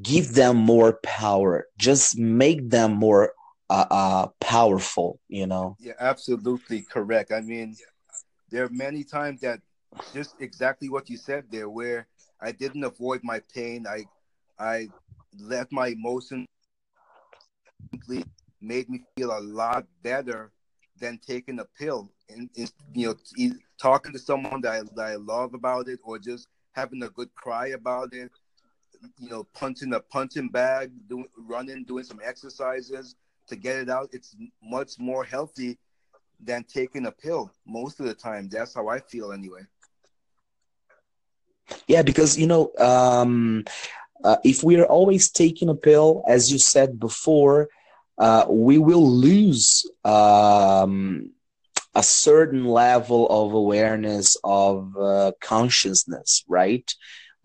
give 0.00 0.34
them 0.34 0.56
more 0.56 0.98
power, 1.02 1.66
just 1.78 2.16
make 2.16 2.70
them 2.70 2.92
more 2.92 3.32
uh, 3.70 3.86
uh, 3.90 4.26
powerful, 4.40 5.20
you 5.28 5.46
know? 5.46 5.76
Yeah, 5.78 5.94
absolutely 6.00 6.82
correct. 6.82 7.32
I 7.32 7.40
mean, 7.40 7.76
there 8.50 8.64
are 8.64 8.70
many 8.70 9.04
times 9.04 9.40
that 9.40 9.60
just 10.12 10.40
exactly 10.40 10.88
what 10.88 11.08
you 11.10 11.16
said 11.16 11.44
there, 11.50 11.68
where 11.68 12.06
I 12.40 12.52
didn't 12.52 12.84
avoid 12.84 13.20
my 13.22 13.40
pain. 13.54 13.86
I, 13.86 14.06
I 14.58 14.88
let 15.38 15.70
my 15.72 15.88
emotions 15.88 16.46
made 18.60 18.88
me 18.88 19.02
feel 19.16 19.36
a 19.36 19.40
lot 19.40 19.86
better 20.02 20.50
than 20.98 21.18
taking 21.24 21.60
a 21.60 21.64
pill 21.78 22.10
and, 22.28 22.50
and 22.56 22.72
you 22.92 23.06
know 23.06 23.54
talking 23.80 24.12
to 24.12 24.18
someone 24.18 24.60
that 24.60 24.72
I, 24.72 24.82
that 24.96 25.06
I 25.12 25.14
love 25.14 25.54
about 25.54 25.88
it 25.88 26.00
or 26.02 26.18
just 26.18 26.48
having 26.72 27.02
a 27.02 27.08
good 27.08 27.32
cry 27.34 27.68
about 27.68 28.12
it 28.12 28.30
you 29.18 29.28
know 29.28 29.44
punching 29.54 29.92
a 29.94 30.00
punching 30.00 30.48
bag 30.48 30.90
doing 31.08 31.28
running 31.36 31.84
doing 31.84 32.04
some 32.04 32.20
exercises 32.24 33.14
to 33.48 33.56
get 33.56 33.76
it 33.76 33.90
out, 33.90 34.08
it's 34.12 34.36
much 34.62 34.98
more 34.98 35.24
healthy 35.24 35.78
than 36.40 36.64
taking 36.64 37.06
a 37.06 37.12
pill 37.12 37.50
most 37.66 38.00
of 38.00 38.06
the 38.06 38.14
time. 38.14 38.48
That's 38.48 38.74
how 38.74 38.88
I 38.88 39.00
feel 39.00 39.32
anyway. 39.32 39.62
Yeah, 41.86 42.02
because 42.02 42.38
you 42.38 42.46
know, 42.46 42.72
um, 42.78 43.64
uh, 44.24 44.36
if 44.44 44.62
we 44.62 44.76
are 44.76 44.86
always 44.86 45.30
taking 45.30 45.68
a 45.68 45.74
pill, 45.74 46.22
as 46.26 46.50
you 46.50 46.58
said 46.58 46.98
before, 46.98 47.68
uh, 48.18 48.46
we 48.48 48.78
will 48.78 49.08
lose 49.08 49.88
um, 50.04 51.30
a 51.94 52.02
certain 52.02 52.64
level 52.64 53.26
of 53.28 53.54
awareness 53.54 54.36
of 54.44 54.96
uh, 54.96 55.32
consciousness, 55.40 56.44
right? 56.48 56.90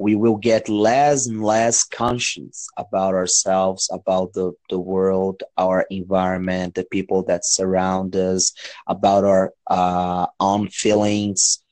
We 0.03 0.15
will 0.15 0.37
get 0.37 0.69
less 0.69 1.27
and 1.27 1.41
less 1.43 1.83
conscious 1.85 2.67
about 2.77 3.13
ourselves, 3.15 3.89
about 3.99 4.33
the, 4.33 4.53
the 4.69 4.79
world, 4.79 5.43
our 5.57 5.85
environment, 5.89 6.75
the 6.75 6.85
people 6.97 7.23
that 7.29 7.45
surround 7.45 8.15
us, 8.15 8.53
about 8.87 9.23
our 9.25 9.53
uh, 9.67 10.27
own 10.39 10.67
feelings, 10.69 11.63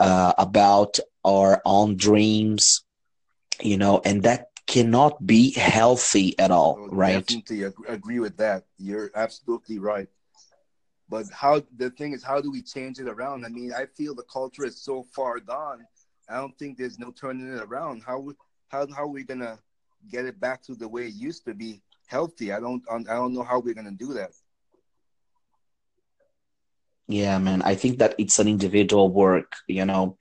uh, 0.00 0.32
about 0.38 0.98
our 1.24 1.60
own 1.64 1.96
dreams, 1.96 2.84
you 3.62 3.76
know, 3.76 4.00
and 4.04 4.22
that 4.24 4.48
cannot 4.66 5.26
be 5.26 5.52
healthy 5.54 6.38
at 6.38 6.50
all, 6.50 6.76
So 6.76 6.88
right? 6.90 7.26
Definitely 7.28 7.62
agree 7.88 8.20
with 8.20 8.36
that. 8.38 8.64
You're 8.78 9.10
absolutely 9.14 9.78
right. 9.78 10.08
But 11.08 11.26
how 11.32 11.62
the 11.76 11.90
thing 11.90 12.12
is, 12.12 12.22
how 12.24 12.40
do 12.40 12.50
we 12.50 12.62
change 12.62 12.98
it 12.98 13.08
around? 13.08 13.44
I 13.44 13.48
mean, 13.48 13.72
I 13.72 13.86
feel 13.86 14.14
the 14.14 14.22
culture 14.22 14.64
is 14.64 14.80
so 14.82 15.02
far 15.02 15.38
gone. 15.40 15.86
I 16.32 16.38
don't 16.38 16.58
think 16.58 16.78
there's 16.78 16.98
no 16.98 17.10
turning 17.12 17.52
it 17.52 17.62
around. 17.62 18.02
How 18.04 18.32
how 18.68 18.86
how 18.96 19.04
are 19.04 19.08
we 19.08 19.24
gonna 19.24 19.58
get 20.10 20.26
it 20.26 20.40
back 20.40 20.62
to 20.64 20.74
the 20.74 20.88
way 20.88 21.06
it 21.06 21.14
used 21.14 21.44
to 21.46 21.54
be 21.54 21.82
healthy? 22.06 22.52
I 22.52 22.60
don't 22.60 22.82
I 22.90 23.14
don't 23.14 23.34
know 23.34 23.44
how 23.44 23.60
we're 23.60 23.74
gonna 23.74 23.92
do 23.92 24.14
that. 24.14 24.32
Yeah, 27.08 27.38
man. 27.38 27.62
I 27.62 27.74
think 27.74 27.98
that 27.98 28.14
it's 28.18 28.38
an 28.38 28.48
individual 28.48 29.10
work, 29.10 29.52
you 29.66 29.84
know. 29.84 30.16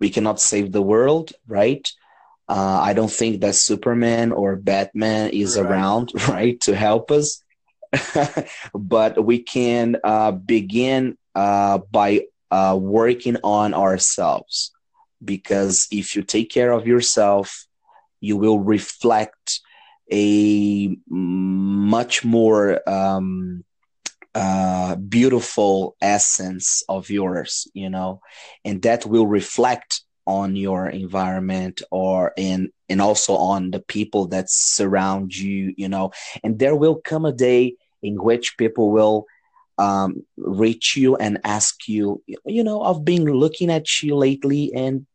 We 0.00 0.10
cannot 0.10 0.40
save 0.40 0.72
the 0.72 0.82
world, 0.82 1.32
right? 1.46 1.86
Uh, 2.48 2.80
I 2.82 2.92
don't 2.94 3.10
think 3.10 3.40
that 3.40 3.54
Superman 3.56 4.32
or 4.32 4.56
Batman 4.56 5.30
is 5.30 5.56
Right. 5.56 5.70
around, 5.70 6.12
right, 6.28 6.60
to 6.62 6.74
help 6.76 7.10
us. 7.10 7.42
But 8.74 9.24
we 9.24 9.42
can 9.42 9.96
uh, 10.04 10.32
begin 10.32 11.16
uh, 11.34 11.78
by 11.90 12.26
uh, 12.50 12.78
working 12.80 13.36
on 13.42 13.74
ourselves. 13.74 14.72
Because 15.24 15.88
if 15.90 16.14
you 16.14 16.22
take 16.22 16.50
care 16.50 16.72
of 16.72 16.86
yourself, 16.86 17.66
you 18.20 18.36
will 18.36 18.58
reflect 18.58 19.60
a 20.10 20.96
much 21.08 22.24
more 22.24 22.88
um, 22.88 23.64
uh, 24.34 24.96
beautiful 24.96 25.96
essence 26.00 26.82
of 26.88 27.10
yours, 27.10 27.66
you 27.74 27.90
know, 27.90 28.20
and 28.64 28.82
that 28.82 29.04
will 29.06 29.26
reflect 29.26 30.02
on 30.26 30.56
your 30.56 30.88
environment 30.88 31.82
or 31.90 32.32
in 32.36 32.70
and 32.88 33.00
also 33.00 33.34
on 33.34 33.70
the 33.70 33.80
people 33.80 34.26
that 34.28 34.48
surround 34.48 35.34
you, 35.34 35.74
you 35.76 35.88
know, 35.88 36.10
and 36.44 36.58
there 36.58 36.76
will 36.76 36.96
come 36.96 37.24
a 37.24 37.32
day 37.32 37.74
in 38.02 38.14
which 38.22 38.56
people 38.58 38.90
will 38.90 39.26
um, 39.78 40.24
reach 40.36 40.96
you 40.96 41.16
and 41.16 41.38
ask 41.44 41.88
you, 41.88 42.22
you 42.44 42.64
know, 42.64 42.82
I've 42.82 43.04
been 43.04 43.24
looking 43.24 43.70
at 43.70 44.02
you 44.02 44.16
lately, 44.16 44.72
and 44.74 45.06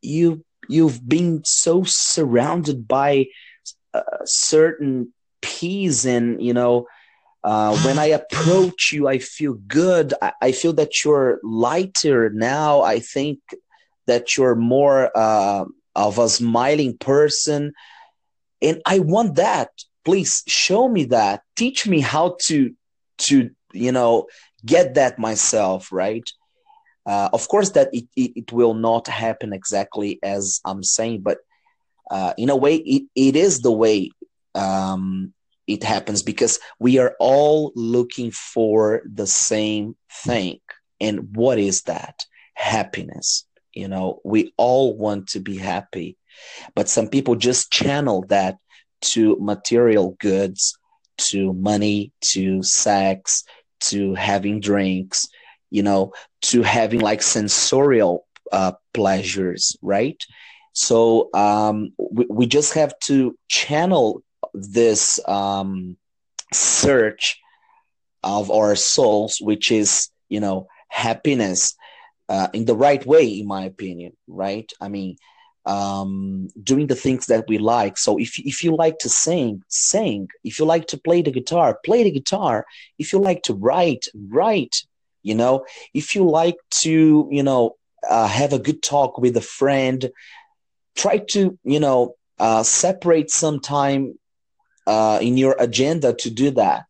you 0.00 0.44
you've 0.68 1.06
been 1.06 1.42
so 1.44 1.82
surrounded 1.84 2.86
by 2.86 3.26
a 3.94 4.02
certain 4.24 5.12
peace 5.40 6.04
and 6.04 6.42
you 6.42 6.52
know 6.52 6.86
uh, 7.44 7.76
when 7.78 7.98
I 7.98 8.06
approach 8.06 8.90
you, 8.92 9.06
I 9.08 9.18
feel 9.18 9.54
good. 9.54 10.12
I, 10.20 10.32
I 10.42 10.52
feel 10.52 10.72
that 10.74 11.04
you're 11.04 11.40
lighter 11.42 12.30
now. 12.30 12.82
I 12.82 12.98
think 12.98 13.38
that 14.06 14.36
you're 14.36 14.56
more 14.56 15.10
uh, 15.16 15.64
of 15.94 16.18
a 16.18 16.28
smiling 16.28 16.98
person. 16.98 17.72
And 18.60 18.82
I 18.84 18.98
want 18.98 19.36
that. 19.36 19.70
Please 20.04 20.42
show 20.46 20.88
me 20.88 21.04
that. 21.04 21.42
Teach 21.54 21.86
me 21.86 22.00
how 22.00 22.36
to, 22.46 22.74
to 23.18 23.50
you 23.78 23.92
know, 23.92 24.26
get 24.64 24.94
that 24.94 25.18
myself, 25.18 25.90
right? 25.92 26.28
Uh, 27.06 27.30
of 27.32 27.48
course, 27.48 27.70
that 27.70 27.88
it, 27.92 28.04
it, 28.16 28.32
it 28.36 28.52
will 28.52 28.74
not 28.74 29.08
happen 29.08 29.52
exactly 29.52 30.18
as 30.22 30.60
I'm 30.64 30.82
saying, 30.82 31.22
but 31.22 31.38
uh, 32.10 32.34
in 32.36 32.50
a 32.50 32.56
way, 32.56 32.76
it, 32.76 33.04
it 33.14 33.36
is 33.36 33.60
the 33.60 33.72
way 33.72 34.10
um, 34.54 35.32
it 35.66 35.84
happens 35.84 36.22
because 36.22 36.58
we 36.78 36.98
are 36.98 37.14
all 37.18 37.72
looking 37.74 38.30
for 38.30 39.02
the 39.04 39.26
same 39.26 39.96
thing. 40.24 40.60
And 41.00 41.36
what 41.36 41.58
is 41.58 41.82
that? 41.82 42.24
Happiness. 42.54 43.46
You 43.72 43.88
know, 43.88 44.20
we 44.24 44.52
all 44.56 44.96
want 44.96 45.28
to 45.28 45.40
be 45.40 45.56
happy, 45.56 46.16
but 46.74 46.88
some 46.88 47.08
people 47.08 47.36
just 47.36 47.70
channel 47.70 48.24
that 48.28 48.56
to 49.00 49.36
material 49.40 50.16
goods, 50.18 50.76
to 51.18 51.52
money, 51.52 52.12
to 52.32 52.62
sex, 52.62 53.44
to 53.80 54.14
having 54.14 54.60
drinks, 54.60 55.28
you 55.70 55.82
know, 55.82 56.12
to 56.42 56.62
having 56.62 57.00
like 57.00 57.22
sensorial 57.22 58.26
uh, 58.52 58.72
pleasures, 58.94 59.76
right? 59.82 60.22
So 60.72 61.28
um, 61.34 61.92
we, 61.98 62.26
we 62.28 62.46
just 62.46 62.74
have 62.74 62.98
to 63.00 63.36
channel 63.48 64.22
this 64.54 65.20
um, 65.28 65.96
search 66.52 67.40
of 68.22 68.50
our 68.50 68.76
souls, 68.76 69.38
which 69.40 69.70
is, 69.70 70.10
you 70.28 70.40
know, 70.40 70.68
happiness 70.88 71.74
uh, 72.28 72.48
in 72.52 72.64
the 72.64 72.76
right 72.76 73.04
way, 73.04 73.26
in 73.26 73.46
my 73.46 73.64
opinion, 73.64 74.16
right? 74.26 74.70
I 74.80 74.88
mean, 74.88 75.16
um, 75.68 76.48
doing 76.62 76.86
the 76.86 76.96
things 76.96 77.26
that 77.26 77.44
we 77.46 77.58
like. 77.58 77.98
So 77.98 78.18
if 78.18 78.38
if 78.38 78.64
you 78.64 78.74
like 78.74 78.98
to 79.00 79.08
sing, 79.08 79.62
sing. 79.68 80.28
If 80.42 80.58
you 80.58 80.64
like 80.64 80.86
to 80.88 80.98
play 80.98 81.20
the 81.22 81.30
guitar, 81.30 81.78
play 81.84 82.04
the 82.04 82.10
guitar. 82.10 82.64
If 82.98 83.12
you 83.12 83.18
like 83.20 83.42
to 83.44 83.54
write, 83.54 84.06
write. 84.14 84.76
You 85.22 85.34
know, 85.34 85.66
if 85.92 86.14
you 86.14 86.24
like 86.24 86.56
to, 86.82 87.28
you 87.30 87.42
know, 87.42 87.76
uh, 88.08 88.28
have 88.28 88.54
a 88.54 88.58
good 88.58 88.82
talk 88.82 89.18
with 89.18 89.36
a 89.36 89.42
friend, 89.42 90.10
try 90.96 91.18
to, 91.32 91.58
you 91.64 91.80
know, 91.80 92.14
uh, 92.38 92.62
separate 92.62 93.30
some 93.30 93.60
time 93.60 94.18
uh, 94.86 95.18
in 95.20 95.36
your 95.36 95.54
agenda 95.58 96.14
to 96.14 96.30
do 96.30 96.50
that, 96.52 96.86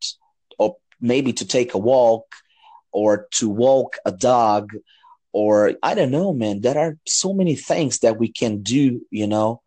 or 0.59 0.77
maybe 1.01 1.33
to 1.33 1.47
take 1.47 1.75
a 1.75 1.79
walk, 1.79 2.27
or 2.93 3.27
to 3.39 3.49
walk 3.49 3.97
a 4.05 4.13
dog, 4.13 4.71
or 5.33 5.73
I 5.83 5.95
don't 5.95 6.11
know, 6.11 6.33
man. 6.33 6.61
There 6.61 6.79
are 6.79 6.97
so 7.07 7.33
many 7.33 7.55
things 7.55 8.01
that 8.01 8.19
we 8.19 8.33
can 8.33 8.63
do, 8.63 9.01
you 9.11 9.27
know. 9.27 9.63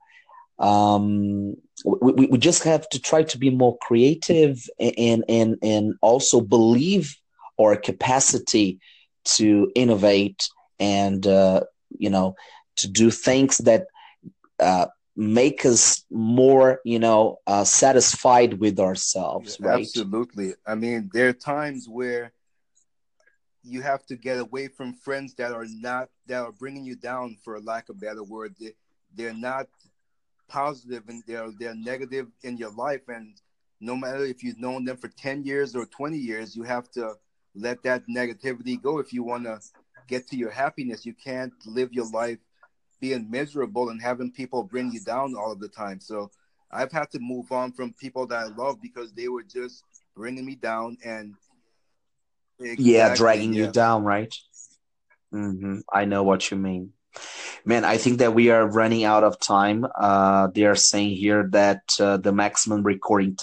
Um, 0.60 1.56
we, 1.86 2.28
we, 2.28 2.38
just 2.38 2.64
have 2.64 2.88
to 2.90 3.00
try 3.00 3.24
to 3.24 3.38
be 3.40 3.50
more 3.50 3.78
creative 3.80 4.64
and 4.80 5.24
and 5.28 5.58
and 5.64 5.96
also 6.02 6.40
believe 6.40 7.16
our 7.60 7.76
capacity 7.76 8.80
to 9.24 9.72
innovate 9.74 10.48
and 10.80 11.26
uh, 11.26 11.62
you 11.98 12.12
know 12.12 12.36
to 12.78 12.88
do 12.88 13.10
things 13.10 13.58
that 13.60 13.88
uh, 14.60 14.86
make 15.16 15.66
us 15.66 16.04
more 16.12 16.80
you 16.86 17.00
know 17.00 17.40
uh, 17.48 17.64
satisfied 17.64 18.60
with 18.60 18.80
ourselves 18.80 19.58
right 19.60 19.82
Absolutely. 19.82 20.54
I 20.66 20.76
mean, 20.76 21.10
there 21.14 21.30
are 21.30 21.34
times 21.34 21.88
where 21.90 22.34
you 23.64 23.82
have 23.82 24.06
to 24.08 24.16
get 24.16 24.40
away 24.40 24.68
from 24.68 24.94
friends 24.94 25.34
that 25.36 25.52
are 25.52 25.66
not 25.68 26.10
that 26.28 26.42
are 26.42 26.52
bringing 26.52 26.86
you 26.86 26.96
down, 26.96 27.38
for 27.44 27.60
lack 27.60 27.90
of 27.90 28.00
better 28.00 28.24
word. 28.24 28.56
They, 28.60 28.74
they're 29.16 29.34
not 29.34 29.68
positive 30.48 31.04
and 31.08 31.24
they're 31.28 31.52
they're 31.60 31.76
negative 31.76 32.28
in 32.44 32.58
your 32.58 32.72
life. 32.72 33.08
And 33.08 33.36
no 33.80 33.96
matter 33.96 34.26
if 34.26 34.44
you've 34.44 34.60
known 34.60 34.86
them 34.86 34.98
for 34.98 35.10
ten 35.10 35.44
years 35.44 35.76
or 35.76 35.86
twenty 35.86 36.18
years, 36.18 36.56
you 36.56 36.64
have 36.64 36.90
to 36.92 37.14
let 37.56 37.84
that 37.84 38.04
negativity 38.08 38.82
go 38.82 39.00
if 39.00 39.14
you 39.14 39.24
want 39.24 39.44
to 39.44 39.60
get 40.08 40.28
to 40.28 40.38
your 40.38 40.52
happiness. 40.52 41.06
You 41.06 41.14
can't 41.14 41.54
live 41.66 41.94
your 41.94 42.10
life 42.10 42.40
being 43.00 43.30
miserable 43.30 43.90
and 43.90 44.02
having 44.02 44.32
people 44.32 44.64
bring 44.64 44.92
you 44.92 45.02
down 45.02 45.36
all 45.36 45.52
of 45.52 45.60
the 45.60 45.68
time. 45.68 46.00
So 46.00 46.32
I've 46.72 46.92
had 46.92 47.12
to 47.12 47.20
move 47.20 47.52
on 47.52 47.72
from 47.74 47.94
people 47.94 48.28
that 48.28 48.40
I 48.40 48.56
love 48.56 48.82
because 48.82 49.12
they 49.12 49.28
were 49.28 49.44
just 49.44 49.84
bringing 50.16 50.46
me 50.46 50.56
down 50.56 50.98
and 51.04 51.36
yeah 52.62 53.12
Exactly, 53.12 53.16
dragging 53.18 53.54
you 53.54 53.68
down 53.68 54.04
right? 54.04 54.34
Hmm 55.32 55.80
i 55.92 56.06
know 56.06 56.24
what 56.24 56.52
you 56.52 56.58
mean. 56.58 56.94
Man 57.66 57.86
i 57.86 57.98
think 57.98 58.20
that 58.20 58.34
we 58.34 58.50
are 58.50 58.68
running 58.68 59.04
out 59.04 59.24
of 59.24 59.40
time. 59.40 59.86
Uh 60.00 60.48
they 60.54 60.64
are 60.66 60.76
saying 60.76 61.16
here 61.16 61.48
that 61.52 61.82
uh, 62.00 62.18
the 62.18 62.32
maximum 62.32 62.84
recording 62.84 63.36
time 63.36 63.38